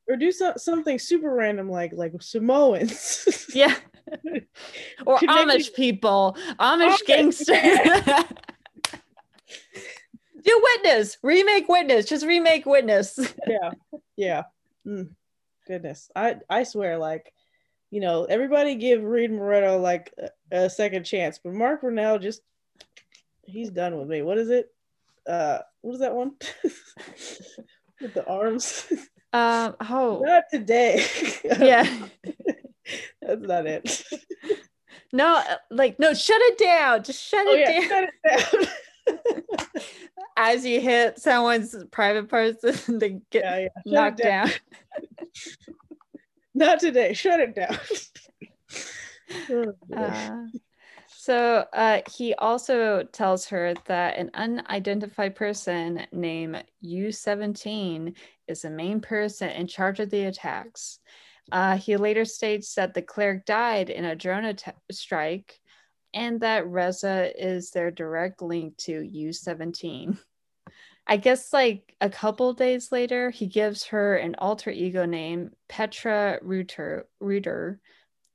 or 0.07 0.15
do 0.17 0.32
so- 0.32 0.53
something 0.57 0.99
super 0.99 1.34
random 1.34 1.69
like 1.69 1.93
like 1.93 2.13
Samoans. 2.21 3.47
yeah. 3.53 3.75
or 5.05 5.19
Amish 5.19 5.73
people. 5.73 6.36
Amish, 6.59 6.97
Amish 6.97 7.05
gangsters. 7.05 8.25
do 10.43 10.63
witness. 10.75 11.17
Remake 11.23 11.69
witness. 11.69 12.05
Just 12.05 12.25
remake 12.25 12.65
witness. 12.65 13.19
yeah. 13.47 13.71
Yeah. 14.17 14.43
Mm. 14.86 15.11
Goodness. 15.67 16.09
I 16.15 16.38
I 16.49 16.63
swear 16.63 16.97
like 16.97 17.32
you 17.91 18.01
know, 18.01 18.25
everybody 18.25 18.75
give 18.75 19.03
Reed 19.03 19.31
Morano 19.31 19.77
like 19.77 20.13
a, 20.51 20.65
a 20.65 20.69
second 20.69 21.03
chance, 21.03 21.39
but 21.43 21.53
Mark 21.53 21.81
Burnell 21.81 22.19
just 22.19 22.41
he's 23.43 23.69
done 23.69 23.97
with 23.97 24.07
me. 24.07 24.21
What 24.21 24.37
is 24.37 24.49
it? 24.49 24.71
Uh, 25.27 25.59
what 25.81 25.93
is 25.93 25.99
that 25.99 26.15
one 26.15 26.33
with 28.01 28.13
the 28.13 28.25
arms? 28.27 28.85
Um, 29.33 29.75
oh, 29.81 30.21
not 30.23 30.43
today. 30.51 31.03
yeah, 31.43 32.07
that's 33.21 33.41
not 33.41 33.65
it. 33.65 34.03
No, 35.11 35.37
uh, 35.37 35.55
like 35.71 35.99
no, 35.99 36.13
shut 36.13 36.41
it 36.41 36.57
down. 36.57 37.03
Just 37.03 37.23
shut 37.23 37.45
oh, 37.47 37.53
it 37.53 37.59
yeah, 37.59 37.87
down. 37.87 37.89
Shut 37.89 38.09
it 38.09 38.69
down. 39.07 39.19
As 40.37 40.65
you 40.65 40.79
hit 40.79 41.19
someone's 41.19 41.75
private 41.91 42.29
person, 42.29 42.99
they 42.99 43.19
get 43.31 43.43
yeah, 43.43 43.59
yeah. 43.59 43.67
knocked 43.85 44.19
down. 44.19 44.47
down. 44.47 44.55
Not 46.60 46.82
today. 46.82 47.14
Shut 47.14 47.39
it 47.39 47.55
down. 47.55 47.78
oh, 49.49 49.74
uh, 49.97 50.47
so 51.07 51.66
uh, 51.72 52.01
he 52.14 52.34
also 52.34 53.03
tells 53.03 53.47
her 53.47 53.76
that 53.86 54.18
an 54.18 54.30
unidentified 54.34 55.38
person 55.38 56.05
named 56.12 56.62
U17 56.84 58.14
is 58.49 58.64
the 58.64 58.70
main 58.70 58.99
person 58.99 59.47
in 59.51 59.68
charge 59.68 60.01
of 60.01 60.10
the 60.10 60.26
attacks. 60.26 60.99
Uh, 61.49 61.78
he 61.78 61.95
later 61.95 62.26
states 62.26 62.76
that 62.76 62.93
the 62.93 63.01
cleric 63.01 63.45
died 63.45 63.89
in 63.89 64.03
a 64.03 64.16
drone 64.16 64.43
att- 64.43 64.76
strike 64.91 65.62
and 66.14 66.41
that 66.41 66.68
Reza 66.68 67.32
is 67.41 67.72
their 67.72 67.89
direct 67.89 68.41
link 68.41 68.76
to 68.80 68.91
U17. 68.91 70.20
I 71.10 71.18
guess 71.18 71.51
like 71.51 71.95
a 71.99 72.10
couple 72.10 72.53
days 72.53 72.91
later, 72.91 73.32
he 73.32 73.47
gives 73.47 73.86
her 73.86 74.16
an 74.16 74.36
alter 74.38 74.70
ego 74.70 75.05
name, 75.05 75.49
Petra 75.68 76.38
Reuter, 76.43 77.07
Reuter, 77.20 77.80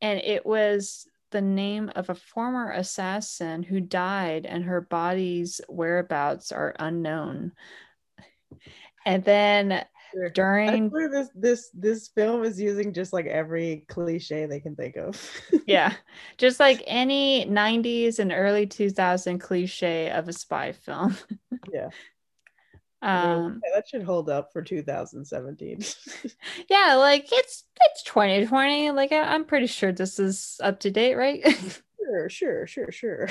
and 0.03 0.19
it 0.19 0.45
was 0.45 1.07
the 1.31 1.41
name 1.41 1.93
of 1.95 2.11
a 2.11 2.17
former 2.17 2.73
assassin 2.73 3.63
who 3.63 3.81
died, 3.81 4.45
and 4.45 4.65
her 4.65 4.81
body's 4.81 5.61
whereabouts 5.69 6.51
are 6.51 6.75
unknown. 6.81 7.53
And 9.07 9.23
then 9.23 9.85
during 10.33 10.91
this 10.91 11.29
this 11.35 11.71
this 11.75 12.09
film 12.09 12.43
is 12.43 12.61
using 12.61 12.93
just 12.93 13.13
like 13.13 13.27
every 13.27 13.85
cliche 13.89 14.47
they 14.47 14.59
can 14.59 14.75
think 14.75 14.97
of. 14.97 15.31
yeah, 15.67 15.95
just 16.39 16.59
like 16.59 16.83
any 16.89 17.47
'90s 17.47 18.19
and 18.19 18.33
early 18.33 18.67
2000 18.67 19.39
cliche 19.39 20.11
of 20.11 20.29
a 20.29 20.33
spy 20.33 20.73
film. 20.73 21.17
yeah. 21.73 21.91
Um, 23.05 23.61
yeah, 23.63 23.71
that 23.75 23.87
should 23.87 24.03
hold 24.03 24.31
up 24.31 24.51
for 24.51 24.63
2017. 24.63 25.81
yeah, 26.71 26.95
like 26.95 27.29
it's 27.31 27.65
it's 27.81 28.03
2020. 28.05 28.93
Like 28.93 29.13
I, 29.13 29.21
I'm 29.21 29.45
pretty 29.45 29.67
sure 29.67 29.93
this 29.93 30.19
is 30.19 30.59
up 30.63 30.81
to 30.81 30.91
date, 30.91 31.15
right? 31.15 31.45
sure, 31.99 32.31
sure, 32.31 32.67
sure, 32.67 32.91
sure. 32.91 33.29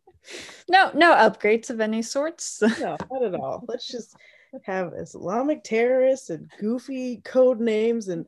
no, 0.68 0.90
no 0.92 1.14
upgrades 1.14 1.70
of 1.70 1.80
any 1.80 2.02
sorts. 2.02 2.60
no, 2.60 2.96
not 3.12 3.24
at 3.24 3.34
all. 3.36 3.64
Let's 3.68 3.86
just 3.86 4.16
have 4.64 4.92
Islamic 4.94 5.62
terrorists 5.62 6.30
and 6.30 6.50
goofy 6.58 7.18
code 7.18 7.60
names 7.60 8.08
and 8.08 8.26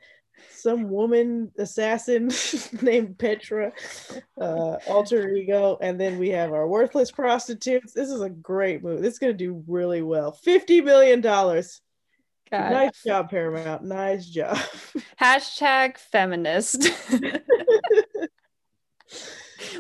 some 0.51 0.89
woman 0.89 1.51
assassin 1.59 2.31
named 2.83 3.19
Petra, 3.19 3.73
uh, 4.41 4.77
alter 4.87 5.29
ego, 5.31 5.79
and 5.81 6.01
then 6.01 6.19
we 6.19 6.31
have 6.31 6.53
our 6.53 6.67
worthless 6.67 7.11
prostitutes. 7.11 7.93
This 7.93 8.11
is 8.11 8.21
a 8.21 8.31
great 8.31 8.83
movie. 8.83 9.03
This 9.03 9.15
is 9.15 9.19
gonna 9.19 9.33
do 9.33 9.63
really 9.67 10.03
well. 10.03 10.33
Fifty 10.33 10.81
million 10.81 11.21
dollars. 11.21 11.81
Nice 12.51 13.03
job, 13.05 13.31
Paramount. 13.31 13.85
Nice 13.85 14.27
job. 14.27 14.57
Hashtag 15.21 15.99
feminist. 15.99 16.83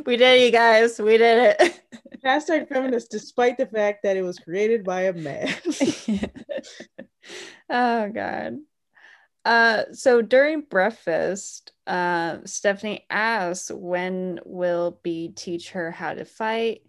we 0.04 0.16
did 0.16 0.40
it, 0.40 0.44
you 0.44 0.50
guys. 0.50 0.98
We 0.98 1.16
did 1.16 1.56
it. 1.60 1.80
Hashtag 2.24 2.68
feminist, 2.68 3.10
despite 3.10 3.56
the 3.56 3.66
fact 3.66 4.02
that 4.02 4.16
it 4.16 4.22
was 4.22 4.38
created 4.38 4.84
by 4.84 5.02
a 5.02 5.12
man. 5.12 5.54
oh 7.70 8.08
God. 8.10 8.58
Uh, 9.48 9.90
so 9.94 10.20
during 10.20 10.60
breakfast, 10.60 11.72
uh, 11.86 12.36
Stephanie 12.44 13.06
asks 13.08 13.70
when 13.70 14.38
will 14.44 15.00
B 15.02 15.30
teach 15.34 15.70
her 15.70 15.90
how 15.90 16.12
to 16.12 16.26
fight, 16.26 16.82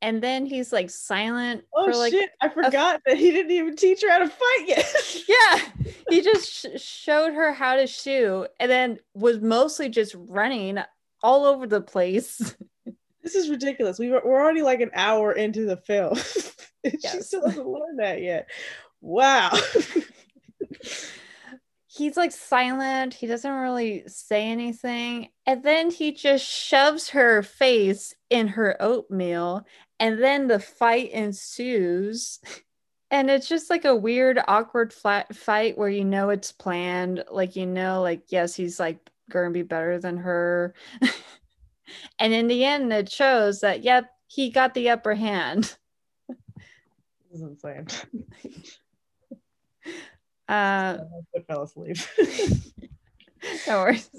and 0.00 0.22
then 0.22 0.46
he's 0.46 0.72
like 0.72 0.88
silent. 0.88 1.64
Oh 1.74 1.84
for, 1.84 1.94
like, 1.94 2.14
shit! 2.14 2.30
I 2.40 2.48
forgot 2.48 3.02
that 3.04 3.18
he 3.18 3.32
didn't 3.32 3.52
even 3.52 3.76
teach 3.76 4.00
her 4.00 4.10
how 4.10 4.20
to 4.20 4.30
fight 4.30 4.64
yet. 4.64 5.24
yeah, 5.28 5.84
he 6.08 6.22
just 6.22 6.50
sh- 6.50 6.80
showed 6.80 7.34
her 7.34 7.52
how 7.52 7.76
to 7.76 7.86
shoot, 7.86 8.48
and 8.58 8.70
then 8.70 8.98
was 9.12 9.40
mostly 9.42 9.90
just 9.90 10.16
running 10.16 10.78
all 11.22 11.44
over 11.44 11.66
the 11.66 11.82
place. 11.82 12.56
This 13.22 13.34
is 13.34 13.50
ridiculous. 13.50 13.98
We 13.98 14.08
were, 14.08 14.22
we're 14.24 14.40
already 14.40 14.62
like 14.62 14.80
an 14.80 14.92
hour 14.94 15.32
into 15.32 15.66
the 15.66 15.76
film. 15.78 16.14
yes. 16.84 17.12
She 17.12 17.20
still 17.22 17.44
hasn't 17.44 17.66
learned 17.66 17.98
that 17.98 18.22
yet. 18.22 18.48
Wow 19.00 19.50
he's 21.96 22.16
like 22.16 22.32
silent. 22.32 23.14
He 23.14 23.26
doesn't 23.26 23.50
really 23.50 24.04
say 24.06 24.48
anything. 24.48 25.30
And 25.46 25.62
then 25.62 25.90
he 25.90 26.12
just 26.12 26.46
shoves 26.46 27.10
her 27.10 27.42
face 27.42 28.14
in 28.30 28.48
her 28.48 28.76
oatmeal. 28.80 29.66
And 29.98 30.22
then 30.22 30.48
the 30.48 30.60
fight 30.60 31.10
ensues. 31.12 32.40
And 33.08 33.30
it's 33.30 33.48
just 33.48 33.70
like 33.70 33.84
a 33.84 33.94
weird, 33.94 34.40
awkward 34.48 34.92
flat 34.92 35.32
fight 35.32 35.78
where 35.78 35.88
you 35.88 36.04
know 36.04 36.30
it's 36.30 36.50
planned. 36.50 37.22
Like, 37.30 37.54
you 37.54 37.64
know, 37.64 38.02
like, 38.02 38.32
yes, 38.32 38.56
he's 38.56 38.80
like 38.80 38.98
going 39.30 39.46
to 39.46 39.52
be 39.52 39.62
better 39.62 40.00
than 40.00 40.16
her. 40.16 40.74
and 42.18 42.32
in 42.32 42.48
the 42.48 42.64
end, 42.64 42.92
it 42.92 43.08
shows 43.08 43.60
that, 43.60 43.84
yep, 43.84 44.10
he 44.26 44.50
got 44.50 44.74
the 44.74 44.90
upper 44.90 45.14
hand. 45.14 45.76
This 47.30 47.40
is 47.40 47.42
insane. 47.42 47.86
Uh, 50.48 50.98
I 51.36 51.40
fell 51.48 51.62
asleep. 51.62 51.96
no 53.66 53.78
worries. 53.78 54.10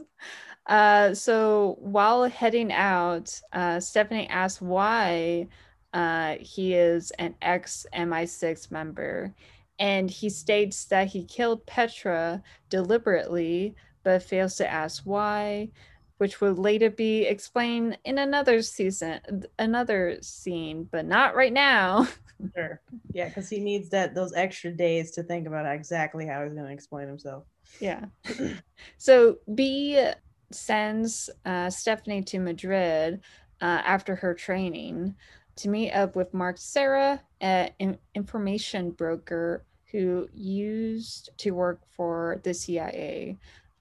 Uh, 0.66 1.14
so 1.14 1.78
while 1.80 2.26
heading 2.26 2.72
out, 2.74 3.40
uh, 3.54 3.80
Stephanie 3.80 4.28
asks 4.28 4.62
why 4.62 5.48
uh, 5.94 6.36
he 6.40 6.74
is 6.74 7.12
an 7.12 7.36
ex 7.42 7.86
MI6 7.94 8.70
member. 8.72 9.34
And 9.80 10.10
he 10.10 10.30
states 10.30 10.86
that 10.86 11.08
he 11.08 11.24
killed 11.24 11.66
Petra 11.66 12.42
deliberately, 12.70 13.76
but 14.04 14.24
fails 14.24 14.56
to 14.58 14.70
ask 14.70 15.04
why, 15.04 15.70
which 16.18 16.42
will 16.42 16.54
later 16.54 16.90
be 16.90 17.24
explained 17.24 17.98
in 18.04 18.18
another 18.18 18.62
season, 18.62 19.20
another 19.60 20.18
scene, 20.22 20.88
but 20.92 21.06
not 21.06 21.36
right 21.36 21.54
now. 21.54 22.08
Sure. 22.54 22.80
Yeah, 23.14 23.30
because 23.30 23.50
he 23.50 23.60
needs 23.60 23.90
that 23.90 24.14
those 24.14 24.32
extra 24.36 24.72
days 24.72 25.10
to 25.14 25.24
think 25.24 25.48
about 25.48 25.66
exactly 25.66 26.28
how 26.28 26.44
he's 26.44 26.54
going 26.54 26.68
to 26.68 26.72
explain 26.72 27.08
himself. 27.08 27.46
Yeah. 27.80 28.06
so 29.00 29.40
B 29.56 30.08
sends 30.52 31.32
uh, 31.46 31.72
Stephanie 31.72 32.22
to 32.24 32.40
Madrid 32.40 33.22
uh, 33.60 33.82
after 33.84 34.16
her 34.16 34.36
training 34.36 35.16
to 35.56 35.70
meet 35.70 35.92
up 35.92 36.16
with 36.16 36.34
Mark 36.34 36.58
Serra, 36.60 37.22
an 37.42 37.98
information 38.14 38.92
broker 38.92 39.66
who 39.92 40.30
used 40.34 41.32
to 41.38 41.52
work 41.52 41.82
for 41.90 42.40
the 42.44 42.54
CIA. 42.54 43.38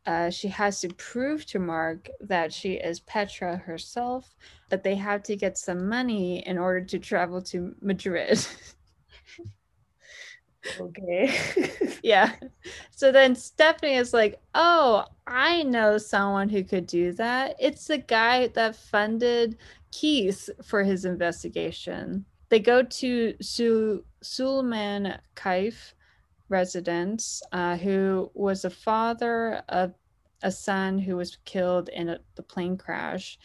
Uh, 0.06 0.30
she 0.30 0.46
has 0.48 0.80
to 0.80 0.88
prove 0.94 1.44
to 1.46 1.58
Mark 1.58 2.08
that 2.20 2.52
she 2.52 2.74
is 2.74 3.00
Petra 3.00 3.56
herself, 3.56 4.36
but 4.70 4.84
they 4.84 4.94
have 4.94 5.22
to 5.24 5.36
get 5.36 5.58
some 5.58 5.88
money 5.88 6.46
in 6.46 6.58
order 6.58 6.84
to 6.84 6.98
travel 6.98 7.42
to 7.42 7.74
Madrid. 7.80 8.46
okay. 10.80 11.34
yeah. 12.02 12.32
So 12.92 13.10
then 13.10 13.34
Stephanie 13.34 13.94
is 13.94 14.14
like, 14.14 14.40
oh, 14.54 15.04
I 15.26 15.64
know 15.64 15.98
someone 15.98 16.48
who 16.48 16.62
could 16.62 16.86
do 16.86 17.12
that. 17.14 17.56
It's 17.58 17.86
the 17.88 17.98
guy 17.98 18.46
that 18.48 18.76
funded 18.76 19.58
Keith 19.90 20.48
for 20.64 20.84
his 20.84 21.04
investigation. 21.04 22.24
They 22.48 22.60
go 22.60 22.82
to 22.84 23.34
Su- 23.40 24.04
Suleiman 24.22 25.18
Kaif 25.34 25.94
residence, 26.48 27.42
uh, 27.52 27.76
who 27.76 28.30
was 28.34 28.64
a 28.64 28.70
father 28.70 29.62
of 29.68 29.94
a 30.42 30.50
son 30.50 30.98
who 30.98 31.16
was 31.16 31.38
killed 31.44 31.88
in 31.88 32.08
a, 32.10 32.18
the 32.34 32.42
plane 32.42 32.76
crash. 32.76 33.38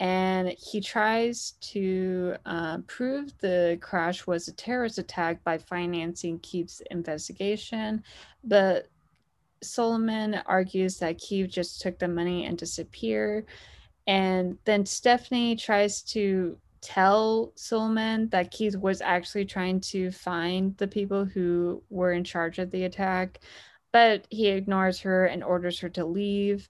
And 0.00 0.48
he 0.58 0.80
tries 0.80 1.52
to 1.72 2.34
uh, 2.44 2.78
prove 2.86 3.36
the 3.38 3.78
crash 3.80 4.26
was 4.26 4.48
a 4.48 4.52
terrorist 4.52 4.98
attack 4.98 5.42
by 5.44 5.58
financing 5.58 6.38
Keith's 6.40 6.82
investigation. 6.90 8.02
But 8.42 8.88
Solomon 9.62 10.40
argues 10.46 10.98
that 10.98 11.18
Keith 11.18 11.48
just 11.48 11.80
took 11.80 11.98
the 11.98 12.08
money 12.08 12.44
and 12.44 12.58
disappeared. 12.58 13.46
And 14.06 14.58
then 14.64 14.84
Stephanie 14.84 15.56
tries 15.56 16.02
to 16.02 16.58
tell 16.84 17.52
Solomon 17.56 18.28
that 18.28 18.50
Keith 18.50 18.76
was 18.76 19.00
actually 19.00 19.46
trying 19.46 19.80
to 19.80 20.10
find 20.10 20.76
the 20.76 20.86
people 20.86 21.24
who 21.24 21.82
were 21.88 22.12
in 22.12 22.22
charge 22.22 22.58
of 22.58 22.70
the 22.70 22.84
attack, 22.84 23.40
but 23.92 24.26
he 24.28 24.48
ignores 24.48 25.00
her 25.00 25.24
and 25.24 25.42
orders 25.42 25.80
her 25.80 25.88
to 25.88 26.04
leave. 26.04 26.68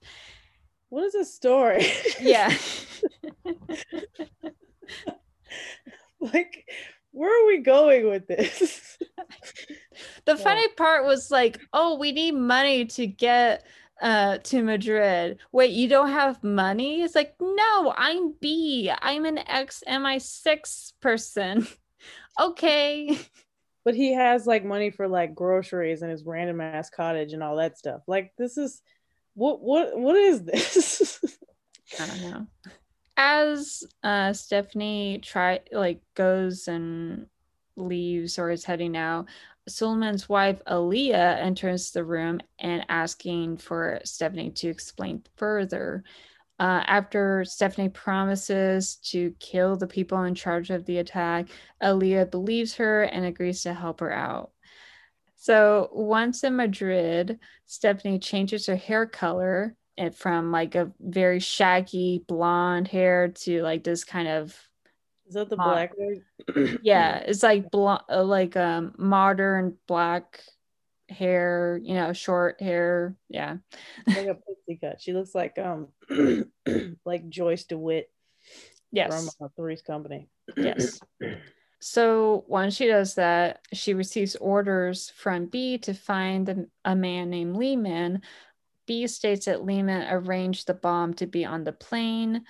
What 0.89 1.03
is 1.03 1.13
this 1.13 1.33
story? 1.33 1.85
Yeah. 2.19 2.55
like, 6.19 6.65
where 7.11 7.43
are 7.43 7.47
we 7.47 7.57
going 7.59 8.09
with 8.09 8.27
this? 8.27 8.97
the 10.25 10.37
funny 10.37 10.67
part 10.69 11.05
was 11.05 11.29
like, 11.29 11.59
oh, 11.73 11.97
we 11.97 12.13
need 12.13 12.33
money 12.33 12.85
to 12.85 13.05
get 13.05 13.65
uh 14.01 14.37
to 14.39 14.63
Madrid. 14.63 15.37
Wait, 15.51 15.71
you 15.71 15.87
don't 15.87 16.11
have 16.11 16.43
money? 16.43 17.01
It's 17.01 17.15
like, 17.15 17.35
no, 17.39 17.93
I'm 17.97 18.33
B. 18.39 18.91
I'm 19.01 19.25
an 19.25 19.39
ex 19.39 19.83
MI6 19.87 20.93
person. 21.01 21.67
okay. 22.39 23.17
But 23.85 23.93
he 23.93 24.13
has 24.13 24.47
like 24.47 24.65
money 24.65 24.89
for 24.89 25.07
like 25.07 25.35
groceries 25.35 26.01
and 26.01 26.09
his 26.09 26.23
random 26.25 26.59
ass 26.59 26.89
cottage 26.89 27.33
and 27.33 27.43
all 27.43 27.57
that 27.57 27.77
stuff. 27.77 28.01
Like 28.07 28.33
this 28.35 28.57
is 28.57 28.81
what 29.35 29.61
what 29.61 29.95
what 29.95 30.15
is 30.15 30.43
this? 30.43 31.19
I 31.99 32.07
don't 32.07 32.21
know. 32.23 32.47
As 33.15 33.83
uh 34.01 34.33
Stephanie 34.33 35.19
try 35.21 35.59
like 35.71 36.01
goes 36.15 36.67
and 36.67 37.27
leaves 37.75 38.39
or 38.39 38.49
is 38.49 38.65
heading 38.65 38.97
out, 38.97 39.27
Suleiman's 39.67 40.29
wife 40.29 40.61
Aaliyah 40.67 41.39
enters 41.39 41.91
the 41.91 42.03
room 42.03 42.39
and 42.59 42.85
asking 42.89 43.57
for 43.57 43.99
Stephanie 44.03 44.51
to 44.51 44.69
explain 44.69 45.23
further. 45.35 46.03
Uh, 46.59 46.83
after 46.87 47.43
Stephanie 47.43 47.89
promises 47.89 48.95
to 48.97 49.33
kill 49.39 49.75
the 49.75 49.87
people 49.87 50.23
in 50.23 50.35
charge 50.35 50.69
of 50.69 50.85
the 50.85 50.99
attack, 50.99 51.47
Aaliyah 51.83 52.31
believes 52.31 52.75
her 52.75 53.03
and 53.03 53.25
agrees 53.25 53.63
to 53.63 53.73
help 53.73 53.99
her 53.99 54.13
out. 54.13 54.51
So 55.35 55.89
once 55.91 56.43
in 56.43 56.55
Madrid, 56.55 57.39
Stephanie 57.65 58.19
changes 58.19 58.67
her 58.67 58.75
hair 58.75 59.05
color 59.05 59.75
from 60.13 60.51
like 60.51 60.75
a 60.75 60.91
very 60.99 61.39
shaggy 61.39 62.23
blonde 62.27 62.87
hair 62.87 63.29
to 63.29 63.61
like 63.61 63.83
this 63.83 64.03
kind 64.03 64.27
of 64.27 64.57
is 65.27 65.33
that 65.33 65.49
the 65.49 65.57
black 65.57 65.91
wig? 65.97 66.79
yeah, 66.83 67.17
it's 67.17 67.43
like 67.43 67.71
bl- 67.71 67.95
uh, 68.09 68.23
like 68.23 68.55
um 68.55 68.93
modern 68.97 69.77
black 69.87 70.41
hair, 71.09 71.79
you 71.83 71.93
know, 71.93 72.13
short 72.13 72.61
hair. 72.61 73.15
Yeah. 73.29 73.57
like 74.07 74.27
a 74.27 74.35
pixie 74.35 74.79
cut. 74.81 75.01
She 75.01 75.13
looks 75.13 75.35
like 75.35 75.57
um 75.57 75.87
like 77.05 77.29
Joyce 77.29 77.65
DeWitt. 77.65 78.09
Yes. 78.91 79.09
From 79.37 79.47
uh, 79.47 79.49
Three's 79.55 79.81
Company. 79.81 80.29
yes. 80.55 80.99
So 81.81 82.45
once 82.47 82.75
she 82.75 82.87
does 82.87 83.13
that, 83.13 83.59
she 83.71 83.93
receives 83.93 84.35
orders 84.37 85.11
from 85.15 85.45
B 85.45 85.77
to 85.79 85.93
find 85.93 86.67
a 86.83 86.95
man 86.95 87.29
named 87.29 87.55
Lehman. 87.57 88.23
B 88.87 89.05
states 89.05 89.45
that 89.45 89.63
Lehman 89.63 90.07
arranged 90.09 90.65
the 90.65 90.73
bomb 90.73 91.13
to 91.15 91.27
be 91.27 91.45
on 91.45 91.63
the 91.63 91.73
plane 91.73 92.43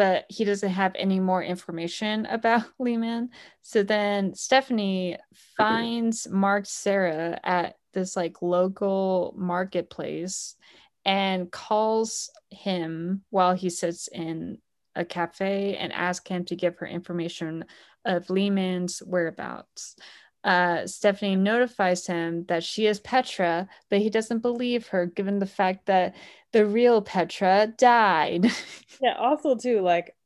but 0.00 0.24
he 0.30 0.44
doesn't 0.44 0.70
have 0.70 0.92
any 0.94 1.20
more 1.20 1.42
information 1.42 2.24
about 2.30 2.64
Lehman. 2.78 3.28
So 3.60 3.82
then 3.82 4.34
Stephanie 4.34 5.18
finds 5.58 6.26
Mark 6.26 6.64
Serra 6.64 7.38
at 7.44 7.76
this 7.92 8.16
like 8.16 8.40
local 8.40 9.34
marketplace 9.36 10.56
and 11.04 11.50
calls 11.50 12.30
him 12.48 13.24
while 13.28 13.52
he 13.52 13.68
sits 13.68 14.08
in 14.08 14.56
a 14.94 15.04
cafe 15.04 15.76
and 15.76 15.92
asks 15.92 16.30
him 16.30 16.46
to 16.46 16.56
give 16.56 16.78
her 16.78 16.86
information 16.86 17.66
of 18.06 18.30
Lehman's 18.30 19.00
whereabouts. 19.00 19.96
Uh, 20.42 20.86
Stephanie 20.86 21.36
notifies 21.36 22.06
him 22.06 22.44
that 22.46 22.64
she 22.64 22.86
is 22.86 22.98
Petra, 23.00 23.68
but 23.90 23.98
he 23.98 24.08
doesn't 24.08 24.38
believe 24.38 24.88
her 24.88 25.06
given 25.06 25.38
the 25.38 25.46
fact 25.46 25.86
that 25.86 26.14
the 26.52 26.64
real 26.64 27.02
Petra 27.02 27.72
died. 27.76 28.46
yeah, 29.02 29.16
also 29.18 29.54
too, 29.54 29.80
like 29.80 30.16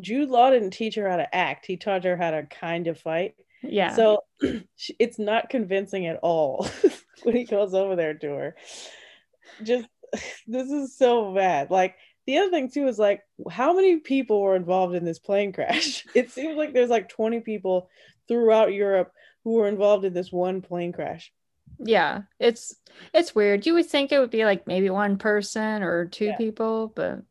Jude 0.00 0.30
Law 0.30 0.50
didn't 0.50 0.70
teach 0.70 0.96
her 0.96 1.08
how 1.08 1.16
to 1.16 1.34
act. 1.34 1.66
He 1.66 1.76
taught 1.76 2.04
her 2.04 2.16
how 2.16 2.32
to 2.32 2.42
kind 2.44 2.86
of 2.88 2.98
fight. 2.98 3.34
Yeah. 3.62 3.94
So 3.94 4.24
it's 4.98 5.18
not 5.18 5.50
convincing 5.50 6.06
at 6.06 6.18
all 6.22 6.66
when 7.22 7.36
he 7.36 7.44
goes 7.44 7.74
over 7.74 7.96
there 7.96 8.14
to 8.14 8.28
her. 8.28 8.56
Just 9.62 9.88
this 10.46 10.70
is 10.70 10.96
so 10.96 11.34
bad. 11.34 11.70
Like 11.70 11.96
the 12.26 12.38
other 12.38 12.50
thing 12.50 12.70
too 12.70 12.86
is 12.88 12.98
like 12.98 13.22
how 13.50 13.74
many 13.74 13.98
people 13.98 14.40
were 14.40 14.56
involved 14.56 14.94
in 14.94 15.04
this 15.04 15.18
plane 15.18 15.52
crash? 15.52 16.04
It 16.14 16.30
seems 16.30 16.56
like 16.56 16.72
there's 16.72 16.90
like 16.90 17.08
20 17.08 17.40
people 17.40 17.88
throughout 18.28 18.72
Europe 18.72 19.12
who 19.44 19.54
were 19.54 19.68
involved 19.68 20.04
in 20.04 20.12
this 20.12 20.32
one 20.32 20.62
plane 20.62 20.92
crash. 20.92 21.32
Yeah 21.78 22.22
it's 22.38 22.74
it's 23.14 23.34
weird. 23.34 23.66
You 23.66 23.74
would 23.74 23.86
think 23.86 24.12
it 24.12 24.18
would 24.18 24.30
be 24.30 24.44
like 24.44 24.66
maybe 24.66 24.90
one 24.90 25.18
person 25.18 25.82
or 25.82 26.06
two 26.06 26.26
yeah. 26.26 26.36
people 26.36 26.92
but 26.94 27.22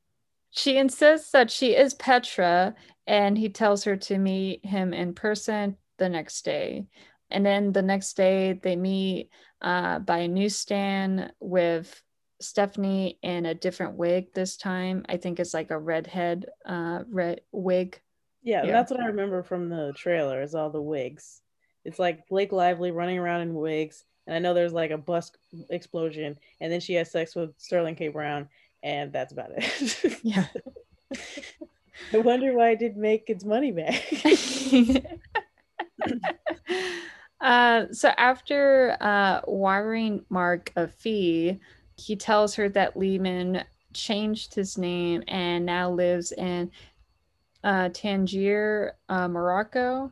she 0.51 0.77
insists 0.77 1.31
that 1.31 1.49
she 1.49 1.75
is 1.75 1.93
petra 1.93 2.75
and 3.07 3.37
he 3.37 3.49
tells 3.49 3.85
her 3.85 3.95
to 3.95 4.17
meet 4.17 4.65
him 4.65 4.93
in 4.93 5.13
person 5.13 5.77
the 5.97 6.09
next 6.09 6.43
day. 6.43 6.85
And 7.29 7.45
then 7.45 7.71
the 7.71 7.81
next 7.81 8.17
day 8.17 8.53
they 8.53 8.75
meet 8.75 9.29
uh, 9.61 9.99
by 9.99 10.19
a 10.19 10.27
newsstand 10.27 11.31
with 11.39 12.01
stephanie 12.41 13.17
in 13.21 13.45
a 13.45 13.53
different 13.53 13.95
wig 13.95 14.33
this 14.33 14.57
time. 14.57 15.05
I 15.07 15.17
think 15.17 15.39
it's 15.39 15.53
like 15.53 15.71
a 15.71 15.79
redhead 15.79 16.47
uh, 16.65 17.03
red 17.09 17.41
wig. 17.51 17.99
Yeah, 18.43 18.63
yeah. 18.63 18.71
that's 18.71 18.89
what 18.89 18.99
i 18.99 19.05
remember 19.05 19.43
from 19.43 19.69
the 19.69 19.93
trailer 19.95 20.41
is 20.41 20.55
all 20.55 20.71
the 20.71 20.81
wigs 20.81 21.41
it's 21.85 21.99
like 21.99 22.27
blake 22.27 22.51
lively 22.51 22.91
running 22.91 23.17
around 23.17 23.41
in 23.41 23.53
wigs 23.53 24.05
and 24.27 24.35
I 24.35 24.39
know 24.39 24.53
there's 24.53 24.73
like 24.73 24.91
a 24.91 24.97
bus 24.97 25.31
explosion, 25.69 26.37
and 26.59 26.71
then 26.71 26.79
she 26.79 26.93
has 26.95 27.11
sex 27.11 27.35
with 27.35 27.53
Sterling 27.57 27.95
K. 27.95 28.09
Brown, 28.09 28.47
and 28.83 29.11
that's 29.11 29.33
about 29.33 29.51
it. 29.55 30.19
yeah. 30.23 30.45
I 32.13 32.17
wonder 32.17 32.53
why 32.53 32.71
it 32.71 32.79
didn't 32.79 33.01
make 33.01 33.29
its 33.29 33.43
money 33.43 33.71
back. 33.71 34.01
uh, 37.41 37.85
so 37.91 38.09
after 38.17 38.97
uh, 39.01 39.41
wiring 39.45 40.23
Mark 40.29 40.71
a 40.75 40.87
fee, 40.87 41.59
he 41.97 42.15
tells 42.15 42.55
her 42.55 42.69
that 42.69 42.97
Lehman 42.97 43.63
changed 43.93 44.53
his 44.53 44.77
name 44.77 45.23
and 45.27 45.65
now 45.65 45.91
lives 45.91 46.31
in 46.31 46.71
uh, 47.63 47.89
Tangier, 47.89 48.95
uh, 49.09 49.27
Morocco 49.27 50.11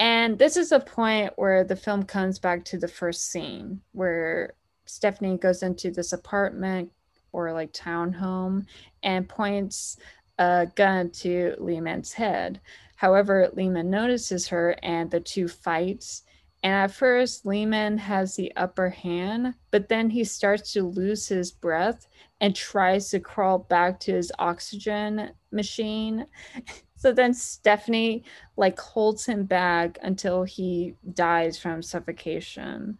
And 0.00 0.38
this 0.38 0.56
is 0.56 0.72
a 0.72 0.80
point 0.80 1.34
where 1.36 1.62
the 1.62 1.76
film 1.76 2.04
comes 2.04 2.38
back 2.38 2.64
to 2.64 2.78
the 2.78 2.88
first 2.88 3.30
scene 3.30 3.82
where 3.92 4.54
Stephanie 4.86 5.36
goes 5.36 5.62
into 5.62 5.90
this 5.90 6.14
apartment 6.14 6.90
or 7.32 7.52
like 7.52 7.74
townhome 7.74 8.64
and 9.02 9.28
points 9.28 9.98
a 10.38 10.68
gun 10.74 11.10
to 11.10 11.54
Lehman's 11.58 12.14
head. 12.14 12.62
However, 12.96 13.50
Lehman 13.52 13.90
notices 13.90 14.48
her 14.48 14.74
and 14.82 15.10
the 15.10 15.20
two 15.20 15.48
fights. 15.48 16.22
And 16.62 16.72
at 16.72 16.92
first, 16.92 17.44
Lehman 17.44 17.98
has 17.98 18.36
the 18.36 18.52
upper 18.56 18.88
hand, 18.88 19.52
but 19.70 19.90
then 19.90 20.08
he 20.08 20.24
starts 20.24 20.72
to 20.72 20.82
lose 20.82 21.28
his 21.28 21.52
breath 21.52 22.08
and 22.40 22.56
tries 22.56 23.10
to 23.10 23.20
crawl 23.20 23.58
back 23.58 24.00
to 24.00 24.12
his 24.12 24.32
oxygen 24.38 25.32
machine. 25.52 26.24
So 27.00 27.12
then 27.12 27.32
Stephanie 27.32 28.24
like 28.58 28.78
holds 28.78 29.24
him 29.24 29.44
back 29.44 29.98
until 30.02 30.44
he 30.44 30.96
dies 31.14 31.58
from 31.58 31.80
suffocation. 31.80 32.98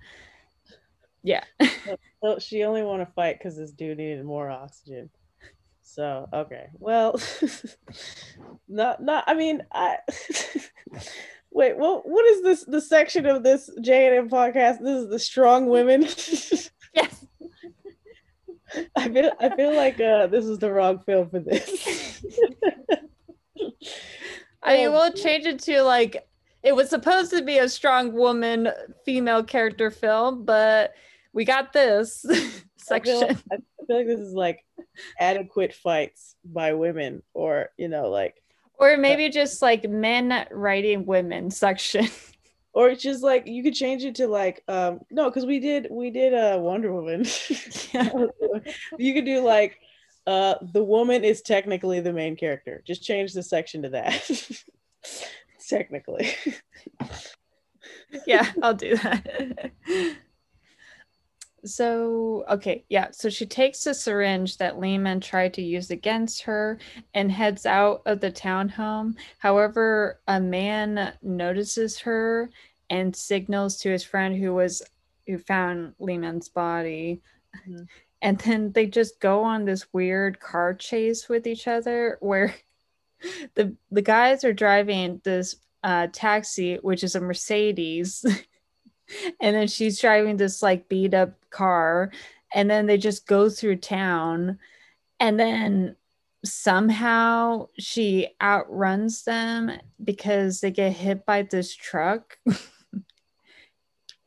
Yeah. 1.23 1.45
so 2.23 2.39
she 2.39 2.65
only 2.65 2.83
want 2.83 3.07
to 3.07 3.13
fight 3.13 3.37
because 3.39 3.59
this 3.59 3.73
dude 3.73 3.99
needed 3.99 4.25
more 4.25 4.49
oxygen. 4.49 5.11
So 5.83 6.31
okay, 6.33 6.69
well, 6.79 7.21
not 8.69 9.03
not. 9.03 9.25
I 9.27 9.35
mean, 9.35 9.65
I 9.71 9.99
wait. 11.51 11.77
Well, 11.77 12.01
what 12.07 12.25
is 12.25 12.43
this? 12.43 12.65
The 12.65 12.81
section 12.81 13.27
of 13.27 13.43
this 13.43 13.69
J 13.83 14.07
and 14.07 14.17
M 14.17 14.31
podcast. 14.31 14.79
This 14.81 15.03
is 15.03 15.11
the 15.11 15.19
strong 15.19 15.67
women. 15.67 16.07
yes. 16.95 17.27
I 18.97 19.11
feel 19.11 19.33
I 19.39 19.55
feel 19.55 19.77
like 19.77 20.01
uh, 20.01 20.29
this 20.29 20.47
is 20.47 20.59
the 20.59 20.73
wrong 20.73 21.01
film 21.01 21.29
for 21.29 21.41
this. 21.41 22.31
I 24.63 24.77
mean, 24.77 24.93
we'll 24.93 25.13
change 25.13 25.47
it 25.47 25.59
to 25.61 25.83
like 25.83 26.27
it 26.63 26.75
was 26.75 26.91
supposed 26.91 27.31
to 27.33 27.43
be 27.43 27.59
a 27.59 27.69
strong 27.69 28.13
woman 28.13 28.69
female 29.05 29.43
character 29.43 29.91
film, 29.91 30.45
but 30.45 30.95
we 31.33 31.45
got 31.45 31.73
this 31.73 32.25
section. 32.77 33.15
I 33.23 33.29
feel, 33.29 33.37
I 33.53 33.87
feel 33.87 33.97
like 33.97 34.07
this 34.07 34.21
is 34.21 34.35
like 34.35 34.65
adequate 35.19 35.75
fights 35.75 36.37
by 36.45 36.75
women, 36.75 37.23
or 37.33 37.71
you 37.79 37.89
know, 37.89 38.11
like 38.11 38.43
or 38.79 38.97
maybe 38.97 39.27
uh, 39.27 39.31
just 39.31 39.63
like 39.63 39.89
men 39.89 40.47
writing 40.51 41.07
women 41.07 41.51
section. 41.51 42.09
Or 42.73 42.89
it's 42.89 43.03
just 43.03 43.25
like 43.25 43.49
you 43.49 43.65
could 43.65 43.75
change 43.75 44.05
it 44.05 44.15
to 44.15 44.29
like 44.29 44.63
um 44.69 45.01
no, 45.11 45.29
because 45.29 45.45
we 45.45 45.59
did 45.59 45.89
we 45.91 46.09
did 46.11 46.33
a 46.33 46.55
uh, 46.55 46.59
Wonder 46.59 46.93
Woman. 46.93 47.25
yeah. 47.93 48.13
you 48.97 49.13
could 49.13 49.25
do 49.25 49.41
like 49.41 49.81
uh, 50.27 50.55
the 50.73 50.85
woman 50.85 51.25
is 51.25 51.43
technically 51.43 52.01
the 52.01 52.13
main 52.13 52.37
character. 52.37 52.83
Just 52.87 53.03
change 53.03 53.33
the 53.33 53.43
section 53.43 53.83
to 53.83 53.89
that. 53.91 54.31
technically. 55.71 56.35
yeah, 58.27 58.51
I'll 58.63 58.75
do 58.75 58.97
that. 58.97 59.71
so, 61.65 62.45
okay, 62.51 62.85
yeah. 62.89 63.09
So 63.13 63.31
she 63.31 63.47
takes 63.47 63.85
the 63.85 63.95
syringe 63.95 64.59
that 64.59 64.79
Lehman 64.79 65.21
tried 65.21 65.55
to 65.55 65.63
use 65.63 65.91
against 65.91 66.43
her 66.43 66.79
and 67.15 67.31
heads 67.31 67.65
out 67.65 68.03
of 68.07 68.21
the 68.21 68.33
townhome. 68.33 69.15
However, 69.39 70.21
a 70.29 70.41
man 70.41 71.13
notices 71.23 71.99
her 72.01 72.51
and 72.91 73.15
signals 73.15 73.79
to 73.79 73.91
his 73.91 74.05
friend 74.05 74.37
who 74.37 74.55
was 74.55 74.83
who 75.27 75.39
found 75.39 75.95
Lehman's 75.99 76.49
body. 76.49 77.23
Mm-hmm 77.69 77.85
and 78.23 78.39
then 78.39 78.73
they 78.73 78.87
just 78.87 79.21
go 79.21 79.43
on 79.43 79.65
this 79.65 79.93
weird 79.93 80.41
car 80.41 80.75
chase 80.75 81.29
with 81.29 81.47
each 81.47 81.67
other 81.67 82.19
where 82.21 82.55
the 83.55 83.75
the 83.91 84.03
guys 84.03 84.45
are 84.45 84.53
driving 84.53 85.21
this 85.25 85.57
uh, 85.83 86.07
taxi 86.13 86.77
which 86.77 87.03
is 87.03 87.15
a 87.15 87.21
mercedes. 87.21 88.25
And 89.41 89.57
then 89.57 89.67
she's 89.67 90.01
driving 90.01 90.37
this 90.37 90.63
like 90.63 90.89
beat 90.89 91.15
up 91.15 91.33
car. 91.51 92.13
And 92.55 92.71
then 92.71 92.87
they 92.87 92.99
just 92.99 93.27
go 93.27 93.49
through 93.49 93.77
town. 93.77 94.59
And 95.19 95.39
then 95.39 95.97
somehow 96.45 97.69
she 97.79 98.29
outruns 98.43 99.25
them 99.25 99.73
because 100.03 100.61
they 100.61 100.71
get 100.71 100.93
hit 100.93 101.27
by 101.27 101.43
this 101.43 101.75
truck 101.75 102.39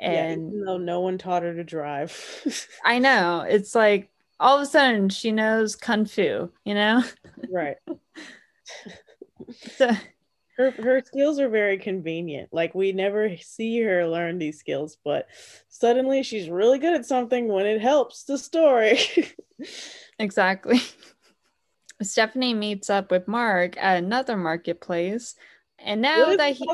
and 0.04 0.52
yeah, 0.54 0.60
though 0.66 0.78
no 0.78 1.00
one 1.00 1.18
taught 1.18 1.44
her 1.44 1.54
to 1.54 1.64
drive. 1.64 2.68
I 2.86 3.00
know 3.00 3.46
it's 3.48 3.74
like 3.74 4.10
all 4.40 4.58
of 4.58 4.64
a 4.64 4.66
sudden 4.66 5.10
she 5.10 5.32
knows 5.32 5.76
kung 5.76 6.06
fu 6.06 6.52
you 6.66 6.74
know? 6.74 7.04
Right. 7.50 7.78
So 9.76 9.92
her 10.58 10.72
her 10.72 11.02
skills 11.04 11.40
are 11.40 11.50
very 11.50 11.78
convenient 11.78 12.50
like 12.52 12.76
we 12.76 12.92
never 12.92 13.36
see 13.38 13.82
her 13.82 14.08
learn 14.08 14.38
these 14.38 14.60
skills 14.60 14.98
but 15.04 15.28
suddenly 15.68 16.22
she's 16.22 16.48
really 16.48 16.78
good 16.78 16.94
at 16.94 17.06
something 17.06 17.48
when 17.48 17.66
it 17.66 17.82
helps 17.82 18.24
the 18.24 18.38
story. 18.38 19.00
Exactly. 20.20 20.80
Stephanie 22.02 22.54
meets 22.54 22.90
up 22.90 23.12
with 23.12 23.28
mark 23.28 23.76
at 23.78 23.98
another 23.98 24.38
marketplace 24.38 25.36
and 25.80 26.02
now 26.02 26.36
that 26.36 26.54
he 26.54 26.66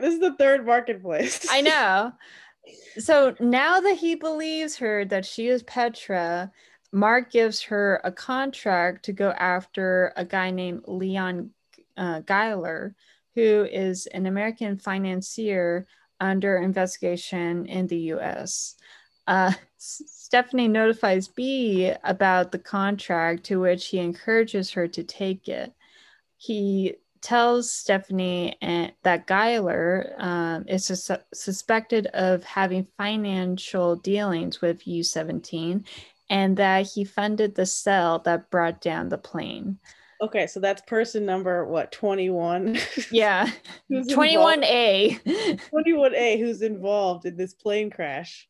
this 0.00 0.14
is 0.14 0.20
the 0.20 0.34
third 0.34 0.66
marketplace. 0.66 1.46
I 1.50 1.60
know 1.60 2.12
so 2.98 3.34
now 3.40 3.80
that 3.80 3.96
he 3.96 4.14
believes 4.14 4.76
her 4.76 5.04
that 5.06 5.24
she 5.24 5.48
is 5.48 5.62
Petra, 5.62 6.50
Mark 6.92 7.30
gives 7.30 7.62
her 7.62 8.00
a 8.04 8.12
contract 8.12 9.04
to 9.04 9.12
go 9.12 9.30
after 9.30 10.12
a 10.16 10.24
guy 10.24 10.50
named 10.50 10.84
Leon 10.86 11.50
uh, 11.96 12.20
Giler, 12.20 12.94
who 13.34 13.66
is 13.70 14.06
an 14.06 14.26
American 14.26 14.78
financier 14.78 15.86
under 16.20 16.56
investigation 16.56 17.66
in 17.66 17.86
the 17.86 17.98
US. 18.14 18.76
Uh, 19.26 19.52
Stephanie 19.76 20.68
notifies 20.68 21.28
B 21.28 21.92
about 22.02 22.50
the 22.50 22.58
contract, 22.58 23.44
to 23.44 23.60
which 23.60 23.86
he 23.86 23.98
encourages 23.98 24.70
her 24.72 24.88
to 24.88 25.04
take 25.04 25.48
it. 25.48 25.72
He 26.36 26.94
tells 27.20 27.72
Stephanie 27.72 28.56
and, 28.60 28.92
that 29.02 29.26
Giler 29.26 30.14
um, 30.18 30.64
is 30.68 30.86
sus- 30.86 31.10
suspected 31.32 32.06
of 32.08 32.44
having 32.44 32.86
financial 32.96 33.96
dealings 33.96 34.60
with 34.60 34.86
U-17 34.86 35.86
and 36.30 36.56
that 36.56 36.86
he 36.86 37.04
funded 37.04 37.54
the 37.54 37.66
cell 37.66 38.18
that 38.20 38.50
brought 38.50 38.80
down 38.80 39.08
the 39.08 39.18
plane. 39.18 39.78
Okay, 40.20 40.46
so 40.46 40.58
that's 40.58 40.82
person 40.82 41.24
number 41.24 41.64
what 41.64 41.92
21? 41.92 42.78
Yeah. 43.10 43.48
21A. 43.92 45.60
21A 45.72 46.38
who's 46.38 46.62
involved 46.62 47.24
in 47.24 47.36
this 47.36 47.54
plane 47.54 47.90
crash 47.90 48.48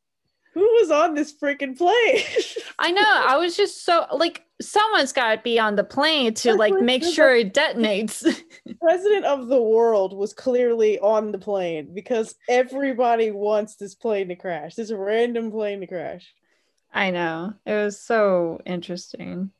who 0.58 0.64
was 0.80 0.90
on 0.90 1.14
this 1.14 1.32
freaking 1.32 1.76
plane? 1.76 2.24
I 2.78 2.90
know. 2.90 3.02
I 3.04 3.36
was 3.36 3.56
just 3.56 3.84
so 3.84 4.06
like 4.12 4.44
someone's 4.60 5.12
got 5.12 5.36
to 5.36 5.42
be 5.42 5.58
on 5.58 5.76
the 5.76 5.84
plane 5.84 6.34
to 6.34 6.54
like 6.54 6.74
make 6.80 7.04
sure 7.04 7.34
it 7.34 7.54
detonates. 7.54 8.22
President 8.80 9.24
of 9.24 9.48
the 9.48 9.62
world 9.62 10.16
was 10.16 10.32
clearly 10.32 10.98
on 10.98 11.30
the 11.30 11.38
plane 11.38 11.94
because 11.94 12.34
everybody 12.48 13.30
wants 13.30 13.76
this 13.76 13.94
plane 13.94 14.28
to 14.28 14.36
crash. 14.36 14.74
This 14.74 14.90
random 14.92 15.50
plane 15.50 15.80
to 15.80 15.86
crash. 15.86 16.34
I 16.92 17.10
know. 17.10 17.54
It 17.64 17.74
was 17.74 18.00
so 18.00 18.60
interesting. 18.66 19.50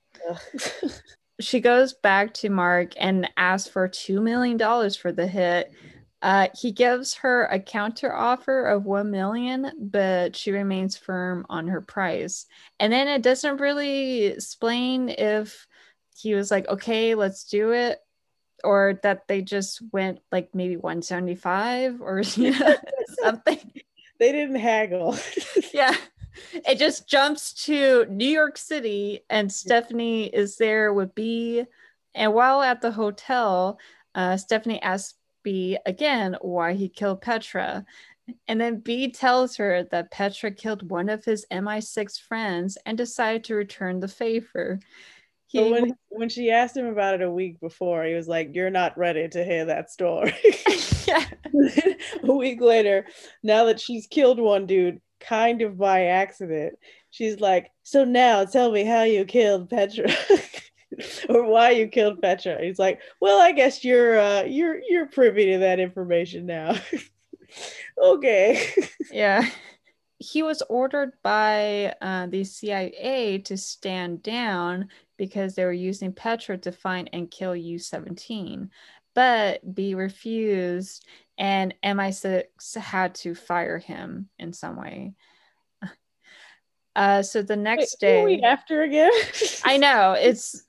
she 1.40 1.60
goes 1.60 1.92
back 1.92 2.34
to 2.34 2.50
Mark 2.50 2.94
and 2.98 3.30
asks 3.36 3.68
for 3.68 3.88
$2 3.88 4.20
million 4.20 4.58
for 4.90 5.12
the 5.12 5.26
hit 5.26 5.72
uh, 6.20 6.48
he 6.58 6.72
gives 6.72 7.14
her 7.14 7.44
a 7.44 7.60
counter 7.60 8.12
offer 8.12 8.64
of 8.64 8.84
one 8.84 9.10
million, 9.10 9.70
but 9.78 10.34
she 10.34 10.50
remains 10.50 10.96
firm 10.96 11.46
on 11.48 11.68
her 11.68 11.80
price. 11.80 12.46
And 12.80 12.92
then 12.92 13.06
it 13.06 13.22
doesn't 13.22 13.60
really 13.60 14.24
explain 14.24 15.10
if 15.10 15.66
he 16.16 16.34
was 16.34 16.50
like, 16.50 16.66
"Okay, 16.68 17.14
let's 17.14 17.44
do 17.44 17.72
it," 17.72 18.00
or 18.64 18.98
that 19.04 19.28
they 19.28 19.42
just 19.42 19.80
went 19.92 20.18
like 20.32 20.54
maybe 20.54 20.76
one 20.76 21.02
seventy 21.02 21.36
five 21.36 22.00
or 22.00 22.20
you 22.36 22.58
know, 22.58 22.76
something. 23.22 23.58
They 24.20 24.32
didn't 24.32 24.56
haggle. 24.56 25.16
yeah, 25.72 25.94
it 26.66 26.76
just 26.76 27.08
jumps 27.08 27.52
to 27.66 28.04
New 28.06 28.26
York 28.26 28.58
City, 28.58 29.20
and 29.30 29.52
Stephanie 29.52 30.24
is 30.24 30.56
there 30.56 30.92
with 30.92 31.14
B. 31.14 31.64
And 32.16 32.34
while 32.34 32.60
at 32.60 32.80
the 32.80 32.90
hotel, 32.90 33.78
uh, 34.16 34.36
Stephanie 34.36 34.82
asks 34.82 35.14
B 35.42 35.78
again 35.86 36.36
why 36.40 36.74
he 36.74 36.88
killed 36.88 37.22
Petra. 37.22 37.84
And 38.46 38.60
then 38.60 38.80
B 38.80 39.10
tells 39.10 39.56
her 39.56 39.84
that 39.90 40.10
Petra 40.10 40.50
killed 40.50 40.90
one 40.90 41.08
of 41.08 41.24
his 41.24 41.46
MI6 41.50 42.20
friends 42.20 42.76
and 42.84 42.98
decided 42.98 43.44
to 43.44 43.54
return 43.54 44.00
the 44.00 44.08
favor. 44.08 44.80
He, 45.46 45.70
when, 45.70 45.94
when 46.10 46.28
she 46.28 46.50
asked 46.50 46.76
him 46.76 46.86
about 46.86 47.14
it 47.14 47.22
a 47.22 47.30
week 47.30 47.58
before, 47.58 48.04
he 48.04 48.12
was 48.12 48.28
like, 48.28 48.54
You're 48.54 48.68
not 48.68 48.98
ready 48.98 49.26
to 49.28 49.44
hear 49.44 49.64
that 49.64 49.90
story. 49.90 50.34
yeah. 51.06 51.24
a 52.22 52.32
week 52.32 52.60
later, 52.60 53.06
now 53.42 53.64
that 53.64 53.80
she's 53.80 54.06
killed 54.06 54.38
one 54.38 54.66
dude, 54.66 55.00
kind 55.20 55.62
of 55.62 55.78
by 55.78 56.06
accident, 56.06 56.74
she's 57.10 57.40
like, 57.40 57.70
So 57.82 58.04
now 58.04 58.44
tell 58.44 58.70
me 58.70 58.84
how 58.84 59.04
you 59.04 59.24
killed 59.24 59.70
Petra. 59.70 60.10
or 61.28 61.44
why 61.44 61.70
you 61.70 61.88
killed 61.88 62.20
Petra. 62.20 62.62
He's 62.62 62.78
like, 62.78 63.00
well, 63.20 63.40
I 63.40 63.52
guess 63.52 63.84
you're 63.84 64.18
uh, 64.18 64.44
you're 64.44 64.80
you're 64.88 65.06
privy 65.06 65.52
to 65.52 65.58
that 65.58 65.80
information 65.80 66.46
now. 66.46 66.76
okay. 68.02 68.70
yeah. 69.12 69.48
He 70.20 70.42
was 70.42 70.62
ordered 70.68 71.12
by 71.22 71.94
uh, 72.00 72.26
the 72.26 72.42
CIA 72.42 73.38
to 73.44 73.56
stand 73.56 74.22
down 74.22 74.88
because 75.16 75.54
they 75.54 75.64
were 75.64 75.72
using 75.72 76.12
Petra 76.12 76.58
to 76.58 76.72
find 76.72 77.08
and 77.12 77.30
kill 77.30 77.54
U 77.54 77.78
17. 77.78 78.70
But 79.14 79.74
B 79.74 79.94
refused, 79.94 81.04
and 81.38 81.74
MI6 81.84 82.76
had 82.76 83.14
to 83.16 83.34
fire 83.34 83.78
him 83.78 84.28
in 84.38 84.52
some 84.52 84.76
way. 84.76 85.14
Uh, 86.98 87.22
so 87.22 87.42
the 87.42 87.54
next 87.54 87.98
Wait, 88.02 88.40
day, 88.40 88.40
after 88.42 88.82
again, 88.82 89.12
I 89.62 89.76
know 89.76 90.16
it's 90.18 90.66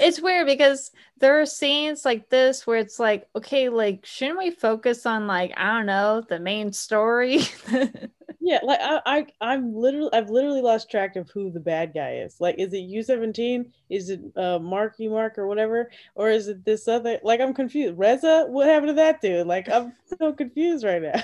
it's 0.00 0.20
weird 0.20 0.46
because 0.46 0.92
there 1.18 1.40
are 1.40 1.44
scenes 1.44 2.04
like 2.04 2.28
this 2.30 2.64
where 2.64 2.78
it's 2.78 3.00
like, 3.00 3.26
okay, 3.34 3.68
like 3.68 4.06
shouldn't 4.06 4.38
we 4.38 4.52
focus 4.52 5.06
on 5.06 5.26
like 5.26 5.52
I 5.56 5.76
don't 5.76 5.86
know 5.86 6.22
the 6.28 6.38
main 6.38 6.72
story? 6.72 7.40
yeah, 8.40 8.60
like 8.62 8.78
I, 8.80 9.00
I 9.04 9.26
I'm 9.40 9.74
literally 9.74 10.10
I've 10.12 10.30
literally 10.30 10.62
lost 10.62 10.88
track 10.88 11.16
of 11.16 11.28
who 11.30 11.50
the 11.50 11.58
bad 11.58 11.92
guy 11.92 12.18
is. 12.18 12.40
Like, 12.40 12.54
is 12.56 12.72
it 12.72 12.78
U 12.78 13.02
seventeen? 13.02 13.72
Is 13.90 14.08
it 14.08 14.20
uh 14.36 14.60
Marky 14.60 15.08
Mark 15.08 15.36
or 15.36 15.48
whatever, 15.48 15.90
or 16.14 16.30
is 16.30 16.46
it 16.46 16.64
this 16.64 16.86
other? 16.86 17.18
Like, 17.24 17.40
I'm 17.40 17.54
confused. 17.54 17.98
Reza, 17.98 18.46
what 18.46 18.68
happened 18.68 18.90
to 18.90 18.94
that 18.94 19.20
dude? 19.20 19.48
Like, 19.48 19.68
I'm 19.68 19.94
so 20.16 20.32
confused 20.32 20.84
right 20.84 21.02
now. 21.02 21.20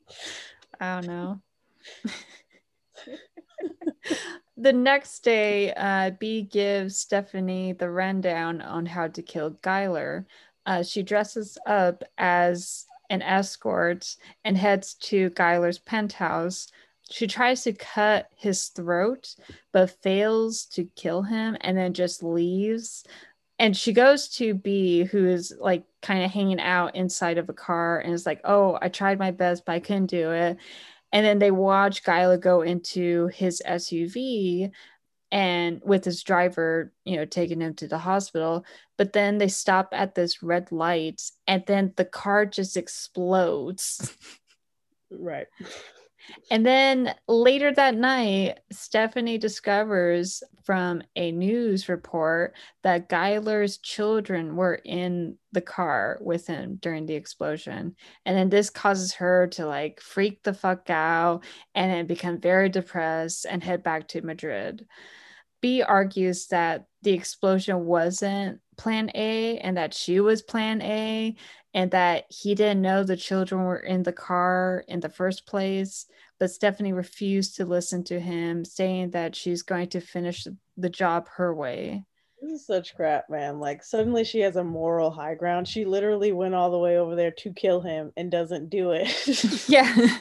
I 0.80 1.02
don't 1.02 1.06
know 1.06 1.42
the 4.56 4.72
next 4.72 5.20
day, 5.20 5.72
uh, 5.74 6.10
B 6.18 6.42
gives 6.42 6.98
Stephanie 6.98 7.72
the 7.72 7.90
rundown 7.90 8.60
on 8.60 8.86
how 8.86 9.08
to 9.08 9.22
kill 9.22 9.58
Giler. 9.62 10.26
Uh, 10.66 10.82
she 10.82 11.02
dresses 11.02 11.58
up 11.66 12.04
as 12.18 12.86
an 13.10 13.22
escort 13.22 14.16
and 14.44 14.56
heads 14.56 14.94
to 14.94 15.30
Giler's 15.30 15.78
penthouse. 15.78 16.68
She 17.10 17.26
tries 17.26 17.62
to 17.64 17.72
cut 17.72 18.28
his 18.36 18.68
throat, 18.68 19.34
but 19.72 19.90
fails 20.02 20.64
to 20.66 20.84
kill 20.96 21.22
him 21.22 21.56
and 21.60 21.76
then 21.76 21.92
just 21.92 22.22
leaves. 22.22 23.04
And 23.58 23.76
she 23.76 23.92
goes 23.92 24.28
to 24.36 24.54
B, 24.54 25.04
who 25.04 25.28
is 25.28 25.54
like 25.60 25.84
kind 26.00 26.24
of 26.24 26.30
hanging 26.30 26.60
out 26.60 26.96
inside 26.96 27.38
of 27.38 27.48
a 27.48 27.52
car 27.52 27.98
and 28.00 28.12
is 28.12 28.26
like, 28.26 28.40
Oh, 28.44 28.78
I 28.80 28.88
tried 28.88 29.18
my 29.18 29.30
best, 29.30 29.64
but 29.64 29.72
I 29.72 29.80
couldn't 29.80 30.06
do 30.06 30.30
it 30.30 30.56
and 31.12 31.24
then 31.24 31.38
they 31.38 31.50
watch 31.50 32.02
Giler 32.04 32.38
go 32.38 32.62
into 32.62 33.28
his 33.28 33.62
SUV 33.66 34.70
and 35.30 35.80
with 35.84 36.04
his 36.04 36.22
driver, 36.22 36.92
you 37.04 37.16
know, 37.16 37.24
taking 37.24 37.60
him 37.60 37.74
to 37.74 37.88
the 37.88 37.98
hospital. 37.98 38.64
But 38.98 39.12
then 39.12 39.38
they 39.38 39.48
stop 39.48 39.88
at 39.92 40.14
this 40.14 40.42
red 40.42 40.70
light 40.72 41.22
and 41.46 41.64
then 41.66 41.92
the 41.96 42.04
car 42.04 42.46
just 42.46 42.76
explodes. 42.76 44.16
Right. 45.14 45.46
And 46.50 46.64
then 46.64 47.14
later 47.28 47.72
that 47.72 47.94
night, 47.94 48.60
Stephanie 48.70 49.38
discovers 49.38 50.42
from 50.64 51.02
a 51.16 51.32
news 51.32 51.88
report 51.88 52.54
that 52.82 53.08
Giler's 53.08 53.78
children 53.78 54.56
were 54.56 54.80
in 54.84 55.36
the 55.52 55.60
car 55.60 56.18
with 56.20 56.46
him 56.46 56.78
during 56.80 57.06
the 57.06 57.14
explosion. 57.14 57.96
And 58.24 58.36
then 58.36 58.48
this 58.48 58.70
causes 58.70 59.14
her 59.14 59.48
to 59.48 59.66
like 59.66 60.00
freak 60.00 60.42
the 60.42 60.54
fuck 60.54 60.88
out 60.90 61.42
and 61.74 61.90
then 61.90 62.06
become 62.06 62.40
very 62.40 62.68
depressed 62.68 63.46
and 63.48 63.62
head 63.62 63.82
back 63.82 64.08
to 64.08 64.22
Madrid. 64.22 64.86
B 65.60 65.82
argues 65.82 66.48
that 66.48 66.86
the 67.02 67.12
explosion 67.12 67.84
wasn't 67.84 68.60
plan 68.76 69.10
A 69.14 69.58
and 69.58 69.76
that 69.76 69.94
she 69.94 70.20
was 70.20 70.42
plan 70.42 70.82
A 70.82 71.36
and 71.74 71.90
that 71.90 72.24
he 72.28 72.54
didn't 72.54 72.82
know 72.82 73.02
the 73.02 73.16
children 73.16 73.64
were 73.64 73.78
in 73.78 74.02
the 74.02 74.12
car 74.12 74.84
in 74.88 75.00
the 75.00 75.08
first 75.08 75.46
place. 75.46 76.06
But 76.38 76.50
Stephanie 76.50 76.92
refused 76.92 77.56
to 77.56 77.64
listen 77.64 78.04
to 78.04 78.18
him, 78.18 78.64
saying 78.64 79.10
that 79.10 79.36
she's 79.36 79.62
going 79.62 79.88
to 79.90 80.00
finish 80.00 80.46
the 80.76 80.90
job 80.90 81.28
her 81.36 81.54
way. 81.54 82.04
This 82.40 82.60
is 82.60 82.66
such 82.66 82.96
crap, 82.96 83.30
man. 83.30 83.60
Like, 83.60 83.84
suddenly 83.84 84.24
she 84.24 84.40
has 84.40 84.56
a 84.56 84.64
moral 84.64 85.12
high 85.12 85.36
ground. 85.36 85.68
She 85.68 85.84
literally 85.84 86.32
went 86.32 86.56
all 86.56 86.72
the 86.72 86.78
way 86.78 86.98
over 86.98 87.14
there 87.14 87.30
to 87.30 87.52
kill 87.52 87.80
him 87.80 88.12
and 88.16 88.32
doesn't 88.32 88.68
do 88.68 88.90
it. 88.90 89.08
yeah. 89.68 90.18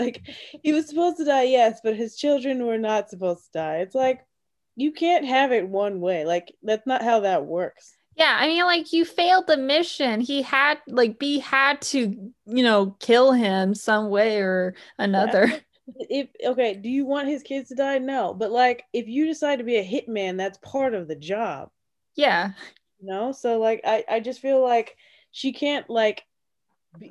like, 0.00 0.22
he 0.62 0.72
was 0.72 0.88
supposed 0.88 1.18
to 1.18 1.24
die, 1.26 1.42
yes, 1.42 1.80
but 1.84 1.96
his 1.96 2.16
children 2.16 2.64
were 2.64 2.78
not 2.78 3.10
supposed 3.10 3.44
to 3.44 3.58
die. 3.58 3.76
It's 3.80 3.94
like, 3.94 4.24
you 4.74 4.92
can't 4.92 5.26
have 5.26 5.52
it 5.52 5.68
one 5.68 6.00
way. 6.00 6.24
Like, 6.24 6.54
that's 6.62 6.86
not 6.86 7.02
how 7.02 7.20
that 7.20 7.44
works. 7.44 7.94
Yeah, 8.16 8.36
I 8.40 8.46
mean, 8.48 8.64
like 8.64 8.92
you 8.92 9.04
failed 9.04 9.46
the 9.46 9.58
mission. 9.58 10.20
He 10.20 10.40
had 10.42 10.78
like 10.88 11.18
B 11.18 11.38
had 11.38 11.82
to, 11.82 12.32
you 12.46 12.62
know, 12.62 12.96
kill 12.98 13.32
him 13.32 13.74
some 13.74 14.08
way 14.08 14.38
or 14.40 14.74
another. 14.98 15.46
Yeah. 15.46 15.58
If 16.10 16.30
okay, 16.44 16.74
do 16.74 16.88
you 16.88 17.04
want 17.06 17.28
his 17.28 17.44
kids 17.44 17.68
to 17.68 17.76
die? 17.76 17.98
No, 17.98 18.34
but 18.34 18.50
like 18.50 18.82
if 18.92 19.06
you 19.06 19.24
decide 19.24 19.58
to 19.60 19.64
be 19.64 19.76
a 19.76 19.84
hitman, 19.84 20.36
that's 20.36 20.58
part 20.58 20.94
of 20.94 21.06
the 21.06 21.14
job. 21.14 21.70
Yeah. 22.16 22.52
You 23.00 23.08
know, 23.08 23.32
so 23.32 23.58
like 23.58 23.80
I 23.84 24.04
I 24.08 24.20
just 24.20 24.40
feel 24.40 24.62
like 24.62 24.96
she 25.30 25.52
can't 25.52 25.88
like 25.90 26.24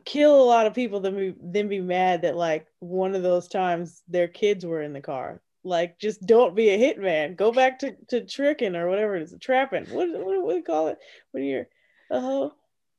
kill 0.06 0.42
a 0.42 0.46
lot 0.46 0.68
of 0.68 0.74
people 0.74 1.00
then 1.00 1.16
be 1.16 1.36
then 1.42 1.68
be 1.70 1.82
mad 1.82 2.24
that 2.24 2.36
like 2.36 2.68
one 2.80 3.16
of 3.16 3.24
those 3.24 3.48
times 3.48 4.04
their 4.08 4.28
kids 4.28 4.66
were 4.66 4.82
in 4.82 4.94
the 4.94 5.02
car 5.02 5.42
like, 5.66 6.00
just 6.00 6.26
don't 6.26 6.56
be 6.56 6.70
a 6.70 6.78
hitman. 6.78 7.36
Go 7.36 7.52
back 7.52 7.80
to, 7.80 7.96
to 8.10 8.26
tricking 8.26 8.76
or 8.76 8.90
whatever 8.90 9.16
it 9.16 9.24
is, 9.24 9.36
trapping. 9.42 9.86
What, 9.86 10.10
what, 10.12 10.26
what 10.26 10.34
do 10.34 10.46
we 10.46 10.62
call 10.62 10.88
it? 10.90 10.98
What 11.32 11.42
are 11.42 11.44
you, 11.44 11.66
uh, 12.12 12.50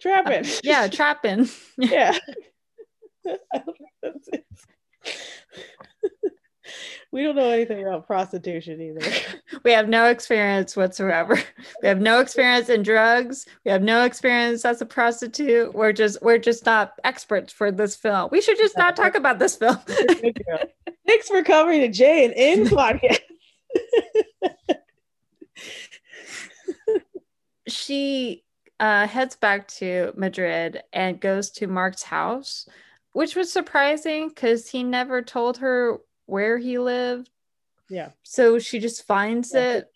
trapping? 0.00 0.44
Uh, 0.44 0.60
yeah, 0.62 0.88
trapping. 0.88 1.48
yeah. 1.78 2.18
we 7.12 7.22
don't 7.22 7.36
know 7.36 7.50
anything 7.50 7.82
about 7.82 8.06
prostitution 8.06 8.80
either. 8.80 9.10
we 9.64 9.72
have 9.72 9.88
no 9.88 10.06
experience 10.06 10.76
whatsoever. 10.76 11.38
We 11.82 11.88
have 11.88 12.00
no 12.00 12.20
experience 12.20 12.68
in 12.68 12.82
drugs. 12.82 13.46
We 13.64 13.70
have 13.70 13.82
no 13.82 14.04
experience 14.04 14.64
as 14.64 14.80
a 14.80 14.86
prostitute. 14.86 15.74
We're 15.74 15.92
just 15.92 16.22
we're 16.22 16.38
just 16.38 16.64
not 16.64 16.92
experts 17.04 17.52
for 17.52 17.70
this 17.70 17.96
film. 17.96 18.28
We 18.32 18.40
should 18.40 18.56
just 18.56 18.76
not 18.76 18.96
talk 18.96 19.14
about 19.14 19.38
this 19.38 19.56
film. 19.56 19.76
Thanks 21.06 21.28
for 21.28 21.42
covering 21.42 21.82
the 21.82 21.88
J 21.88 22.24
and 22.24 22.34
N 22.36 22.66
podcast. 22.66 23.20
she 27.68 28.44
uh, 28.80 29.06
heads 29.06 29.36
back 29.36 29.68
to 29.68 30.12
Madrid 30.16 30.82
and 30.92 31.20
goes 31.20 31.50
to 31.50 31.66
Mark's 31.66 32.02
house, 32.02 32.68
which 33.12 33.34
was 33.34 33.52
surprising 33.52 34.28
because 34.28 34.68
he 34.68 34.82
never 34.82 35.22
told 35.22 35.58
her 35.58 35.98
where 36.26 36.58
he 36.58 36.78
lived. 36.78 37.30
Yeah. 37.88 38.10
So 38.22 38.58
she 38.58 38.78
just 38.78 39.06
finds 39.06 39.52
yeah, 39.54 39.74
it. 39.74 39.88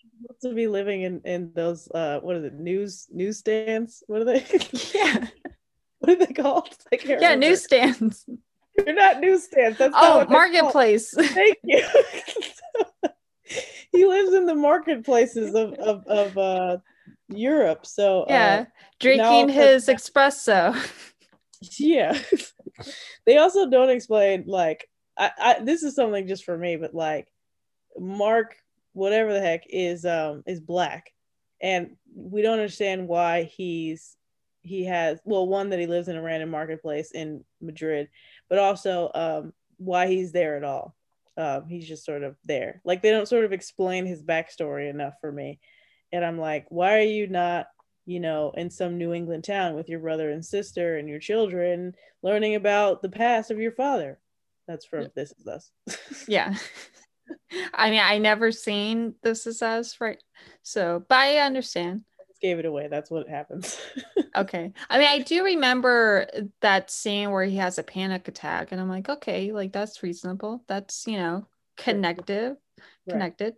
To 0.43 0.55
be 0.55 0.69
living 0.69 1.03
in 1.03 1.21
in 1.25 1.53
those 1.55 1.89
uh 1.91 2.21
what 2.21 2.37
are 2.37 2.41
the 2.41 2.51
news 2.51 3.09
newsstands? 3.11 4.03
What 4.07 4.23
are 4.23 4.25
they? 4.25 4.45
yeah. 4.95 5.27
what 5.99 6.13
are 6.13 6.17
they 6.17 6.33
called? 6.33 6.69
yeah, 6.93 7.15
remember. 7.15 7.47
newsstands. 7.47 8.27
They're 8.77 8.95
not 8.95 9.21
newsstands. 9.21 9.79
That's 9.79 9.95
oh, 9.97 10.27
marketplace. 10.29 11.13
Thank 11.17 11.59
you. 11.65 11.87
he 13.93 14.07
lives 14.07 14.33
in 14.35 14.47
the 14.47 14.55
marketplaces 14.55 15.55
of 15.55 15.75
of, 15.75 16.07
of 16.07 16.39
uh, 16.39 16.79
Europe. 17.29 17.87
So 17.87 18.27
yeah, 18.29 18.67
uh, 18.67 18.71
drinking 19.01 19.49
his 19.49 19.89
espresso. 19.89 20.77
Yeah. 21.79 22.19
they 23.27 23.37
also 23.37 23.69
don't 23.69 23.91
explain 23.91 24.45
like 24.47 24.89
I, 25.21 25.31
I 25.39 25.61
this 25.61 25.83
is 25.83 25.95
something 25.95 26.27
just 26.27 26.45
for 26.45 26.57
me, 26.57 26.77
but 26.77 26.95
like 26.95 27.29
Mark, 27.99 28.57
whatever 28.95 29.33
the 29.35 29.41
heck, 29.41 29.65
is 29.69 30.07
um 30.07 30.43
is 30.47 30.61
black, 30.61 31.13
and 31.61 31.97
we 32.15 32.41
don't 32.41 32.59
understand 32.59 33.07
why 33.07 33.43
he's 33.43 34.17
he 34.63 34.85
has 34.85 35.21
well 35.25 35.47
one 35.47 35.71
that 35.71 35.79
he 35.79 35.87
lives 35.87 36.09
in 36.09 36.17
a 36.17 36.23
random 36.23 36.51
marketplace 36.51 37.13
in 37.13 37.45
Madrid, 37.61 38.09
but 38.49 38.59
also 38.59 39.11
um, 39.15 39.53
why 39.77 40.07
he's 40.07 40.33
there 40.33 40.57
at 40.57 40.65
all. 40.65 40.97
Um, 41.37 41.67
he's 41.69 41.87
just 41.87 42.05
sort 42.05 42.23
of 42.23 42.37
there. 42.45 42.81
Like 42.85 43.03
they 43.03 43.11
don't 43.11 43.29
sort 43.29 43.45
of 43.45 43.53
explain 43.53 44.07
his 44.07 44.23
backstory 44.23 44.89
enough 44.89 45.15
for 45.21 45.31
me, 45.31 45.61
and 46.13 46.25
I'm 46.25 46.39
like, 46.39 46.65
why 46.71 46.97
are 46.97 47.03
you 47.03 47.27
not, 47.27 47.67
you 48.07 48.21
know, 48.21 48.53
in 48.57 48.71
some 48.71 48.97
New 48.97 49.13
England 49.13 49.45
town 49.45 49.75
with 49.75 49.91
your 49.91 50.01
brother 50.01 50.31
and 50.31 50.45
sister 50.45 50.97
and 50.97 51.11
your 51.11 51.21
children, 51.21 51.95
learning 52.23 52.55
about 52.55 53.03
the 53.03 53.11
past 53.11 53.51
of 53.51 53.59
your 53.59 53.73
father? 53.73 54.19
That's 54.71 54.87
from 54.87 55.09
This 55.17 55.33
Is 55.33 55.49
Us. 55.49 55.73
yeah. 56.29 56.55
I 57.75 57.91
mean, 57.91 58.01
I 58.01 58.19
never 58.19 58.53
seen 58.53 59.17
This 59.21 59.49
Is 59.49 59.63
Us, 59.63 59.97
right? 60.01 60.23
So, 60.63 61.05
but 61.09 61.19
I 61.19 61.39
understand 61.39 62.05
gave 62.41 62.59
it 62.59 62.65
away. 62.65 62.89
That's 62.89 63.11
what 63.11 63.29
happens. 63.29 63.79
okay. 64.37 64.73
I 64.89 64.99
mean, 64.99 65.09
I 65.09 65.19
do 65.19 65.45
remember 65.45 66.27
that 66.61 66.91
scene 66.91 67.33
where 67.33 67.45
he 67.45 67.57
has 67.57 67.79
a 67.79 67.83
panic 67.83 68.29
attack, 68.29 68.73
and 68.73 68.81
I'm 68.81 68.89
like, 68.89 69.09
okay, 69.09 69.53
like 69.53 69.73
that's 69.73 70.03
reasonable. 70.03 70.65
That's 70.69 71.05
you 71.07 71.19
know 71.19 71.47
connective, 71.77 72.57
right. 72.79 73.13
connected. 73.13 73.55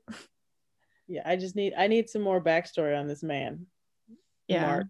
Yeah, 1.07 1.23
I 1.27 1.37
just 1.37 1.55
need 1.55 1.75
I 1.77 1.89
need 1.89 2.09
some 2.09 2.23
more 2.23 2.43
backstory 2.43 2.99
on 2.99 3.07
this 3.07 3.23
man. 3.23 3.67
Yeah. 4.49 4.67
Mark. 4.67 4.87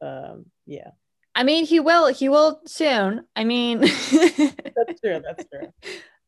Um. 0.00 0.46
Yeah. 0.64 0.90
I 1.36 1.42
mean, 1.42 1.66
he 1.66 1.80
will. 1.80 2.12
He 2.12 2.30
will 2.30 2.62
soon. 2.66 3.26
I 3.36 3.44
mean, 3.44 3.80
that's 3.80 5.00
true. 5.02 5.20
That's 5.22 5.44
true. 5.52 5.70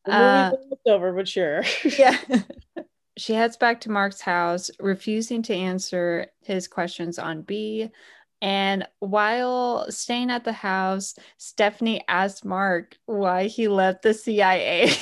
The 0.05 0.13
Uh, 0.13 0.51
over, 0.85 1.11
but 1.13 1.27
sure. 1.27 1.63
yeah. 1.97 2.15
she 3.17 3.33
heads 3.33 3.57
back 3.57 3.81
to 3.81 3.91
Mark's 3.91 4.21
house, 4.21 4.69
refusing 4.79 5.41
to 5.43 5.53
answer 5.55 6.27
his 6.43 6.67
questions 6.67 7.17
on 7.17 7.41
B. 7.41 7.89
And 8.41 8.87
while 8.99 9.91
staying 9.91 10.29
at 10.29 10.43
the 10.43 10.53
house, 10.53 11.15
Stephanie 11.37 12.03
asked 12.07 12.45
Mark 12.45 12.95
why 13.05 13.47
he 13.47 13.67
left 13.67 14.03
the 14.03 14.13
CIA. 14.13 14.91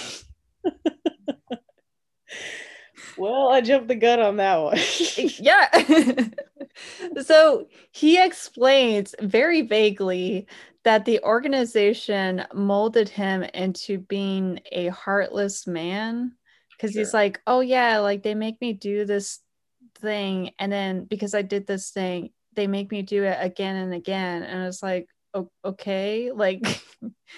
Well, 3.18 3.50
I 3.50 3.62
jumped 3.62 3.88
the 3.88 3.96
gun 3.96 4.20
on 4.20 4.38
that 4.38 4.58
one. 4.58 4.78
yeah. 5.40 6.30
so 7.24 7.68
he 7.92 8.22
explains 8.22 9.16
very 9.22 9.62
vaguely 9.62 10.48
that 10.84 11.06
the 11.06 11.22
organization 11.24 12.46
molded 12.54 13.10
him 13.10 13.44
into 13.44 14.00
being 14.00 14.60
a 14.72 14.88
heartless 14.88 15.68
man 15.68 16.34
because 16.72 16.96
he's 16.96 17.14
like, 17.14 17.42
oh, 17.48 17.60
yeah, 17.60 18.00
like 18.00 18.24
they 18.24 18.36
make 18.36 18.62
me 18.62 18.74
do 18.74 19.04
this 19.04 19.40
thing. 20.00 20.52
And 20.60 20.72
then 20.72 21.06
because 21.06 21.34
I 21.34 21.42
did 21.42 21.68
this 21.68 21.90
thing, 21.90 22.30
they 22.54 22.68
make 22.68 22.92
me 22.92 23.02
do 23.02 23.24
it 23.24 23.38
again 23.40 23.76
and 23.76 23.94
again. 23.94 24.44
And 24.44 24.68
it's 24.68 24.84
like, 24.84 25.08
"O- 25.34 25.52
okay, 25.66 26.32
like, 26.32 26.62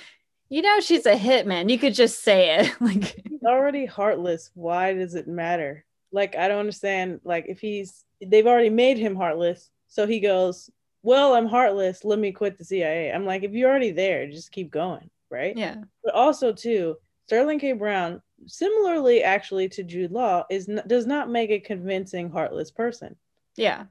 you 0.49 0.61
know, 0.61 0.80
she's 0.80 1.05
a 1.05 1.15
hitman. 1.15 1.69
You 1.69 1.80
could 1.80 1.93
just 1.93 2.23
say 2.23 2.59
it. 2.59 2.82
like, 2.82 3.15
already 3.46 3.86
heartless. 3.86 4.52
Why 4.54 4.94
does 4.94 5.16
it 5.16 5.28
matter? 5.28 5.86
Like, 6.12 6.36
I 6.36 6.48
don't 6.48 6.60
understand. 6.60 7.20
Like, 7.24 7.46
if 7.48 7.60
he's, 7.60 8.06
they've 8.26 8.48
already 8.48 8.70
made 8.70 8.98
him 8.98 9.16
heartless. 9.16 9.70
So 9.88 10.06
he 10.08 10.20
goes, 10.20 10.70
Well, 11.04 11.34
I'm 11.34 11.46
heartless. 11.48 12.04
Let 12.04 12.20
me 12.20 12.32
quit 12.32 12.58
the 12.58 12.66
CIA. 12.66 13.12
I'm 13.12 13.26
like, 13.26 13.44
if 13.44 13.52
you're 13.52 13.70
already 13.70 13.92
there, 13.92 14.28
just 14.30 14.52
keep 14.52 14.72
going. 14.72 15.10
Right. 15.32 15.56
yeah. 15.56 15.76
But 16.04 16.16
also, 16.16 16.52
too, 16.52 16.96
Sterling 17.28 17.60
K. 17.60 17.74
Brown, 17.74 18.22
similarly 18.48 19.22
actually 19.24 19.70
to 19.70 19.84
Jude 19.84 20.12
Law, 20.12 20.46
is 20.50 20.68
n- 20.68 20.82
does 20.88 21.06
not 21.06 21.30
make 21.30 21.52
a 21.52 21.60
convincing 21.60 22.32
heartless 22.32 22.72
person. 22.72 23.16
Yeah. 23.56 23.86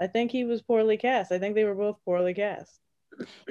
I 0.00 0.06
think 0.08 0.30
he 0.30 0.44
was 0.44 0.60
poorly 0.60 0.96
cast. 0.98 1.32
I 1.32 1.38
think 1.38 1.54
they 1.54 1.64
were 1.64 1.74
both 1.74 1.96
poorly 2.04 2.34
cast. 2.34 2.78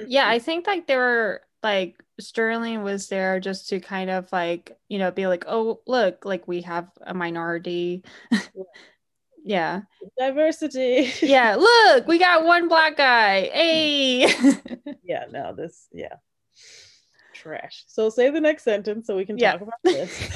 yeah 0.08 0.28
i 0.28 0.40
think 0.40 0.66
like 0.66 0.88
there 0.88 0.98
were 0.98 1.42
like 1.62 2.02
sterling 2.20 2.82
was 2.82 3.08
there 3.08 3.40
just 3.40 3.68
to 3.68 3.80
kind 3.80 4.10
of 4.10 4.30
like 4.32 4.76
you 4.88 4.98
know 4.98 5.10
be 5.10 5.26
like 5.26 5.44
oh 5.46 5.80
look 5.86 6.24
like 6.24 6.46
we 6.46 6.62
have 6.62 6.88
a 7.02 7.14
minority 7.14 8.04
yeah 9.44 9.80
Diversity. 10.18 11.12
yeah 11.26 11.56
look 11.56 12.06
we 12.06 12.18
got 12.18 12.44
one 12.44 12.68
black 12.68 12.96
guy 12.96 13.48
mm. 13.48 13.54
hey 13.54 14.94
yeah, 15.04 15.24
no, 15.30 15.54
this, 15.54 15.88
yeah. 15.92 16.14
Trash. 17.34 17.84
So 17.88 18.08
say 18.08 18.30
the 18.30 18.40
next 18.40 18.62
sentence 18.62 19.06
so 19.06 19.16
we 19.16 19.24
can 19.24 19.36
Yeah. 19.36 19.52
talk 19.52 19.62
about 19.62 19.74
this. 19.82 20.30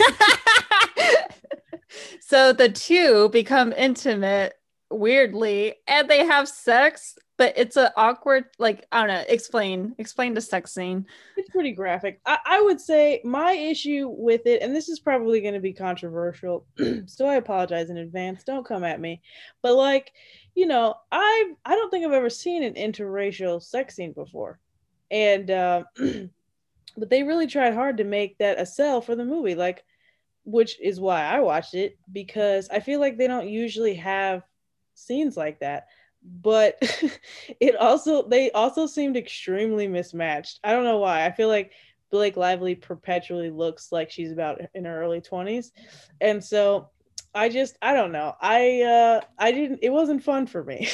so 2.21 2.53
the 2.53 2.69
two 2.69 3.29
become 3.29 3.73
intimate 3.73 4.55
weirdly 4.91 5.75
and 5.87 6.09
they 6.11 6.25
have 6.27 6.49
sex 6.49 7.17
but 7.37 7.53
it's 7.57 7.77
an 7.77 7.89
awkward 7.97 8.45
like 8.59 8.87
i 8.93 8.99
don't 8.99 9.09
know 9.09 9.25
explain 9.29 9.95
explain 9.99 10.35
the 10.35 10.41
sex 10.41 10.73
scene 10.73 11.07
It's 11.37 11.51
pretty 11.51 11.73
graphic. 11.73 12.21
I, 12.25 12.39
I 12.45 12.63
would 12.63 12.81
say 12.81 13.21
my 13.25 13.53
issue 13.53 14.09
with 14.09 14.47
it, 14.47 14.63
and 14.63 14.75
this 14.75 14.89
is 14.89 15.01
probably 15.01 15.41
going 15.41 15.55
to 15.55 15.61
be 15.61 15.73
controversial, 15.73 16.67
so 17.07 17.27
I 17.27 17.35
apologize 17.35 17.91
in 17.91 17.99
advance. 17.99 18.43
Don't 18.45 18.67
come 18.67 18.85
at 18.85 19.01
me. 19.01 19.21
But 19.63 19.75
like, 19.75 20.13
you 20.55 20.67
know, 20.67 20.95
I 21.13 21.53
I 21.65 21.75
don't 21.75 21.91
think 21.91 22.07
I've 22.07 22.13
ever 22.13 22.31
seen 22.31 22.63
an 22.63 22.75
interracial 22.75 23.63
sex 23.63 23.97
scene 23.97 24.13
before, 24.13 24.59
and 25.11 25.51
uh, 25.51 25.85
but 26.97 27.11
they 27.11 27.23
really 27.23 27.47
tried 27.47 27.75
hard 27.75 27.99
to 27.99 28.05
make 28.05 28.39
that 28.39 28.61
a 28.61 28.67
sell 28.67 29.01
for 29.01 29.15
the 29.15 29.25
movie, 29.25 29.55
like, 29.55 29.85
which 30.45 30.81
is 30.81 31.01
why 31.01 31.23
I 31.23 31.41
watched 31.41 31.75
it 31.75 31.99
because 32.13 32.69
I 32.71 32.81
feel 32.81 33.01
like 33.01 33.19
they 33.19 33.27
don't 33.27 33.49
usually 33.49 33.95
have 33.97 34.43
scenes 34.95 35.37
like 35.37 35.61
that 35.61 35.87
but 36.23 36.77
it 37.61 37.77
also 37.77 38.29
they 38.29 38.51
also 38.51 38.87
seemed 38.87 39.17
extremely 39.17 39.89
mismatched. 39.89 40.61
I 40.65 40.73
don't 40.73 40.85
know 40.85 40.99
why. 40.99 41.25
I 41.25 41.33
feel 41.33 41.49
like 41.49 41.73
Blake 42.11 42.37
Lively 42.37 42.75
perpetually 42.75 43.51
looks 43.51 43.91
like 43.93 44.11
she's 44.11 44.33
about 44.33 44.61
in 44.75 44.85
her 44.85 45.03
early 45.03 45.21
20s. 45.21 45.71
And 46.21 46.43
so 46.43 46.91
I 47.35 47.49
just 47.49 47.77
I 47.83 47.93
don't 47.95 48.13
know. 48.13 48.35
I 48.41 48.83
uh 48.83 49.21
I 49.39 49.53
didn't 49.53 49.81
it 49.83 49.91
wasn't 49.91 50.23
fun 50.23 50.47
for 50.47 50.65
me. 50.65 50.89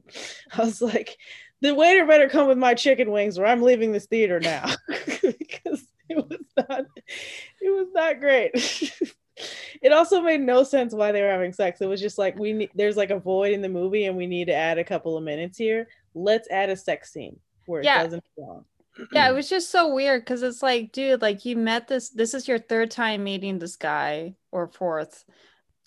I 0.56 0.64
was 0.64 0.80
like 0.80 1.16
the 1.60 1.74
waiter 1.74 2.06
better 2.06 2.28
come 2.28 2.48
with 2.48 2.58
my 2.58 2.74
chicken 2.74 3.10
wings 3.10 3.38
or 3.38 3.46
I'm 3.46 3.62
leaving 3.62 3.92
this 3.92 4.06
theater 4.06 4.40
now 4.40 4.66
because 4.88 5.86
it 6.08 6.16
was 6.16 6.40
not 6.56 6.84
it 7.60 7.70
was 7.70 7.88
not 7.92 8.20
great. 8.20 8.52
it 9.82 9.92
also 9.92 10.20
made 10.20 10.40
no 10.40 10.62
sense 10.62 10.94
why 10.94 11.12
they 11.12 11.22
were 11.22 11.30
having 11.30 11.52
sex. 11.52 11.80
It 11.80 11.86
was 11.86 12.00
just 12.00 12.18
like 12.18 12.38
we 12.38 12.52
need 12.52 12.70
there's 12.74 12.96
like 12.96 13.10
a 13.10 13.18
void 13.18 13.52
in 13.52 13.62
the 13.62 13.68
movie 13.68 14.04
and 14.06 14.16
we 14.16 14.26
need 14.26 14.46
to 14.46 14.54
add 14.54 14.78
a 14.78 14.84
couple 14.84 15.16
of 15.16 15.24
minutes 15.24 15.58
here. 15.58 15.88
Let's 16.14 16.50
add 16.50 16.70
a 16.70 16.76
sex 16.76 17.12
scene 17.12 17.38
where 17.66 17.80
it 17.80 17.84
doesn't 17.84 18.24
belong. 18.36 18.64
yeah 19.12 19.28
it 19.28 19.32
was 19.32 19.48
just 19.48 19.70
so 19.70 19.94
weird 19.94 20.22
because 20.22 20.42
it's 20.42 20.62
like 20.62 20.92
dude 20.92 21.22
like 21.22 21.44
you 21.44 21.56
met 21.56 21.88
this 21.88 22.10
this 22.10 22.34
is 22.34 22.46
your 22.46 22.58
third 22.58 22.90
time 22.90 23.24
meeting 23.24 23.58
this 23.58 23.76
guy 23.76 24.34
or 24.50 24.68
fourth 24.68 25.24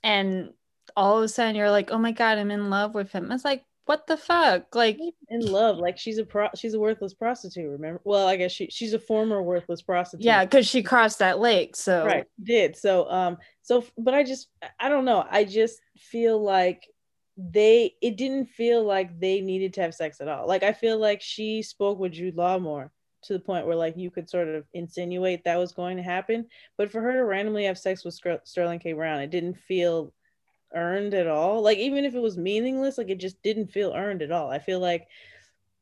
and 0.04 0.50
all 0.96 1.18
of 1.18 1.24
a 1.24 1.28
sudden 1.28 1.56
you're 1.56 1.70
like 1.70 1.92
oh 1.92 1.98
my 2.00 2.12
god 2.12 2.38
i'm 2.40 2.50
in 2.50 2.70
love 2.70 2.96
with 2.96 3.12
him 3.12 3.32
it's 3.32 3.46
like 3.46 3.64
what 3.86 4.08
the 4.08 4.18
fuck 4.18 4.76
like 4.76 5.00
in 5.30 5.42
love. 5.42 5.78
Like 5.78 5.98
she's 5.98 6.18
a 6.18 6.26
pro 6.26 6.50
she's 6.56 6.74
a 6.74 6.80
worthless 6.80 7.14
prostitute, 7.14 7.70
remember? 7.70 8.02
Well, 8.04 8.28
I 8.28 8.36
guess 8.36 8.52
she 8.52 8.68
she's 8.72 8.94
a 8.94 9.00
former 9.00 9.42
worthless 9.42 9.82
prostitute. 9.82 10.26
yeah 10.26 10.44
because 10.44 10.68
she 10.68 10.82
crossed 10.82 11.20
that 11.20 11.40
lake 11.40 11.76
so 11.76 12.06
right 12.06 12.26
did 12.44 12.76
so 12.76 13.10
um 13.10 13.38
so 13.62 13.84
but 13.98 14.14
i 14.14 14.24
just 14.24 14.50
i 14.80 14.90
don't 14.90 15.06
know 15.06 15.26
i 15.30 15.44
just 15.44 15.80
feel 15.98 16.42
like 16.42 16.88
they 17.38 17.94
it 18.02 18.18
didn't 18.18 18.46
feel 18.46 18.84
like 18.84 19.20
they 19.20 19.42
needed 19.42 19.74
to 19.74 19.82
have 19.82 19.94
sex 19.94 20.22
at 20.22 20.28
all 20.28 20.48
like 20.48 20.64
i 20.64 20.72
feel 20.72 20.98
like 20.98 21.22
she 21.22 21.62
spoke 21.62 22.00
with 22.00 22.14
jude 22.14 22.36
law 22.36 22.58
more 22.58 22.92
to 23.24 23.34
the 23.34 23.40
point 23.40 23.66
where 23.68 23.76
like 23.76 23.98
you 23.98 24.10
could 24.10 24.30
sort 24.30 24.48
of 24.48 24.64
insinuate 24.74 25.44
that 25.44 25.60
was 25.60 25.74
going 25.74 25.98
to 25.98 26.04
happen 26.04 26.46
but 26.78 26.92
for 26.92 27.02
her 27.02 27.14
to 27.14 27.26
randomly 27.26 27.66
have 27.66 27.78
sex 27.78 28.06
with 28.06 28.18
sterling 28.46 28.80
k 28.80 28.94
brown 28.94 29.20
it 29.20 29.32
didn't 29.32 29.58
feel 29.58 30.14
earned 30.76 31.14
at 31.14 31.28
all. 31.28 31.62
Like 31.62 31.78
even 31.78 32.06
if 32.06 32.14
it 32.16 32.22
was 32.22 32.38
meaningless 32.38 32.98
like 32.98 33.10
it 33.10 33.20
just 33.20 33.42
didn't 33.42 33.72
feel 33.72 33.94
earned 33.96 34.22
at 34.22 34.32
all. 34.32 34.52
I 34.52 34.60
feel 34.60 34.80
like 34.80 35.08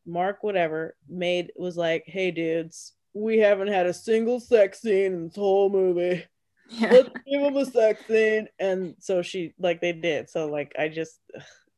mark 0.05 0.43
whatever 0.43 0.95
made 1.07 1.51
was 1.55 1.77
like 1.77 2.03
hey 2.05 2.29
dudes 2.29 2.91
we 3.13 3.37
haven't 3.39 3.69
had 3.69 3.85
a 3.85 3.93
single 3.93 4.39
sex 4.39 4.81
scene 4.81 5.13
in 5.13 5.27
this 5.27 5.35
whole 5.35 5.69
movie. 5.69 6.25
Yeah. 6.69 6.91
let's 6.91 7.09
give 7.29 7.41
him 7.41 7.57
a 7.57 7.65
sex 7.65 8.05
scene. 8.07 8.47
And 8.57 8.95
so 8.99 9.21
she 9.21 9.53
like 9.59 9.81
they 9.81 9.93
did. 9.93 10.29
So 10.29 10.47
like 10.47 10.73
i 10.79 10.87
just 10.87 11.19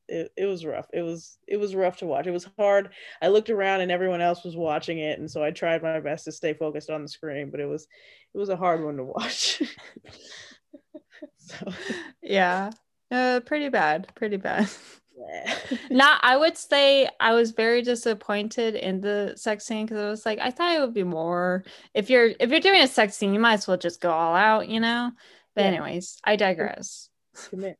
it, 0.08 0.32
it 0.38 0.46
was 0.46 0.66
rough. 0.66 0.88
It 0.94 1.02
was 1.02 1.38
it 1.48 1.58
was 1.58 1.76
rough 1.76 1.98
to 1.98 2.06
watch. 2.06 2.28
It 2.28 2.32
was 2.32 2.48
hard. 2.58 2.90
I 3.22 3.28
looked 3.28 3.50
around 3.50 3.82
and 3.82 3.92
everyone 3.92 4.22
else 4.22 4.44
was 4.44 4.56
watching 4.56 5.00
it. 5.00 5.20
And 5.20 5.30
so 5.30 5.44
i 5.44 5.52
tried 5.52 5.84
my 5.84 6.00
best 6.00 6.26
to 6.26 6.32
stay 6.32 6.54
focused 6.54 6.90
on 6.90 7.02
the 7.02 7.10
screen 7.10 7.50
but 7.52 7.60
it 7.60 7.66
was 7.66 7.88
it 8.34 8.38
was 8.38 8.50
a 8.50 8.58
hard 8.58 8.84
one 8.84 8.98
to 8.98 9.04
watch. 9.04 9.62
So 11.38 11.72
yeah 12.22 12.72
uh, 13.12 13.40
pretty 13.46 13.70
bad 13.70 14.12
pretty 14.16 14.38
bad 14.38 14.70
yeah. 15.18 15.54
Now, 15.90 16.18
I 16.22 16.38
would 16.38 16.58
say 16.58 17.10
I 17.20 17.34
was 17.34 17.52
very 17.52 17.82
disappointed 17.82 18.76
in 18.76 19.02
the 19.02 19.34
sex 19.38 19.66
scene 19.66 19.86
because 19.86 20.00
I 20.00 20.10
was 20.10 20.26
like, 20.26 20.40
I 20.40 20.52
thought 20.52 20.76
it 20.76 20.80
would 20.82 20.94
be 20.94 21.04
more. 21.04 21.64
If 21.94 22.10
you're 22.10 22.32
if 22.40 22.50
you're 22.52 22.60
doing 22.60 22.82
a 22.82 22.88
sex 22.88 23.16
scene, 23.16 23.34
you 23.34 23.40
might 23.40 23.54
as 23.56 23.68
well 23.68 23.78
just 23.78 24.02
go 24.02 24.12
all 24.12 24.36
out, 24.36 24.68
you 24.70 24.80
know. 24.80 25.12
But 25.56 25.64
Yeah. 25.64 25.68
anyways, 25.68 26.18
I 26.24 26.36
digress. 26.36 27.10
commit 27.50 27.78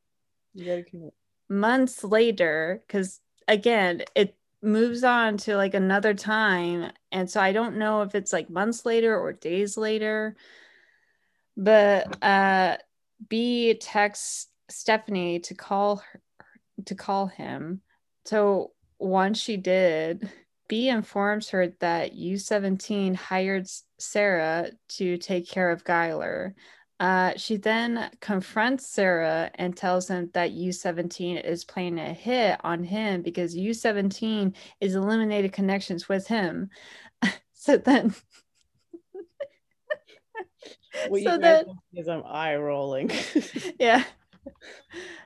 you 0.54 0.64
gotta 0.66 0.82
commit 0.82 1.12
Months 1.48 2.02
later, 2.02 2.82
because 2.86 3.20
again, 3.46 4.02
it 4.14 4.36
moves 4.62 5.04
on 5.04 5.36
to 5.38 5.56
like 5.56 5.74
another 5.74 6.14
time, 6.14 6.90
and 7.12 7.30
so 7.30 7.40
I 7.40 7.52
don't 7.52 7.76
know 7.76 8.02
if 8.02 8.14
it's 8.14 8.32
like 8.32 8.50
months 8.50 8.84
later 8.86 9.16
or 9.18 9.32
days 9.32 9.76
later. 9.76 10.36
But 11.56 12.22
uh, 12.22 12.76
B 13.28 13.74
texts 13.74 14.48
Stephanie 14.68 15.40
to 15.40 15.54
call 15.54 15.96
her 15.96 16.20
to 16.84 16.94
call 16.94 17.26
him. 17.26 17.80
So 18.24 18.72
once 18.98 19.40
she 19.40 19.56
did, 19.56 20.30
B 20.68 20.88
informs 20.88 21.50
her 21.50 21.68
that 21.80 22.14
U17 22.16 23.14
hired 23.14 23.66
Serra 23.98 24.70
to 24.90 25.16
take 25.18 25.48
care 25.48 25.70
of 25.70 25.84
Giler. 25.84 26.54
Uh, 26.98 27.34
she 27.36 27.56
then 27.56 28.10
confronts 28.20 28.88
Serra 28.88 29.50
and 29.54 29.76
tells 29.76 30.08
him 30.08 30.30
that 30.32 30.52
U17 30.52 31.44
is 31.44 31.64
playing 31.64 31.98
a 31.98 32.12
hit 32.12 32.58
on 32.64 32.82
him 32.84 33.20
because 33.22 33.54
U17 33.54 34.54
is 34.80 34.94
eliminated 34.94 35.52
connections 35.52 36.08
with 36.08 36.26
him. 36.26 36.70
so 37.52 37.76
then, 37.76 38.14
you 41.10 41.22
So 41.22 41.38
that- 41.38 41.66
is 41.92 42.08
i'm 42.08 42.22
eye 42.26 42.56
rolling 42.56 43.10
yeah. 43.78 44.04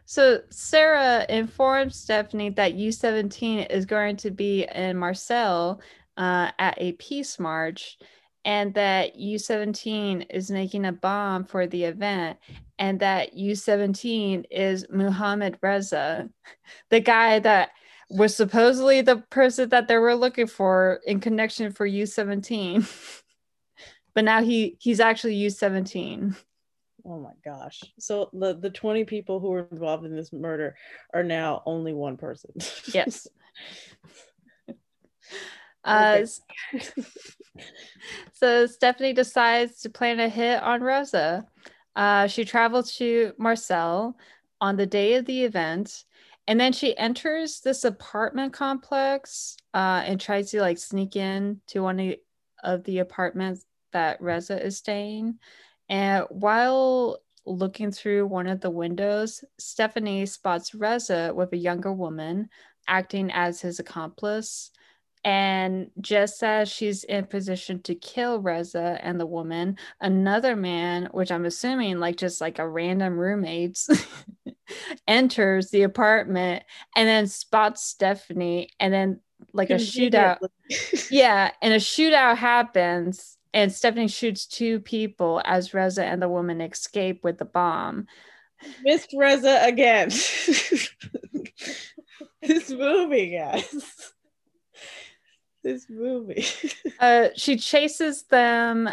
So 0.05 0.41
Serra 0.51 1.25
informs 1.29 1.95
Stephanie 1.95 2.51
that 2.51 2.75
U17 2.75 3.71
is 3.71 3.87
going 3.87 4.17
to 4.17 4.33
be 4.33 4.67
in 4.75 4.97
Marcel 4.97 5.81
uh, 6.17 6.51
at 6.59 6.75
a 6.79 6.93
peace 6.93 7.39
march 7.39 7.97
and 8.45 8.75
that 8.75 9.17
U17 9.17 10.27
is 10.31 10.51
making 10.51 10.87
a 10.87 10.93
bomb 10.93 11.45
for 11.45 11.67
the 11.67 11.85
event, 11.85 12.39
and 12.79 12.99
that 13.01 13.37
U17 13.37 14.47
is 14.51 14.87
Muhammad 14.91 15.59
Reza, 15.61 16.31
the 16.89 17.01
guy 17.01 17.39
that 17.41 17.71
was 18.09 18.35
supposedly 18.35 19.03
the 19.03 19.19
person 19.31 19.69
that 19.69 19.87
they 19.87 19.99
were 19.99 20.15
looking 20.15 20.47
for 20.47 21.01
in 21.07 21.21
connection 21.21 21.71
for 21.71 21.89
U17. 21.89 23.23
but 24.15 24.25
now 24.25 24.43
he 24.43 24.77
he's 24.81 25.01
actually 25.01 25.39
U17. 25.41 26.35
Oh 27.11 27.19
my 27.19 27.33
gosh. 27.45 27.83
So 27.99 28.31
the 28.33 28.57
the 28.57 28.71
20 28.71 29.05
people 29.05 29.41
who 29.41 29.51
were 29.51 29.67
involved 29.73 30.05
in 30.05 30.15
this 30.15 30.33
murder 30.33 30.77
are 31.13 31.25
now 31.25 31.63
only 31.67 31.93
one 31.93 32.17
person. 32.17 32.53
yes. 32.95 33.27
Uh, 35.83 36.27
so 38.35 38.67
Stephanie 38.67 39.15
decides 39.15 39.81
to 39.81 39.89
plan 39.89 40.21
a 40.21 40.29
hit 40.29 40.63
on 40.63 40.83
Reza. 40.83 41.47
Uh, 41.97 42.27
she 42.27 42.45
travels 42.45 42.95
to 42.97 43.33
Marseille 43.39 44.13
on 44.61 44.77
the 44.77 44.85
day 44.85 45.15
of 45.15 45.25
the 45.25 45.43
event, 45.45 46.05
and 46.47 46.61
then 46.61 46.75
she 46.75 46.95
enters 46.99 47.61
this 47.61 47.85
apartment 47.85 48.53
complex 48.53 49.57
uh, 49.73 50.03
and 50.05 50.21
tries 50.21 50.51
to 50.51 50.61
like 50.61 50.77
sneak 50.77 51.17
in 51.17 51.63
to 51.69 51.81
one 51.81 52.15
of 52.63 52.85
the 52.85 52.99
apartments 52.99 53.65
that 53.95 54.21
Reza 54.21 54.63
is 54.63 54.77
staying. 54.77 55.39
And 55.91 56.25
while 56.31 57.19
looking 57.45 57.91
through 57.91 58.29
one 58.29 58.47
of 58.47 58.61
the 58.61 58.71
windows, 58.71 59.45
Stephanie 59.59 60.25
spots 60.25 60.73
Reza 60.75 61.33
with 61.35 61.53
a 61.53 61.57
younger 61.57 61.93
woman 61.93 62.49
acting 62.87 63.31
as 63.33 63.61
his 63.61 63.81
accomplice. 63.81 64.71
And 65.25 65.91
just 66.01 66.43
as 66.43 66.71
she's 66.71 67.05
in 67.05 67.27
position 67.27 67.83
to 67.83 67.95
kill 67.95 68.41
Reza 68.41 68.99
and 69.03 69.21
the 69.21 69.27
woman, 69.27 69.77
another 70.01 70.57
man, 70.57 71.09
which 71.13 71.31
I'm 71.31 71.45
assuming 71.45 71.99
like 71.99 72.17
just 72.17 72.41
like 72.41 72.59
a 72.59 72.69
random 72.69 73.19
roommates, 73.19 73.91
enters 75.09 75.71
the 75.71 75.83
apartment 75.83 76.63
and 76.97 77.09
then 77.09 77.27
spots 77.27 77.85
Stephanie 77.85 78.71
and 78.79 78.95
then 78.95 79.21
like 79.53 79.71
a 79.71 79.75
shootout. 79.75 80.39
yeah, 81.11 81.51
and 81.61 81.75
a 81.75 81.79
shootout 81.79 82.37
happens 82.37 83.37
and 83.53 83.73
Stephanie 83.73 84.09
shoots 84.09 84.47
two 84.47 84.81
people 84.81 85.43
as 85.45 85.75
Reza 85.75 86.05
and 86.05 86.23
the 86.23 86.29
woman 86.29 86.61
escape 86.61 87.25
with 87.25 87.39
the 87.39 87.45
bomb. 87.45 88.07
Missed 88.83 89.15
Reza 89.17 89.61
again. 89.63 90.09
this 92.43 92.71
movie, 92.71 93.31
guys 93.31 94.13
this 95.63 95.87
movie. 95.89 96.45
uh, 97.01 97.29
she 97.37 97.57
chases 97.57 98.25
them, 98.25 98.89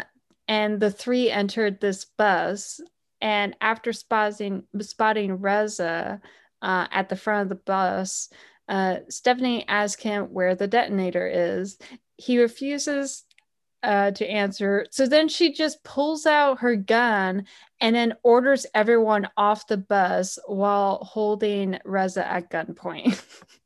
and 0.46 0.80
the 0.80 0.90
three 0.90 1.30
entered 1.30 1.80
this 1.80 2.04
bus. 2.04 2.80
And 3.20 3.56
after 3.60 3.92
spotting 3.92 4.64
spotting 4.80 5.40
Reza 5.40 6.20
uh, 6.62 6.86
at 6.90 7.08
the 7.08 7.16
front 7.16 7.42
of 7.42 7.48
the 7.48 7.62
bus, 7.62 8.28
uh, 8.68 8.98
Stephanie 9.08 9.66
asks 9.66 10.02
him 10.02 10.26
where 10.26 10.54
the 10.54 10.68
detonator 10.68 11.26
is. 11.26 11.78
He 12.16 12.38
refuses 12.38 13.24
uh, 13.82 14.10
to 14.12 14.28
answer. 14.28 14.86
So 14.90 15.06
then 15.06 15.28
she 15.28 15.52
just 15.52 15.82
pulls 15.84 16.26
out 16.26 16.60
her 16.60 16.76
gun 16.76 17.44
and 17.80 17.94
then 17.94 18.14
orders 18.22 18.66
everyone 18.74 19.28
off 19.36 19.66
the 19.66 19.76
bus 19.76 20.38
while 20.46 21.04
holding 21.04 21.78
Reza 21.84 22.26
at 22.26 22.50
gunpoint. 22.50 23.22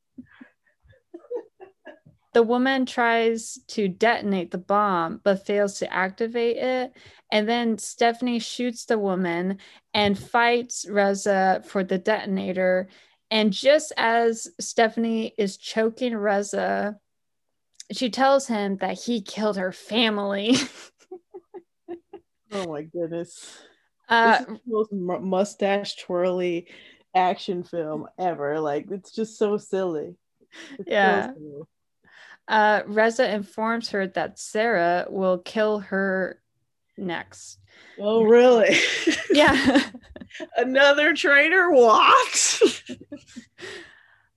The 2.33 2.43
woman 2.43 2.87
tries 2.87 3.59
to 3.69 3.89
detonate 3.89 4.51
the 4.51 4.59
bomb 4.59 5.21
but 5.23 5.45
fails 5.45 5.79
to 5.81 5.93
activate 5.93 6.57
it. 6.57 6.93
And 7.31 7.49
then 7.49 7.77
Stephanie 7.77 8.39
shoots 8.39 8.87
the 8.87 8.99
woman 8.99 9.59
and 9.93 10.19
fights 10.19 10.87
Reza 10.89 11.63
for 11.67 11.85
the 11.85 11.99
detonator. 11.99 12.89
And 13.31 13.53
just 13.53 13.93
as 13.99 14.49
Stephanie 14.61 15.35
is 15.37 15.59
choking 15.59 16.17
Reza, 16.17 16.97
she 17.93 18.11
tells 18.11 18.47
him 18.47 18.77
that 18.79 18.99
he 18.99 19.21
killed 19.21 19.57
her 19.57 19.73
family. 19.73 20.57
oh 22.53 22.67
my 22.69 22.83
goodness. 22.83 23.59
Uh, 24.09 24.39
this 24.39 24.41
is 24.41 24.47
the 24.47 24.61
most 24.67 25.23
mustache 25.23 25.97
twirly 25.97 26.69
action 27.15 27.63
film 27.63 28.07
ever. 28.19 28.61
Like, 28.61 28.91
it's 28.91 29.13
just 29.13 29.39
so 29.39 29.57
silly. 29.57 30.15
It's 30.79 30.89
yeah. 30.89 31.29
So 31.29 31.35
silly 31.35 31.63
uh, 32.49 32.83
Reza 32.87 33.33
informs 33.33 33.91
her 33.91 34.07
that 34.09 34.39
Serra 34.39 35.07
will 35.09 35.39
kill 35.39 35.79
her 35.81 36.41
next. 36.97 37.59
Oh, 37.99 38.23
really? 38.25 38.77
yeah. 39.31 39.81
Another 40.57 41.15
traitor? 41.15 41.71
What? 41.71 42.63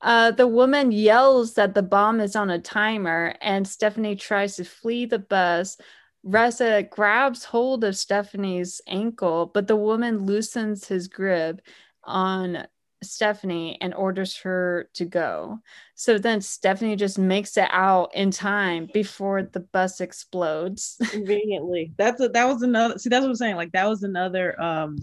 uh, 0.06 0.30
the 0.30 0.47
woman 0.47 0.91
yells 0.91 1.56
that 1.56 1.74
the 1.74 1.82
bomb 1.82 2.20
is 2.20 2.36
on 2.36 2.51
a 2.51 2.60
timer, 2.60 3.34
and 3.41 3.68
Stephanie 3.68 4.16
tries 4.16 4.56
to 4.56 4.64
flee 4.64 5.08
the 5.08 5.18
bus. 5.18 5.78
Reza 6.24 6.84
grabs 6.84 7.43
hold 7.43 7.84
of 7.84 7.97
Stephanie's 7.97 8.82
ankle, 8.88 9.47
but 9.51 9.68
the 9.68 9.76
woman 9.76 10.28
loosens 10.28 10.88
his 10.88 11.08
grip 11.08 11.60
on 12.03 12.68
Stephanie 13.01 13.80
and 13.82 13.95
orders 13.95 14.38
her 14.38 14.91
to 14.93 15.06
go. 15.06 15.58
So 15.95 16.20
then 16.20 16.39
Stephanie 16.39 16.95
just 16.95 17.18
makes 17.18 17.58
it 17.58 17.70
out 17.72 18.14
in 18.14 18.30
time 18.30 18.88
before 18.93 19.41
the 19.41 19.62
bus 19.62 20.01
explodes. 20.01 20.97
Conveniently. 21.10 21.93
That's 21.97 22.22
a, 22.22 22.30
that 22.30 22.45
was 22.45 22.62
another 22.62 22.99
see 22.99 23.10
that's 23.10 23.24
what 23.24 23.30
I'm 23.30 23.36
saying. 23.36 23.56
Like 23.56 23.72
that 23.72 23.89
was 23.89 24.03
another 24.03 24.60
um 24.62 24.97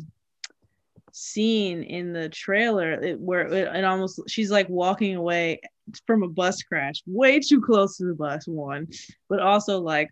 scene 1.12 1.82
in 1.82 2.12
the 2.12 2.28
trailer 2.30 2.92
it, 2.92 3.20
where 3.20 3.46
it, 3.46 3.76
it 3.76 3.84
almost 3.84 4.20
she's 4.28 4.50
like 4.50 4.68
walking 4.68 5.14
away 5.14 5.60
from 6.06 6.22
a 6.22 6.28
bus 6.28 6.62
crash 6.62 7.02
way 7.06 7.38
too 7.38 7.60
close 7.60 7.98
to 7.98 8.04
the 8.04 8.14
bus 8.14 8.46
one. 8.46 8.88
But 9.28 9.40
also 9.40 9.80
like 9.80 10.10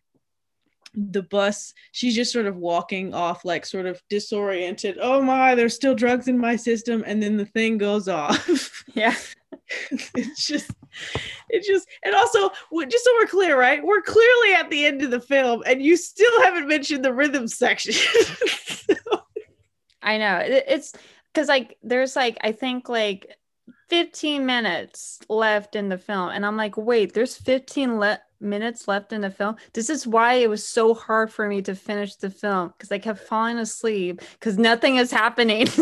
the 0.94 1.22
bus 1.22 1.72
she's 1.92 2.16
just 2.16 2.32
sort 2.32 2.46
of 2.46 2.57
walking 2.57 3.14
off 3.14 3.44
like 3.44 3.64
sort 3.64 3.86
of 3.86 4.01
disoriented. 4.11 4.98
Oh 5.01 5.22
my 5.22 5.55
there's 5.55 5.74
still 5.74 5.94
drugs 5.94 6.28
in 6.28 6.38
my 6.38 6.57
system 6.57 7.03
and 7.07 7.22
then 7.22 7.36
the 7.36 7.46
thing 7.46 7.78
goes 7.78 8.07
off. 8.07 8.76
Yeah. 8.94 9.14
It's 9.90 10.46
just 10.48 10.72
it 11.48 11.64
just 11.64 11.86
and 12.05 12.12
also 12.12 12.51
just 12.88 13.05
so 13.05 13.12
we're 13.20 13.28
clear 13.28 13.59
right? 13.59 13.82
We're 13.82 14.03
clearly 14.03 14.55
at 14.55 14.68
the 14.68 14.84
end 14.84 15.03
of 15.03 15.12
the 15.12 15.20
film 15.20 15.62
and 15.64 15.80
you 15.80 15.96
still 15.96 16.42
haven't 16.42 16.66
mentioned 16.66 17.05
the 17.05 17.14
rhythm 17.14 17.46
section 17.46 17.94
i 20.03 20.18
know 20.18 20.40
it's 20.42 20.92
because 21.32 21.48
like 21.48 21.76
there's 21.82 22.16
like 22.16 22.38
i 22.42 22.53
think 22.53 22.88
like 22.88 23.36
15 23.88 24.46
minutes 24.46 25.18
left 25.28 25.76
in 25.76 25.88
the 25.88 25.98
film 25.98 26.30
and 26.30 26.44
i'm 26.44 26.57
like 26.57 26.76
wait 26.76 27.14
there's 27.14 27.36
15 27.36 27.98
le- 27.98 28.20
minutes 28.40 28.88
left 28.88 29.12
in 29.12 29.20
the 29.20 29.30
film. 29.30 29.57
This 29.72 29.90
is 29.90 30.07
why 30.07 30.34
it 30.34 30.51
was 30.51 30.66
so 30.66 30.94
hard 30.94 31.32
for 31.32 31.46
me 31.46 31.62
to 31.62 31.74
finish 31.74 32.16
the 32.16 32.30
film 32.30 32.68
because 32.68 32.90
I 32.90 32.98
kept 32.98 33.20
falling 33.20 33.59
asleep 33.59 34.22
because 34.32 34.59
nothing 34.59 34.96
is 34.96 35.11
happening. 35.11 35.68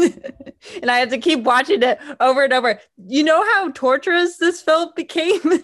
and 0.83 0.91
I 0.91 0.99
had 0.99 1.11
to 1.11 1.19
keep 1.19 1.45
watching 1.45 1.83
it 1.83 1.99
over 2.21 2.45
and 2.45 2.53
over. 2.53 2.81
You 3.07 3.23
know 3.23 3.43
how 3.43 3.71
torturous 3.71 4.39
this 4.39 4.61
film 4.61 4.91
became? 4.97 5.41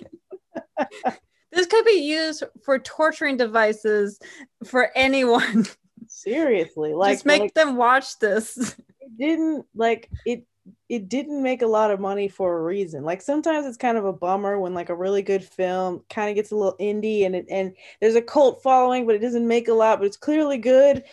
this 1.53 1.67
could 1.67 1.85
be 1.85 2.03
used 2.03 2.45
for 2.65 2.79
torturing 2.79 3.37
devices 3.37 4.19
for 4.65 4.91
anyone. 4.95 5.67
Seriously, 6.25 6.95
like 6.95 7.15
just 7.15 7.27
make 7.27 7.41
like, 7.41 7.55
them 7.55 7.77
watch 7.77 8.19
this. 8.19 8.77
It 9.07 9.19
didn't 9.19 9.67
like 9.75 10.09
it 10.25 10.47
it 10.89 11.11
didn't 11.11 11.43
make 11.43 11.61
a 11.61 11.67
lot 11.67 11.91
of 11.91 12.01
money 12.01 12.27
for 12.27 12.59
a 12.59 12.63
reason. 12.63 13.05
Like 13.05 13.21
sometimes 13.21 13.67
it's 13.67 13.77
kind 13.77 13.99
of 13.99 14.07
a 14.07 14.13
bummer 14.15 14.59
when 14.59 14.73
like 14.73 14.89
a 14.89 14.95
really 14.95 15.23
good 15.23 15.45
film 15.45 16.03
kind 16.09 16.31
of 16.31 16.37
gets 16.37 16.51
a 16.53 16.57
little 16.57 16.77
indie 16.79 17.27
and 17.27 17.37
it 17.37 17.47
and 17.51 17.75
there's 18.01 18.15
a 18.15 18.23
cult 18.23 18.63
following, 18.63 19.07
but 19.07 19.15
it 19.15 19.21
doesn't 19.21 19.47
make 19.47 19.69
a 19.69 19.75
lot, 19.75 19.99
but 19.99 20.07
it's 20.07 20.17
clearly 20.17 20.59
good. 20.59 21.05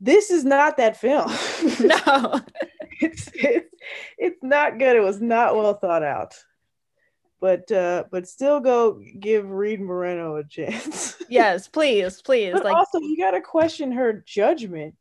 This 0.00 0.30
is 0.30 0.44
not 0.44 0.76
that 0.76 0.96
film. 0.96 1.30
No. 1.80 2.40
it's, 3.00 3.30
it's 3.34 3.74
it's 4.18 4.42
not 4.42 4.78
good. 4.78 4.96
It 4.96 5.00
was 5.00 5.20
not 5.20 5.56
well 5.56 5.74
thought 5.74 6.02
out. 6.02 6.34
But 7.44 7.70
uh 7.70 8.04
but 8.10 8.26
still 8.26 8.58
go 8.58 9.02
give 9.20 9.50
Reed 9.50 9.78
Moreno 9.78 10.36
a 10.36 10.44
chance. 10.44 11.14
yes, 11.28 11.68
please, 11.68 12.22
please. 12.22 12.54
But 12.54 12.64
like 12.64 12.74
also 12.74 13.00
you 13.00 13.18
gotta 13.18 13.42
question 13.42 13.92
her 13.92 14.24
judgment 14.26 14.94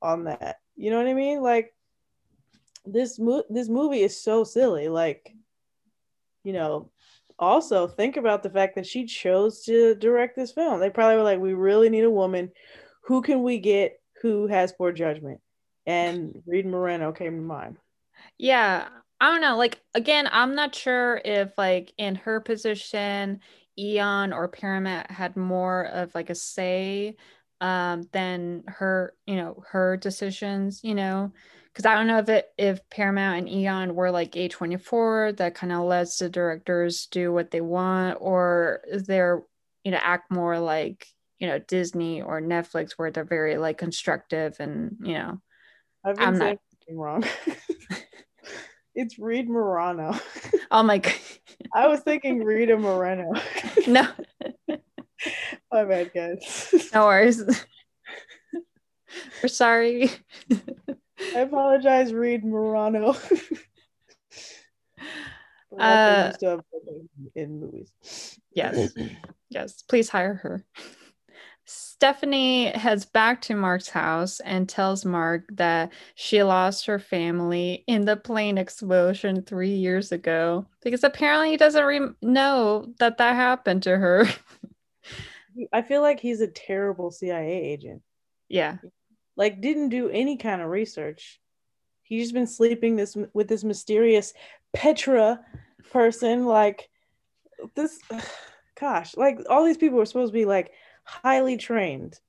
on 0.00 0.22
that. 0.26 0.60
You 0.76 0.92
know 0.92 0.98
what 0.98 1.08
I 1.08 1.14
mean? 1.14 1.42
Like 1.42 1.74
this 2.86 3.18
mo- 3.18 3.42
this 3.50 3.68
movie 3.68 4.02
is 4.02 4.22
so 4.22 4.44
silly 4.44 4.88
like 4.88 5.34
you 6.44 6.52
know 6.52 6.88
also 7.36 7.88
think 7.88 8.16
about 8.16 8.44
the 8.44 8.50
fact 8.50 8.76
that 8.76 8.86
she 8.86 9.04
chose 9.04 9.64
to 9.64 9.96
direct 9.96 10.36
this 10.36 10.52
film 10.52 10.78
they 10.78 10.90
probably 10.90 11.16
were 11.16 11.24
like 11.24 11.40
we 11.40 11.52
really 11.52 11.88
need 11.88 12.04
a 12.04 12.10
woman 12.10 12.48
who 13.02 13.22
can 13.22 13.42
we 13.42 13.58
get 13.58 14.00
who 14.22 14.46
has 14.46 14.72
poor 14.72 14.92
judgment 14.92 15.40
and 15.84 16.42
reed 16.46 16.64
moreno 16.64 17.10
came 17.10 17.34
to 17.34 17.42
mind 17.42 17.76
yeah 18.38 18.86
i 19.20 19.30
don't 19.30 19.40
know 19.40 19.56
like 19.56 19.80
again 19.94 20.28
i'm 20.32 20.54
not 20.54 20.74
sure 20.74 21.20
if 21.24 21.52
like 21.58 21.92
in 21.98 22.14
her 22.14 22.40
position 22.40 23.40
Eon 23.78 24.32
or 24.32 24.48
Paramount 24.48 25.10
had 25.10 25.36
more 25.36 25.84
of 25.84 26.14
like 26.14 26.30
a 26.30 26.34
say 26.34 27.14
um, 27.60 28.08
than 28.12 28.64
her, 28.66 29.14
you 29.26 29.36
know, 29.36 29.62
her 29.68 29.96
decisions, 29.96 30.80
you 30.82 30.94
know, 30.94 31.32
because 31.72 31.86
I 31.86 31.94
don't 31.94 32.06
know 32.06 32.18
if 32.18 32.28
it 32.28 32.48
if 32.58 32.88
Paramount 32.90 33.38
and 33.38 33.48
Eon 33.48 33.94
were 33.94 34.10
like 34.10 34.32
A24 34.32 35.36
that 35.36 35.54
kind 35.54 35.72
of 35.72 35.84
lets 35.84 36.18
the 36.18 36.28
directors 36.28 37.06
do 37.06 37.32
what 37.32 37.50
they 37.50 37.60
want, 37.60 38.18
or 38.20 38.80
they're 38.92 39.42
you 39.84 39.92
know 39.92 40.00
act 40.02 40.30
more 40.30 40.58
like 40.58 41.06
you 41.38 41.46
know 41.46 41.58
Disney 41.60 42.20
or 42.20 42.40
Netflix 42.40 42.92
where 42.92 43.10
they're 43.10 43.24
very 43.24 43.58
like 43.58 43.78
constructive 43.78 44.56
and 44.58 44.96
you 45.00 45.14
know. 45.14 45.40
I've 46.04 46.16
been 46.16 46.28
I'm 46.28 46.36
saying 46.36 46.58
not... 46.88 46.96
wrong. 46.96 47.24
it's 48.98 49.18
Reed 49.18 49.48
Morano. 49.48 50.14
Oh 50.70 50.82
my 50.82 50.98
god. 50.98 51.14
I 51.72 51.86
was 51.86 52.00
thinking 52.00 52.44
Rita 52.44 52.76
Moreno. 52.76 53.32
no. 53.86 54.06
My 55.72 55.84
bad, 55.84 56.10
guys. 56.14 56.74
No 56.92 57.06
worries. 57.06 57.42
We're 59.42 59.48
sorry. 59.48 60.10
I 61.34 61.38
apologize, 61.40 62.12
Reed 62.12 62.44
Morano. 62.44 63.16
uh, 65.80 66.32
in 67.34 67.60
movies. 67.60 67.92
Yes. 68.52 68.92
yes. 69.48 69.82
Please 69.88 70.10
hire 70.10 70.34
her. 70.34 70.66
Stephanie 71.98 72.66
heads 72.66 73.04
back 73.04 73.42
to 73.42 73.56
Mark's 73.56 73.88
house 73.88 74.38
and 74.38 74.68
tells 74.68 75.04
Mark 75.04 75.42
that 75.54 75.92
she 76.14 76.44
lost 76.44 76.86
her 76.86 77.00
family 77.00 77.82
in 77.88 78.04
the 78.04 78.14
plane 78.14 78.56
explosion 78.56 79.42
three 79.42 79.74
years 79.74 80.12
ago 80.12 80.64
because 80.84 81.02
apparently 81.02 81.50
he 81.50 81.56
doesn't 81.56 81.84
re- 81.84 82.14
know 82.22 82.86
that 83.00 83.18
that 83.18 83.34
happened 83.34 83.82
to 83.82 83.98
her. 83.98 84.28
I 85.72 85.82
feel 85.82 86.00
like 86.00 86.20
he's 86.20 86.40
a 86.40 86.46
terrible 86.46 87.10
CIA 87.10 87.50
agent. 87.50 88.00
Yeah. 88.48 88.76
Like 89.36 89.60
didn't 89.60 89.88
do 89.88 90.08
any 90.08 90.36
kind 90.36 90.62
of 90.62 90.68
research. 90.68 91.40
He's 92.04 92.26
just 92.26 92.34
been 92.34 92.46
sleeping 92.46 92.94
this 92.94 93.16
with 93.32 93.48
this 93.48 93.64
mysterious 93.64 94.34
Petra 94.72 95.40
person 95.90 96.46
like 96.46 96.88
this 97.74 97.98
gosh, 98.78 99.16
like 99.16 99.40
all 99.50 99.64
these 99.64 99.76
people 99.76 99.98
were 99.98 100.06
supposed 100.06 100.32
to 100.32 100.38
be 100.38 100.44
like 100.44 100.70
highly 101.08 101.56
trained 101.56 102.20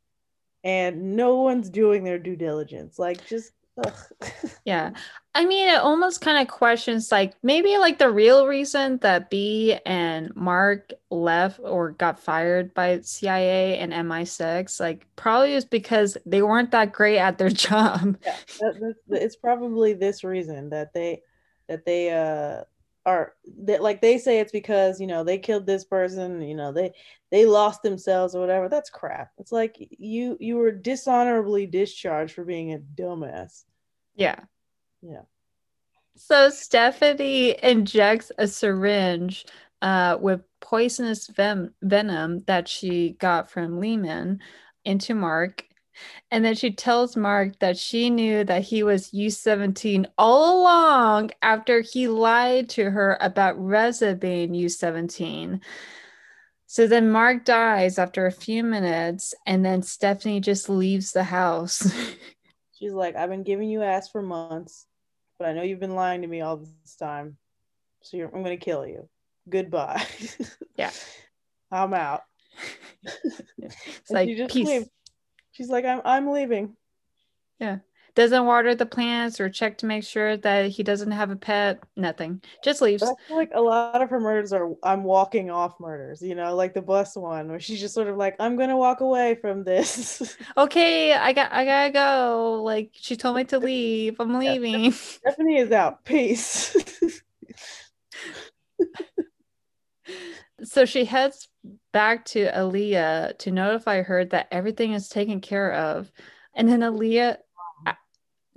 and 0.64 1.16
no 1.16 1.42
one's 1.42 1.70
doing 1.70 2.04
their 2.04 2.20
due 2.20 2.36
diligence. 2.36 3.00
Like 3.00 3.26
just 3.28 3.54
yeah. 4.66 4.92
I 5.36 5.46
mean, 5.46 5.70
it 5.70 5.80
almost 5.80 6.22
kind 6.22 6.42
of 6.42 6.54
questions 6.54 7.12
like 7.12 7.34
maybe 7.44 7.78
like 7.78 7.98
the 7.98 8.10
real 8.10 8.46
reason 8.48 8.98
that 8.98 9.30
B 9.30 9.78
and 9.86 10.36
Mark 10.36 10.92
left 11.10 11.60
or 11.64 11.92
got 11.92 12.20
fired 12.20 12.74
by 12.74 13.00
CIA 13.02 13.78
and 13.78 13.94
MI6, 13.94 14.80
like 14.80 15.06
probably 15.16 15.54
is 15.54 15.66
because 15.66 16.18
they 16.26 16.42
weren't 16.42 16.72
that 16.72 16.92
great 16.92 17.20
at 17.20 17.38
their 17.38 17.50
job. 17.50 18.18
Yeah, 18.26 18.36
that, 18.60 18.96
it's 19.10 19.36
probably 19.36 19.94
this 19.94 20.24
reason 20.24 20.70
that 20.72 20.94
they 20.94 21.22
that 21.68 21.86
they 21.86 22.12
uh 22.12 22.64
are 23.10 23.34
that 23.66 23.82
like 23.82 24.02
they 24.02 24.18
say 24.18 24.40
it's 24.40 24.52
because 24.52 25.02
you 25.02 25.08
know 25.08 25.24
they 25.24 25.38
killed 25.38 25.66
this 25.66 25.84
person 25.84 26.42
you 26.42 26.56
know 26.56 26.72
they 26.72 26.92
they 27.32 27.46
lost 27.46 27.84
themselves 27.84 28.36
or 28.36 28.42
whatever. 28.42 28.70
That's 28.70 28.90
crap. 28.90 29.32
It's 29.38 29.52
like 29.52 29.76
you 29.98 30.38
you 30.40 30.58
were 30.58 30.72
dishonorably 30.72 31.66
discharged 31.66 32.34
for 32.34 32.44
being 32.44 32.74
a 32.74 32.80
dumbass. 32.80 33.66
Yeah. 34.16 34.40
Yeah. 35.02 35.22
So 36.16 36.50
stephanie 36.50 37.56
injects 37.64 38.32
a 38.38 38.48
syringe 38.48 39.46
uh, 39.82 40.18
with 40.20 40.42
poisonous 40.60 41.28
ven- 41.28 41.74
venom 41.82 42.40
that 42.48 42.68
she 42.68 43.12
got 43.20 43.50
from 43.50 43.80
lehman 43.80 44.40
into 44.84 45.16
mark 45.16 45.66
and 46.32 46.46
then 46.46 46.56
she 46.56 46.72
tells 46.72 47.16
Mark 47.16 47.58
that 47.60 47.78
she 47.78 48.10
knew 48.10 48.44
that 48.44 48.64
he 48.64 48.84
was 48.84 49.12
U17 49.12 50.06
all 50.18 50.62
along 50.62 51.32
after 51.42 51.82
he 51.82 52.08
lied 52.08 52.70
to 52.70 52.92
her 52.92 53.18
about 53.22 53.64
Reza 53.64 54.16
being 54.16 54.54
U17. 54.54 55.62
So 56.68 56.86
then 56.86 57.12
Mark 57.12 57.46
dies 57.46 57.98
after 57.98 58.28
a 58.28 58.32
few 58.32 58.64
minutes, 58.64 59.34
and 59.48 59.66
then 59.66 59.82
Stephanie 59.82 60.40
just 60.40 60.70
leaves 60.70 61.12
the 61.12 61.24
house. 61.24 61.92
She's 62.80 62.94
like, 62.94 63.16
I've 63.16 63.30
been 63.30 63.44
giving 63.44 63.70
you 63.70 63.82
ass 63.82 64.10
for 64.10 64.22
months, 64.22 64.86
but 65.40 65.48
I 65.48 65.54
know 65.54 65.64
you've 65.64 65.80
been 65.80 65.96
lying 65.96 66.22
to 66.22 66.28
me 66.28 66.42
all 66.42 66.58
this 66.58 66.96
time. 66.96 67.38
So 68.04 68.20
I'm 68.20 68.44
going 68.44 68.58
to 68.58 68.64
kill 68.64 68.86
you. 68.86 69.10
Goodbye. 69.50 70.06
Yeah. 70.76 70.92
I'm 71.72 71.94
out. 71.94 72.22
it's 73.58 74.10
like, 74.10 74.30
peace. 74.50 74.88
She's 75.60 75.68
like, 75.68 75.84
I'm 75.84 76.00
I'm 76.06 76.32
leaving. 76.32 76.78
Yeah. 77.60 77.80
Doesn't 78.16 78.46
water 78.46 78.74
the 78.76 78.86
plants 78.86 79.42
or 79.42 79.50
check 79.50 79.78
to 79.80 79.86
make 79.86 80.06
sure 80.06 80.38
that 80.38 80.70
he 80.70 80.84
doesn't 80.84 81.12
have 81.12 81.32
a 81.32 81.36
pet. 81.36 81.84
Nothing. 81.98 82.42
Just 82.64 82.82
leaves. 82.82 83.04
like 83.30 83.52
a 83.54 83.60
lot 83.60 84.02
of 84.02 84.10
her 84.10 84.22
murders 84.22 84.54
are 84.54 84.74
I'm 84.84 85.04
walking 85.04 85.52
off 85.52 85.78
murders, 85.82 86.22
you 86.22 86.34
know, 86.34 86.56
like 86.56 86.74
the 86.74 86.82
bus 86.82 87.18
one 87.18 87.50
where 87.50 87.60
she's 87.60 87.82
just 87.82 87.94
sort 87.94 88.08
of 88.08 88.16
like, 88.16 88.38
I'm 88.40 88.56
gonna 88.56 88.78
walk 88.78 89.02
away 89.02 89.36
from 89.36 89.66
this. 89.66 90.38
okay, 90.58 91.12
I 91.12 91.34
got 91.34 91.52
I 91.52 91.66
gotta 91.66 91.92
go. 91.92 92.62
Like 92.64 92.92
she 92.94 93.18
told 93.18 93.36
me 93.36 93.44
to 93.44 93.60
leave. 93.60 94.22
I'm 94.22 94.40
leaving. 94.40 94.86
Yeah, 94.86 94.92
Stephanie 94.94 95.58
is 95.58 95.74
out. 95.74 96.06
Peace. 96.06 96.74
so 100.64 100.86
she 100.86 101.04
heads 101.04 101.50
back 101.92 102.26
to 102.26 102.52
Aaliyah 102.52 103.38
to 103.40 103.52
notify 103.52 104.02
her 104.02 104.26
that 104.26 104.48
everything 104.52 104.94
is 104.94 105.10
taken 105.10 105.42
care 105.42 105.74
of. 105.74 106.12
And 106.56 106.68
then 106.68 106.82
Aaliyah, 106.82 107.38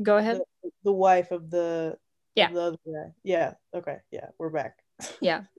go 0.02 0.16
ahead. 0.16 0.40
The, 0.62 0.70
the 0.84 0.92
wife 0.92 1.30
of 1.30 1.50
the 1.50 1.96
yeah 2.34 2.50
the 2.50 2.60
other 2.60 2.78
guy. 2.86 3.12
Yeah. 3.22 3.54
Okay. 3.74 3.98
Yeah, 4.10 4.28
we're 4.38 4.50
back. 4.50 4.78
yeah. 5.20 5.42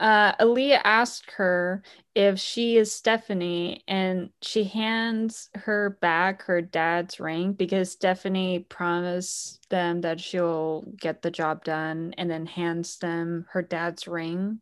Uh, 0.00 0.34
Aaliyah 0.44 0.80
asked 0.82 1.30
her 1.36 1.80
if 2.16 2.36
she 2.36 2.76
is 2.76 2.92
Stephanie, 2.92 3.84
and 3.86 4.30
she 4.40 4.64
hands 4.64 5.48
her 5.54 5.96
back 6.00 6.42
her 6.42 6.60
dad's 6.60 7.20
ring 7.20 7.52
because 7.52 7.92
Stephanie 7.92 8.66
promised 8.68 9.64
them 9.70 10.00
that 10.00 10.18
she'll 10.18 10.82
get 10.96 11.22
the 11.22 11.30
job 11.30 11.62
done, 11.62 12.14
and 12.18 12.28
then 12.28 12.46
hands 12.46 12.98
them 12.98 13.46
her 13.52 13.62
dad's 13.62 14.08
ring. 14.08 14.60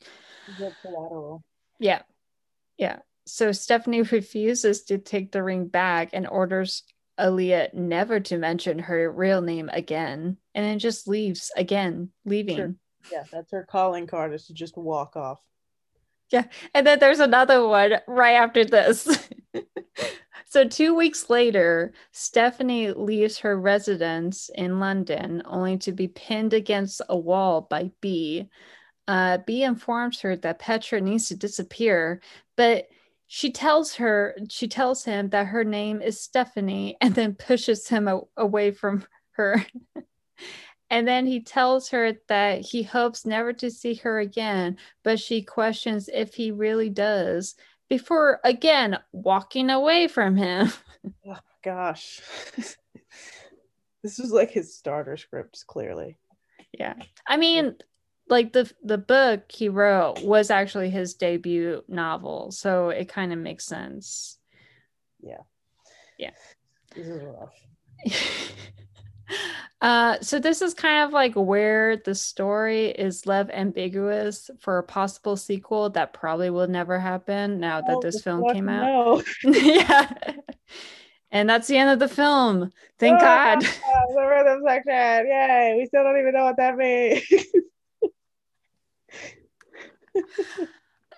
collateral. 0.82 1.42
Yeah. 1.78 2.02
Yeah. 2.80 3.00
So 3.26 3.52
Stephanie 3.52 4.02
refuses 4.10 4.82
to 4.84 4.98
take 4.98 5.30
the 5.30 5.42
ring 5.42 5.66
back 5.68 6.10
and 6.12 6.26
orders 6.26 6.82
Aaliyah 7.20 7.74
never 7.74 8.18
to 8.18 8.38
mention 8.38 8.78
her 8.78 9.12
real 9.12 9.42
name 9.42 9.68
again 9.72 10.38
and 10.54 10.64
then 10.64 10.78
just 10.78 11.06
leaves 11.06 11.52
again, 11.56 12.10
leaving. 12.24 12.56
Sure. 12.56 12.74
Yeah, 13.12 13.24
that's 13.30 13.52
her 13.52 13.66
calling 13.70 14.06
card 14.06 14.32
is 14.32 14.46
to 14.46 14.54
just 14.54 14.76
walk 14.76 15.16
off. 15.16 15.38
Yeah. 16.30 16.44
And 16.74 16.86
then 16.86 16.98
there's 16.98 17.20
another 17.20 17.66
one 17.66 17.94
right 18.06 18.34
after 18.34 18.64
this. 18.64 19.06
so, 20.46 20.66
two 20.66 20.94
weeks 20.94 21.28
later, 21.28 21.92
Stephanie 22.12 22.92
leaves 22.92 23.38
her 23.38 23.58
residence 23.58 24.48
in 24.54 24.80
London 24.80 25.42
only 25.44 25.76
to 25.78 25.92
be 25.92 26.08
pinned 26.08 26.54
against 26.54 27.02
a 27.08 27.16
wall 27.16 27.62
by 27.62 27.90
B 28.00 28.48
uh, 29.10 29.38
B 29.38 29.64
informs 29.64 30.20
her 30.20 30.36
that 30.36 30.60
Petra 30.60 31.00
needs 31.00 31.26
to 31.28 31.36
disappear, 31.36 32.20
but 32.60 32.88
she 33.26 33.50
tells 33.50 33.94
her 33.94 34.36
she 34.50 34.68
tells 34.68 35.02
him 35.02 35.30
that 35.30 35.46
her 35.46 35.64
name 35.64 36.02
is 36.02 36.20
Stephanie 36.20 36.94
and 37.00 37.14
then 37.14 37.34
pushes 37.34 37.88
him 37.88 38.06
a- 38.06 38.20
away 38.36 38.70
from 38.70 39.06
her. 39.30 39.64
and 40.90 41.08
then 41.08 41.24
he 41.24 41.40
tells 41.40 41.88
her 41.88 42.16
that 42.28 42.60
he 42.60 42.82
hopes 42.82 43.24
never 43.24 43.54
to 43.54 43.70
see 43.70 43.94
her 43.94 44.18
again, 44.18 44.76
but 45.02 45.18
she 45.18 45.40
questions 45.40 46.10
if 46.12 46.34
he 46.34 46.50
really 46.50 46.90
does 46.90 47.54
before 47.88 48.40
again 48.44 48.98
walking 49.10 49.70
away 49.70 50.06
from 50.06 50.36
him. 50.36 50.70
oh, 51.26 51.38
gosh. 51.64 52.20
this 54.02 54.18
was 54.18 54.32
like 54.32 54.50
his 54.50 54.76
starter 54.76 55.16
scripts, 55.16 55.64
clearly. 55.64 56.18
Yeah. 56.78 56.96
I 57.26 57.38
mean, 57.38 57.76
like 58.30 58.52
the 58.52 58.70
the 58.82 58.98
book 58.98 59.50
he 59.50 59.68
wrote 59.68 60.22
was 60.22 60.50
actually 60.50 60.90
his 60.90 61.14
debut 61.14 61.82
novel, 61.88 62.52
so 62.52 62.90
it 62.90 63.08
kind 63.08 63.32
of 63.32 63.38
makes 63.38 63.64
sense. 63.64 64.38
Yeah. 65.20 65.42
Yeah. 66.18 66.30
This 66.94 67.06
is 67.06 67.22
rough. 67.22 67.54
uh, 69.80 70.20
so 70.20 70.38
this 70.38 70.62
is 70.62 70.74
kind 70.74 71.04
of 71.04 71.12
like 71.12 71.34
where 71.34 71.96
the 71.96 72.14
story 72.14 72.86
is 72.86 73.26
left 73.26 73.50
ambiguous 73.50 74.50
for 74.58 74.78
a 74.78 74.82
possible 74.82 75.36
sequel 75.36 75.90
that 75.90 76.12
probably 76.12 76.50
will 76.50 76.68
never 76.68 76.98
happen 76.98 77.60
now 77.60 77.80
that 77.80 77.96
oh, 77.96 78.00
this 78.00 78.22
film 78.22 78.44
came 78.52 78.68
out. 78.68 78.84
No. 78.84 79.22
yeah. 79.44 80.10
And 81.32 81.48
that's 81.48 81.68
the 81.68 81.76
end 81.76 81.90
of 81.90 82.00
the 82.00 82.08
film. 82.08 82.72
Thank 82.98 83.18
oh, 83.20 83.24
God. 83.24 83.62
The 84.14 84.26
rhythm 84.26 84.62
section. 84.66 85.26
Yay. 85.28 85.76
We 85.78 85.86
still 85.86 86.02
don't 86.02 86.18
even 86.18 86.32
know 86.32 86.44
what 86.44 86.56
that 86.56 86.76
means. 86.76 87.22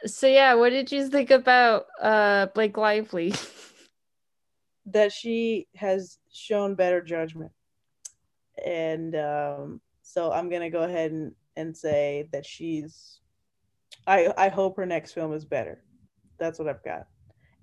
So 0.06 0.26
yeah, 0.26 0.54
what 0.54 0.70
did 0.70 0.90
you 0.92 1.08
think 1.08 1.30
about 1.30 1.86
uh 2.00 2.46
Blake 2.54 2.76
Lively? 2.76 3.34
that 4.86 5.12
she 5.12 5.68
has 5.76 6.18
shown 6.32 6.74
better 6.74 7.00
judgment. 7.00 7.52
And 8.64 9.14
um, 9.14 9.80
so 10.02 10.32
I'm 10.32 10.50
gonna 10.50 10.70
go 10.70 10.82
ahead 10.82 11.12
and, 11.12 11.32
and 11.56 11.76
say 11.76 12.28
that 12.32 12.44
she's 12.44 13.20
I 14.06 14.32
I 14.36 14.48
hope 14.48 14.76
her 14.76 14.86
next 14.86 15.12
film 15.12 15.32
is 15.32 15.44
better. 15.44 15.82
That's 16.38 16.58
what 16.58 16.68
I've 16.68 16.84
got. 16.84 17.06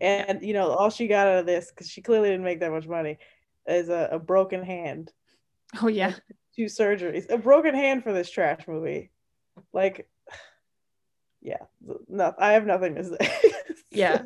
And 0.02 0.42
you 0.42 0.54
know, 0.54 0.72
all 0.72 0.90
she 0.90 1.08
got 1.08 1.28
out 1.28 1.40
of 1.40 1.46
this, 1.46 1.70
because 1.70 1.90
she 1.90 2.02
clearly 2.02 2.30
didn't 2.30 2.46
make 2.46 2.62
that 2.62 2.72
much 2.72 2.88
money, 2.88 3.18
is 3.68 3.90
a, 3.90 4.10
a 4.14 4.20
broken 4.20 4.64
hand. 4.64 5.12
Oh 5.82 5.88
yeah. 5.88 6.14
Two 6.56 6.66
surgeries. 6.66 7.30
A 7.30 7.38
broken 7.38 7.76
hand 7.76 8.04
for 8.04 8.14
this 8.14 8.30
trash 8.30 8.68
movie. 8.68 9.12
Like 9.74 10.10
yeah, 11.42 11.64
no, 12.08 12.34
I 12.38 12.54
have 12.54 12.66
nothing 12.66 12.96
to 12.96 13.04
say. 13.04 13.32
yeah. 13.92 14.24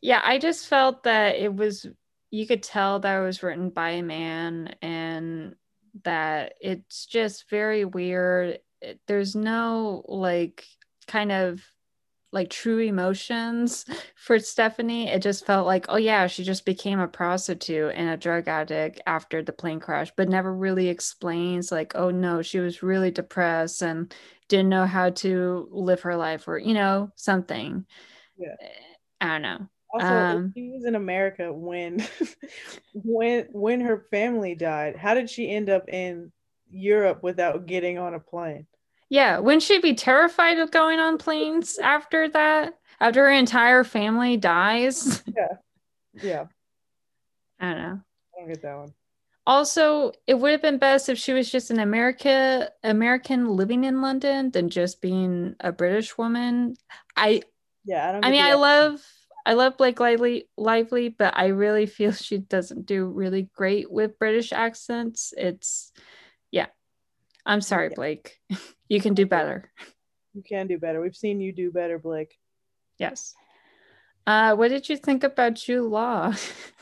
Yeah, 0.00 0.20
I 0.24 0.38
just 0.38 0.68
felt 0.68 1.04
that 1.04 1.36
it 1.36 1.54
was 1.54 1.86
you 2.30 2.46
could 2.46 2.62
tell 2.62 3.00
that 3.00 3.18
it 3.18 3.24
was 3.24 3.42
written 3.42 3.70
by 3.70 3.90
a 3.90 4.02
man 4.02 4.74
and 4.82 5.54
that 6.04 6.54
it's 6.60 7.06
just 7.06 7.48
very 7.48 7.84
weird. 7.84 8.58
There's 9.06 9.34
no 9.34 10.04
like 10.06 10.64
kind 11.06 11.32
of 11.32 11.62
like 12.30 12.50
true 12.50 12.78
emotions 12.78 13.86
for 14.14 14.38
Stephanie. 14.38 15.08
It 15.08 15.22
just 15.22 15.46
felt 15.46 15.66
like, 15.66 15.86
oh 15.88 15.96
yeah, 15.96 16.26
she 16.26 16.44
just 16.44 16.66
became 16.66 17.00
a 17.00 17.08
prostitute 17.08 17.94
and 17.94 18.10
a 18.10 18.16
drug 18.16 18.48
addict 18.48 19.00
after 19.06 19.42
the 19.42 19.52
plane 19.52 19.80
crash, 19.80 20.12
but 20.16 20.28
never 20.28 20.54
really 20.54 20.88
explains 20.88 21.72
like, 21.72 21.94
oh 21.94 22.10
no, 22.10 22.42
she 22.42 22.58
was 22.58 22.82
really 22.82 23.10
depressed 23.10 23.82
and 23.82 24.14
didn't 24.48 24.68
know 24.68 24.86
how 24.86 25.10
to 25.10 25.68
live 25.70 26.02
her 26.02 26.16
life 26.16 26.48
or, 26.48 26.58
you 26.58 26.74
know, 26.74 27.10
something. 27.16 27.86
Yeah. 28.38 28.54
I 29.20 29.26
don't 29.26 29.42
know. 29.42 29.68
Also, 29.92 30.06
um, 30.06 30.52
she 30.56 30.70
was 30.70 30.84
in 30.84 30.94
America 30.94 31.52
when 31.52 32.06
when 32.92 33.48
when 33.52 33.80
her 33.80 34.06
family 34.10 34.54
died. 34.54 34.96
How 34.96 35.14
did 35.14 35.30
she 35.30 35.50
end 35.50 35.70
up 35.70 35.88
in 35.88 36.30
Europe 36.70 37.22
without 37.22 37.66
getting 37.66 37.98
on 37.98 38.14
a 38.14 38.20
plane? 38.20 38.66
Yeah, 39.08 39.38
wouldn't 39.38 39.62
she 39.62 39.80
be 39.80 39.94
terrified 39.94 40.58
of 40.58 40.70
going 40.70 40.98
on 40.98 41.16
planes 41.16 41.78
after 41.78 42.28
that? 42.28 42.74
After 43.00 43.24
her 43.24 43.32
entire 43.32 43.84
family 43.84 44.36
dies? 44.36 45.22
Yeah. 45.26 45.56
Yeah. 46.22 46.44
I 47.60 47.72
don't 47.72 47.82
know. 47.82 48.00
I 48.36 48.40
don't 48.40 48.48
get 48.48 48.62
that 48.62 48.76
one. 48.76 48.92
Also, 49.48 50.12
it 50.26 50.34
would 50.34 50.50
have 50.50 50.60
been 50.60 50.76
best 50.76 51.08
if 51.08 51.16
she 51.16 51.32
was 51.32 51.50
just 51.50 51.70
an 51.70 51.80
America 51.80 52.70
American 52.84 53.56
living 53.56 53.84
in 53.84 54.02
London 54.02 54.50
than 54.50 54.68
just 54.68 55.00
being 55.00 55.56
a 55.58 55.72
British 55.72 56.18
woman. 56.18 56.76
I 57.16 57.40
yeah, 57.86 58.06
I 58.06 58.12
don't 58.12 58.26
I 58.26 58.30
mean, 58.30 58.44
I 58.44 58.54
love 58.54 59.00
I 59.46 59.54
love 59.54 59.78
Blake 59.78 60.00
Lively, 60.00 60.50
Lively, 60.58 61.08
but 61.08 61.34
I 61.34 61.46
really 61.46 61.86
feel 61.86 62.12
she 62.12 62.36
doesn't 62.36 62.84
do 62.84 63.06
really 63.06 63.48
great 63.54 63.90
with 63.90 64.18
British 64.18 64.52
accents. 64.52 65.32
It's 65.34 65.92
yeah. 66.50 66.66
I'm 67.46 67.62
sorry, 67.62 67.88
Blake. 67.88 68.38
You 68.90 69.02
can 69.02 69.12
do 69.12 69.26
better. 69.26 69.70
You 70.32 70.42
can 70.42 70.66
do 70.66 70.78
better. 70.78 71.02
We've 71.02 71.14
seen 71.14 71.42
you 71.42 71.52
do 71.52 71.70
better, 71.70 71.98
Blake. 71.98 72.34
Yes. 72.96 73.34
Uh, 74.26 74.56
what 74.56 74.68
did 74.68 74.88
you 74.88 74.96
think 74.96 75.24
about 75.24 75.56
Jude 75.56 75.90
Law? 75.90 76.32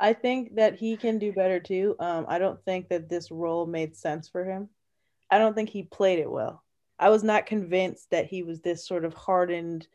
I 0.00 0.14
think 0.14 0.56
that 0.56 0.76
he 0.76 0.96
can 0.96 1.18
do 1.18 1.30
better 1.30 1.60
too. 1.60 1.94
Um, 2.00 2.24
I 2.26 2.38
don't 2.38 2.62
think 2.64 2.88
that 2.88 3.08
this 3.08 3.30
role 3.30 3.66
made 3.66 3.94
sense 3.94 4.28
for 4.28 4.44
him. 4.44 4.70
I 5.30 5.38
don't 5.38 5.54
think 5.54 5.68
he 5.68 5.82
played 5.82 6.18
it 6.18 6.30
well. 6.30 6.64
I 6.98 7.10
was 7.10 7.22
not 7.22 7.46
convinced 7.46 8.10
that 8.10 8.26
he 8.26 8.42
was 8.42 8.60
this 8.60 8.86
sort 8.86 9.04
of 9.04 9.12
hardened, 9.12 9.86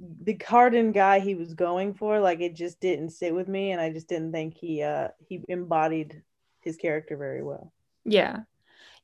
the 0.00 0.36
hardened 0.46 0.92
guy 0.92 1.20
he 1.20 1.36
was 1.36 1.54
going 1.54 1.94
for. 1.94 2.18
Like 2.18 2.40
it 2.40 2.54
just 2.54 2.80
didn't 2.80 3.10
sit 3.10 3.32
with 3.32 3.48
me, 3.48 3.70
and 3.70 3.80
I 3.80 3.92
just 3.92 4.08
didn't 4.08 4.32
think 4.32 4.56
he 4.56 4.82
uh, 4.82 5.08
he 5.28 5.40
embodied 5.48 6.22
his 6.60 6.76
character 6.76 7.16
very 7.16 7.42
well. 7.42 7.72
Yeah, 8.04 8.40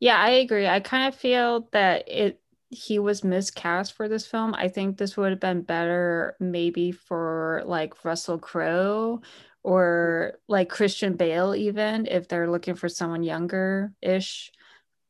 yeah, 0.01 0.17
I 0.17 0.31
agree. 0.31 0.67
I 0.67 0.81
kind 0.81 1.09
of 1.09 1.19
feel 1.19 1.69
that 1.73 2.09
it 2.09 2.41
he 2.71 2.99
was 2.99 3.23
miscast 3.23 3.93
for 3.93 4.09
this 4.09 4.27
film. 4.27 4.55
I 4.55 4.69
think 4.69 4.97
this 4.97 5.17
would 5.17 5.31
have 5.31 5.41
been 5.41 5.63
better 5.63 6.37
maybe 6.41 6.91
for 6.91 7.63
like 7.67 8.05
Russell 8.05 8.39
Crowe 8.39 9.21
or 9.63 10.39
like 10.49 10.69
Christian 10.69 11.15
Bale 11.15 11.55
even 11.55 12.07
if 12.07 12.29
they're 12.29 12.51
looking 12.51 12.75
for 12.75 12.89
someone 12.89 13.23
younger 13.23 13.93
ish. 14.01 14.51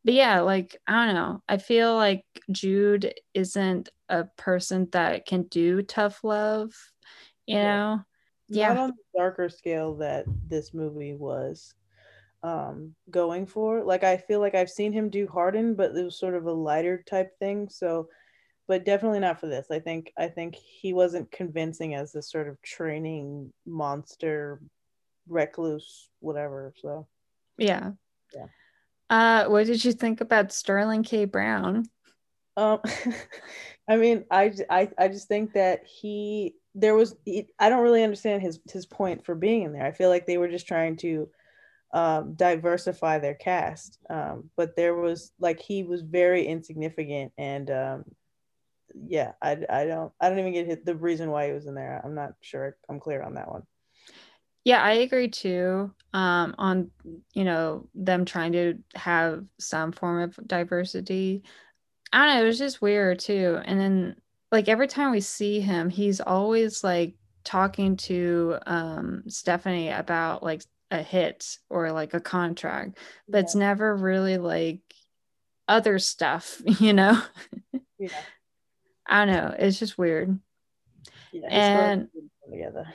But 0.04 0.14
yeah, 0.14 0.40
like 0.40 0.76
I 0.86 1.06
don't 1.06 1.14
know. 1.14 1.42
I 1.48 1.58
feel 1.58 1.94
like 1.94 2.24
Jude 2.50 3.14
isn't 3.34 3.88
a 4.08 4.24
person 4.36 4.88
that 4.92 5.26
can 5.26 5.44
do 5.44 5.82
tough 5.82 6.24
love, 6.24 6.72
you 7.46 7.56
yeah. 7.56 7.62
know. 7.62 8.00
Yeah. 8.48 8.68
Not 8.68 8.78
on 8.78 8.90
the 8.90 9.18
darker 9.18 9.48
scale 9.48 9.94
that 9.96 10.26
this 10.48 10.74
movie 10.74 11.14
was 11.14 11.74
um 12.42 12.92
going 13.08 13.46
for 13.46 13.84
like 13.84 14.02
i 14.02 14.16
feel 14.16 14.40
like 14.40 14.56
i've 14.56 14.68
seen 14.68 14.92
him 14.92 15.08
do 15.08 15.28
harden 15.28 15.74
but 15.76 15.94
it 15.96 16.02
was 16.04 16.18
sort 16.18 16.34
of 16.34 16.46
a 16.46 16.52
lighter 16.52 17.00
type 17.06 17.38
thing 17.38 17.68
so 17.68 18.08
but 18.72 18.86
definitely 18.86 19.20
not 19.20 19.38
for 19.38 19.48
this. 19.48 19.66
I 19.70 19.80
think 19.80 20.14
i 20.16 20.28
think 20.28 20.54
he 20.54 20.94
wasn't 20.94 21.30
convincing 21.30 21.94
as 21.94 22.10
this 22.10 22.30
sort 22.30 22.48
of 22.48 22.56
training 22.62 23.52
monster 23.66 24.62
recluse 25.28 26.08
whatever 26.20 26.72
so. 26.80 27.06
Yeah. 27.58 27.90
Yeah. 28.34 28.46
Uh 29.10 29.50
what 29.50 29.66
did 29.66 29.84
you 29.84 29.92
think 29.92 30.22
about 30.22 30.52
sterling 30.52 31.02
k. 31.02 31.26
Brown? 31.26 31.84
Um 32.56 32.80
i 33.88 33.96
mean 33.98 34.24
I, 34.30 34.54
I 34.70 34.88
i 34.96 35.08
just 35.08 35.28
think 35.28 35.52
that 35.52 35.84
he 35.84 36.54
there 36.74 36.94
was 36.94 37.14
i 37.58 37.68
don't 37.68 37.82
really 37.82 38.04
understand 38.04 38.40
his 38.40 38.58
his 38.72 38.86
point 38.86 39.26
for 39.26 39.34
being 39.34 39.64
in 39.64 39.74
there. 39.74 39.84
I 39.84 39.92
feel 39.92 40.08
like 40.08 40.24
they 40.24 40.38
were 40.38 40.48
just 40.48 40.66
trying 40.66 40.96
to 41.04 41.28
um, 41.92 42.32
diversify 42.36 43.18
their 43.18 43.34
cast. 43.34 43.98
Um, 44.08 44.48
but 44.56 44.76
there 44.76 44.94
was 44.94 45.32
like 45.38 45.60
he 45.60 45.82
was 45.82 46.00
very 46.00 46.46
insignificant, 46.46 47.32
and 47.36 47.70
um, 47.70 48.04
yeah, 48.94 49.32
I, 49.40 49.58
I 49.68 49.84
don't 49.86 50.12
I 50.20 50.28
don't 50.28 50.38
even 50.38 50.52
get 50.52 50.66
hit, 50.66 50.84
the 50.84 50.94
reason 50.94 51.30
why 51.30 51.46
he 51.46 51.52
was 51.52 51.66
in 51.66 51.74
there. 51.74 52.00
I'm 52.04 52.14
not 52.14 52.34
sure 52.40 52.76
I'm 52.88 53.00
clear 53.00 53.22
on 53.22 53.34
that 53.34 53.50
one. 53.50 53.62
Yeah, 54.64 54.82
I 54.82 54.92
agree 54.92 55.28
too. 55.28 55.92
Um, 56.12 56.54
on 56.58 56.90
you 57.34 57.44
know 57.44 57.88
them 57.94 58.24
trying 58.24 58.52
to 58.52 58.78
have 58.94 59.44
some 59.58 59.92
form 59.92 60.22
of 60.22 60.38
diversity. 60.46 61.42
I 62.12 62.26
don't 62.26 62.36
know. 62.36 62.42
It 62.42 62.46
was 62.46 62.58
just 62.58 62.82
weird 62.82 63.18
too. 63.18 63.60
And 63.64 63.80
then 63.80 64.16
like 64.50 64.68
every 64.68 64.88
time 64.88 65.10
we 65.10 65.20
see 65.20 65.60
him, 65.60 65.88
he's 65.88 66.20
always 66.20 66.84
like 66.84 67.14
talking 67.44 67.96
to 67.96 68.58
um 68.66 69.24
Stephanie 69.28 69.90
about 69.90 70.42
like 70.42 70.62
a 70.90 71.02
hit 71.02 71.58
or 71.70 71.90
like 71.90 72.14
a 72.14 72.20
contract, 72.20 72.98
but 73.28 73.38
yeah. 73.38 73.44
it's 73.44 73.54
never 73.54 73.96
really 73.96 74.38
like 74.38 74.80
other 75.66 75.98
stuff, 75.98 76.60
you 76.80 76.92
know? 76.92 77.20
Yeah. 77.98 78.10
I 79.06 79.24
don't 79.24 79.34
know. 79.34 79.54
It's 79.58 79.78
just 79.78 79.98
weird. 79.98 80.38
Yeah, 81.32 81.48
and 81.48 82.08
together. 82.50 82.86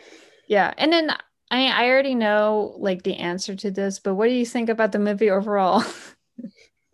Yeah. 0.48 0.74
And 0.78 0.92
then 0.92 1.12
I 1.50 1.58
mean, 1.58 1.72
I 1.72 1.90
already 1.90 2.16
know 2.16 2.76
like 2.78 3.04
the 3.04 3.16
answer 3.18 3.56
to 3.56 3.72
this, 3.72 4.00
but 4.00 4.16
what 4.16 4.28
do 4.28 4.34
you 4.34 4.46
think 4.46 4.70
about 4.70 4.92
the 4.92 5.00
movie 5.00 5.30
overall? 5.30 5.84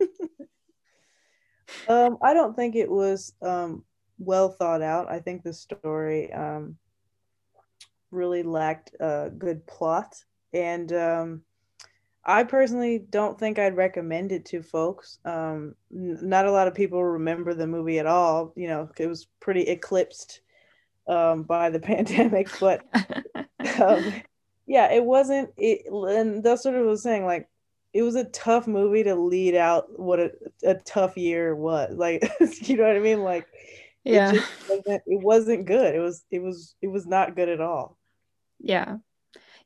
um, 1.88 2.18
I 2.22 2.34
don't 2.34 2.54
think 2.56 2.76
it 2.76 2.90
was 2.90 3.32
um 3.42 3.84
well 4.18 4.48
thought 4.48 4.82
out. 4.82 5.10
I 5.10 5.20
think 5.20 5.42
the 5.42 5.52
story 5.52 6.32
um 6.32 6.76
really 8.10 8.42
lacked 8.42 8.94
a 9.00 9.30
good 9.36 9.66
plot 9.66 10.14
and 10.52 10.92
um, 10.92 11.42
I 12.26 12.44
personally 12.44 12.98
don't 12.98 13.38
think 13.38 13.58
I'd 13.58 13.76
recommend 13.76 14.32
it 14.32 14.46
to 14.46 14.62
folks. 14.62 15.18
Um, 15.24 15.74
n- 15.92 16.18
not 16.22 16.46
a 16.46 16.52
lot 16.52 16.68
of 16.68 16.74
people 16.74 17.02
remember 17.04 17.52
the 17.52 17.66
movie 17.66 17.98
at 17.98 18.06
all. 18.06 18.52
You 18.56 18.68
know, 18.68 18.90
it 18.98 19.06
was 19.06 19.26
pretty 19.40 19.62
eclipsed 19.62 20.40
um, 21.06 21.42
by 21.42 21.70
the 21.70 21.80
pandemic, 21.80 22.48
but 22.58 22.84
um, 23.80 24.22
yeah, 24.66 24.92
it 24.92 25.04
wasn't. 25.04 25.50
It 25.56 25.86
and 25.90 26.42
that's 26.42 26.64
what 26.64 26.74
I 26.74 26.80
was 26.80 27.02
saying. 27.02 27.26
Like, 27.26 27.48
it 27.92 28.02
was 28.02 28.16
a 28.16 28.24
tough 28.24 28.66
movie 28.66 29.04
to 29.04 29.14
lead 29.14 29.54
out 29.54 29.98
what 29.98 30.18
a, 30.18 30.32
a 30.64 30.74
tough 30.74 31.16
year 31.16 31.54
was. 31.54 31.94
Like, 31.94 32.28
you 32.62 32.76
know 32.76 32.84
what 32.84 32.96
I 32.96 33.00
mean? 33.00 33.22
Like, 33.22 33.46
yeah, 34.02 34.32
it 34.32 34.42
wasn't, 34.68 35.02
it 35.06 35.22
wasn't 35.22 35.66
good. 35.66 35.94
It 35.94 36.00
was. 36.00 36.24
It 36.30 36.42
was. 36.42 36.74
It 36.80 36.88
was 36.88 37.06
not 37.06 37.36
good 37.36 37.50
at 37.50 37.60
all. 37.60 37.98
Yeah. 38.60 38.96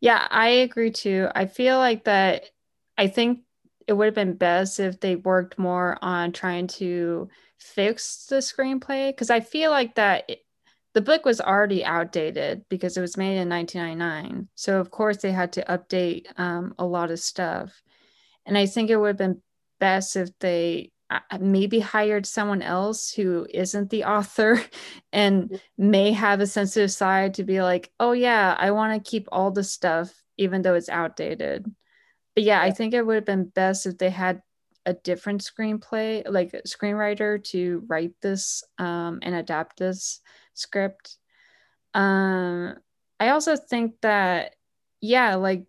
Yeah, 0.00 0.26
I 0.30 0.48
agree 0.48 0.90
too. 0.90 1.28
I 1.34 1.46
feel 1.46 1.78
like 1.78 2.04
that 2.04 2.50
I 2.96 3.08
think 3.08 3.40
it 3.86 3.94
would 3.94 4.06
have 4.06 4.14
been 4.14 4.34
best 4.34 4.78
if 4.80 5.00
they 5.00 5.16
worked 5.16 5.58
more 5.58 5.98
on 6.02 6.32
trying 6.32 6.66
to 6.68 7.28
fix 7.58 8.26
the 8.26 8.36
screenplay 8.36 9.08
because 9.10 9.30
I 9.30 9.40
feel 9.40 9.70
like 9.70 9.94
that 9.96 10.24
it, 10.28 10.40
the 10.94 11.00
book 11.00 11.24
was 11.24 11.40
already 11.40 11.84
outdated 11.84 12.64
because 12.68 12.96
it 12.96 13.00
was 13.00 13.16
made 13.16 13.38
in 13.38 13.48
1999. 13.48 14.48
So 14.54 14.78
of 14.80 14.90
course 14.90 15.18
they 15.18 15.32
had 15.32 15.52
to 15.54 15.64
update 15.64 16.26
um, 16.38 16.74
a 16.78 16.84
lot 16.86 17.10
of 17.10 17.18
stuff. 17.20 17.82
And 18.46 18.56
I 18.58 18.66
think 18.66 18.90
it 18.90 18.96
would 18.96 19.08
have 19.08 19.16
been 19.18 19.42
best 19.80 20.16
if 20.16 20.30
they 20.40 20.92
maybe 21.40 21.80
hired 21.80 22.26
someone 22.26 22.62
else 22.62 23.10
who 23.10 23.46
isn't 23.50 23.90
the 23.90 24.04
author 24.04 24.62
and 25.12 25.60
may 25.76 26.12
have 26.12 26.40
a 26.40 26.46
sensitive 26.46 26.90
side 26.90 27.34
to 27.34 27.44
be 27.44 27.62
like, 27.62 27.90
oh, 27.98 28.12
yeah, 28.12 28.54
I 28.58 28.70
want 28.72 28.92
to 29.02 29.10
keep 29.10 29.28
all 29.32 29.50
the 29.50 29.64
stuff, 29.64 30.12
even 30.36 30.62
though 30.62 30.74
it's 30.74 30.88
outdated. 30.88 31.64
But 32.34 32.44
yeah, 32.44 32.60
I 32.60 32.70
think 32.70 32.94
it 32.94 33.04
would 33.04 33.16
have 33.16 33.24
been 33.24 33.46
best 33.48 33.86
if 33.86 33.98
they 33.98 34.10
had 34.10 34.42
a 34.86 34.94
different 34.94 35.42
screenplay, 35.42 36.22
like 36.28 36.54
a 36.54 36.62
screenwriter 36.62 37.42
to 37.44 37.84
write 37.88 38.12
this 38.22 38.62
um, 38.78 39.18
and 39.22 39.34
adapt 39.34 39.78
this 39.78 40.20
script. 40.54 41.16
Um, 41.94 42.76
I 43.20 43.30
also 43.30 43.56
think 43.56 43.94
that, 44.02 44.54
yeah, 45.00 45.34
like 45.34 45.64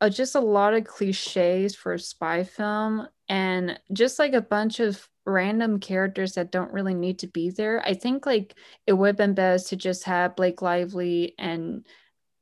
uh, 0.00 0.08
just 0.08 0.34
a 0.34 0.40
lot 0.40 0.74
of 0.74 0.84
cliches 0.84 1.74
for 1.74 1.94
a 1.94 1.98
spy 1.98 2.44
film 2.44 3.08
and 3.28 3.78
just 3.92 4.18
like 4.18 4.32
a 4.32 4.40
bunch 4.40 4.80
of 4.80 5.08
random 5.26 5.78
characters 5.80 6.32
that 6.32 6.52
don't 6.52 6.72
really 6.72 6.94
need 6.94 7.18
to 7.20 7.26
be 7.26 7.50
there. 7.50 7.82
I 7.84 7.94
think 7.94 8.24
like 8.24 8.54
it 8.86 8.92
would 8.94 9.08
have 9.08 9.16
been 9.16 9.34
best 9.34 9.68
to 9.68 9.76
just 9.76 10.04
have 10.04 10.36
Blake 10.36 10.62
Lively 10.62 11.34
and 11.38 11.84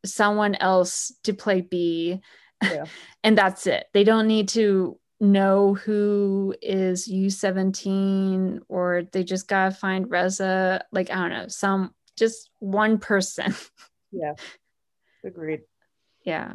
someone 0.04 0.54
else 0.56 1.12
to 1.24 1.32
play 1.32 1.62
B. 1.62 2.20
Yeah. 2.62 2.84
and 3.24 3.36
that's 3.36 3.66
it. 3.66 3.86
They 3.92 4.04
don't 4.04 4.28
need 4.28 4.48
to 4.50 4.98
know 5.18 5.74
who 5.74 6.54
is 6.60 7.08
U17 7.08 8.60
or 8.68 9.04
they 9.12 9.24
just 9.24 9.48
gotta 9.48 9.74
find 9.74 10.10
Reza. 10.10 10.84
Like, 10.92 11.10
I 11.10 11.14
don't 11.14 11.30
know, 11.30 11.48
some 11.48 11.94
just 12.16 12.50
one 12.60 12.98
person. 12.98 13.54
yeah. 14.12 14.34
Agreed. 15.24 15.62
Yeah. 16.22 16.52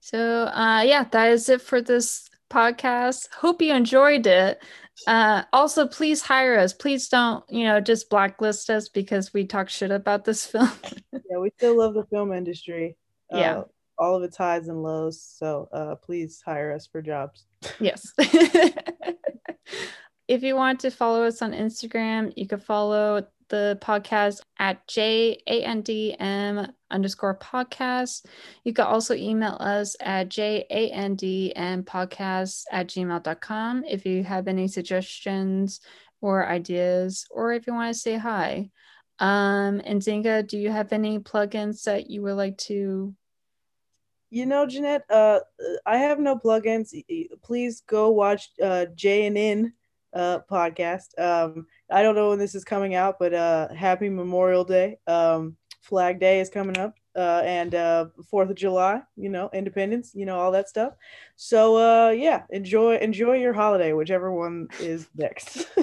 So 0.00 0.44
uh 0.44 0.82
yeah, 0.82 1.04
that 1.10 1.30
is 1.30 1.48
it 1.48 1.62
for 1.62 1.80
this 1.80 2.28
podcast. 2.50 3.28
Hope 3.32 3.62
you 3.62 3.72
enjoyed 3.72 4.26
it. 4.26 4.62
Uh 5.06 5.42
also 5.52 5.86
please 5.86 6.22
hire 6.22 6.58
us. 6.58 6.72
Please 6.72 7.08
don't, 7.08 7.44
you 7.48 7.64
know, 7.64 7.80
just 7.80 8.10
blacklist 8.10 8.70
us 8.70 8.88
because 8.88 9.32
we 9.32 9.46
talk 9.46 9.68
shit 9.68 9.90
about 9.90 10.24
this 10.24 10.46
film. 10.50 10.70
yeah, 11.12 11.38
we 11.38 11.50
still 11.56 11.78
love 11.78 11.94
the 11.94 12.04
film 12.06 12.32
industry. 12.32 12.96
Yeah. 13.30 13.58
Uh, 13.58 13.64
all 13.98 14.16
of 14.16 14.22
its 14.22 14.36
highs 14.36 14.68
and 14.68 14.82
lows. 14.82 15.22
So 15.22 15.68
uh 15.72 15.94
please 15.96 16.42
hire 16.44 16.72
us 16.72 16.86
for 16.86 17.02
jobs. 17.02 17.46
yes. 17.80 18.12
if 20.28 20.42
you 20.42 20.56
want 20.56 20.80
to 20.80 20.90
follow 20.90 21.24
us 21.24 21.42
on 21.42 21.52
Instagram, 21.52 22.32
you 22.36 22.46
can 22.46 22.60
follow 22.60 23.26
the 23.50 23.78
podcast 23.82 24.40
at 24.58 24.86
jandm 24.88 26.72
underscore 26.90 27.36
podcast. 27.36 28.24
You 28.64 28.72
can 28.72 28.86
also 28.86 29.14
email 29.14 29.56
us 29.60 29.96
at 30.00 30.30
jandm 30.30 31.84
podcast 31.84 32.64
at 32.72 32.88
gmail.com 32.88 33.84
if 33.84 34.06
you 34.06 34.24
have 34.24 34.48
any 34.48 34.68
suggestions 34.68 35.80
or 36.22 36.46
ideas, 36.46 37.26
or 37.30 37.52
if 37.52 37.66
you 37.66 37.74
want 37.74 37.92
to 37.92 37.98
say 37.98 38.16
hi. 38.16 38.70
Um, 39.18 39.82
and 39.84 40.00
Zinga, 40.00 40.46
do 40.46 40.58
you 40.58 40.70
have 40.70 40.92
any 40.92 41.18
plugins 41.18 41.84
that 41.84 42.08
you 42.10 42.22
would 42.22 42.34
like 42.34 42.56
to? 42.68 43.14
You 44.30 44.46
know, 44.46 44.66
Jeanette, 44.66 45.04
uh, 45.10 45.40
I 45.84 45.98
have 45.98 46.18
no 46.18 46.36
plugins. 46.36 46.94
Please 47.42 47.82
go 47.86 48.10
watch 48.10 48.48
uh, 48.62 48.86
J 48.94 49.26
and 49.26 49.36
N 49.36 49.72
uh, 50.12 50.40
podcast. 50.50 51.18
Um, 51.18 51.66
I 51.90 52.02
don't 52.02 52.14
know 52.14 52.30
when 52.30 52.38
this 52.38 52.54
is 52.54 52.64
coming 52.64 52.94
out, 52.94 53.18
but 53.18 53.34
uh, 53.34 53.68
happy 53.74 54.08
Memorial 54.08 54.64
Day. 54.64 54.98
Um, 55.06 55.56
Flag 55.82 56.20
Day 56.20 56.40
is 56.40 56.50
coming 56.50 56.78
up, 56.78 56.94
uh, 57.16 57.42
and 57.44 57.74
uh, 57.74 58.06
Fourth 58.30 58.50
of 58.50 58.56
July. 58.56 59.02
You 59.16 59.28
know, 59.30 59.50
Independence. 59.52 60.12
You 60.14 60.26
know, 60.26 60.38
all 60.38 60.52
that 60.52 60.68
stuff. 60.68 60.92
So 61.36 61.76
uh, 61.76 62.10
yeah, 62.10 62.42
enjoy 62.50 62.96
enjoy 62.98 63.38
your 63.38 63.52
holiday, 63.52 63.92
whichever 63.92 64.32
one 64.32 64.68
is 64.78 65.08
next. 65.16 65.66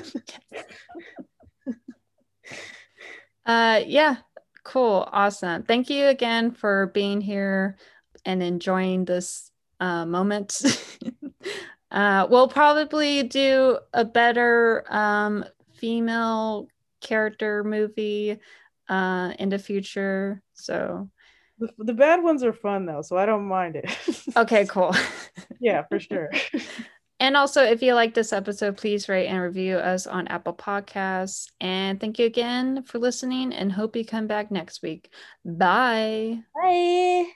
uh, 3.45 3.81
yeah, 3.85 4.17
cool, 4.63 5.07
awesome. 5.11 5.63
Thank 5.63 5.89
you 5.89 6.07
again 6.07 6.51
for 6.51 6.87
being 6.87 7.21
here 7.21 7.77
and 8.25 8.43
enjoying 8.43 9.05
this 9.05 9.51
uh, 9.79 10.05
moment. 10.05 10.61
Uh, 11.91 12.27
we'll 12.29 12.49
probably 12.49 13.23
do 13.23 13.77
a 13.93 14.03
better 14.03 14.83
um, 14.89 15.45
female 15.73 16.67
character 17.01 17.63
movie 17.63 18.37
uh, 18.89 19.33
in 19.39 19.49
the 19.49 19.59
future. 19.59 20.41
So 20.53 21.09
the, 21.59 21.69
the 21.77 21.93
bad 21.93 22.23
ones 22.23 22.43
are 22.43 22.53
fun 22.53 22.85
though, 22.85 23.01
so 23.01 23.17
I 23.17 23.25
don't 23.25 23.45
mind 23.45 23.75
it. 23.75 23.85
okay, 24.37 24.65
cool. 24.65 24.95
yeah, 25.59 25.83
for 25.89 25.99
sure. 25.99 26.29
and 27.19 27.37
also, 27.37 27.63
if 27.63 27.81
you 27.81 27.93
like 27.93 28.13
this 28.13 28.33
episode, 28.33 28.77
please 28.77 29.09
rate 29.09 29.27
and 29.27 29.41
review 29.41 29.77
us 29.77 30.07
on 30.07 30.27
Apple 30.27 30.53
Podcasts. 30.53 31.47
And 31.59 31.99
thank 31.99 32.19
you 32.19 32.25
again 32.25 32.83
for 32.83 32.99
listening 32.99 33.53
and 33.53 33.71
hope 33.71 33.95
you 33.95 34.05
come 34.05 34.27
back 34.27 34.51
next 34.51 34.81
week. 34.81 35.11
Bye. 35.45 36.41
Bye. 36.53 37.27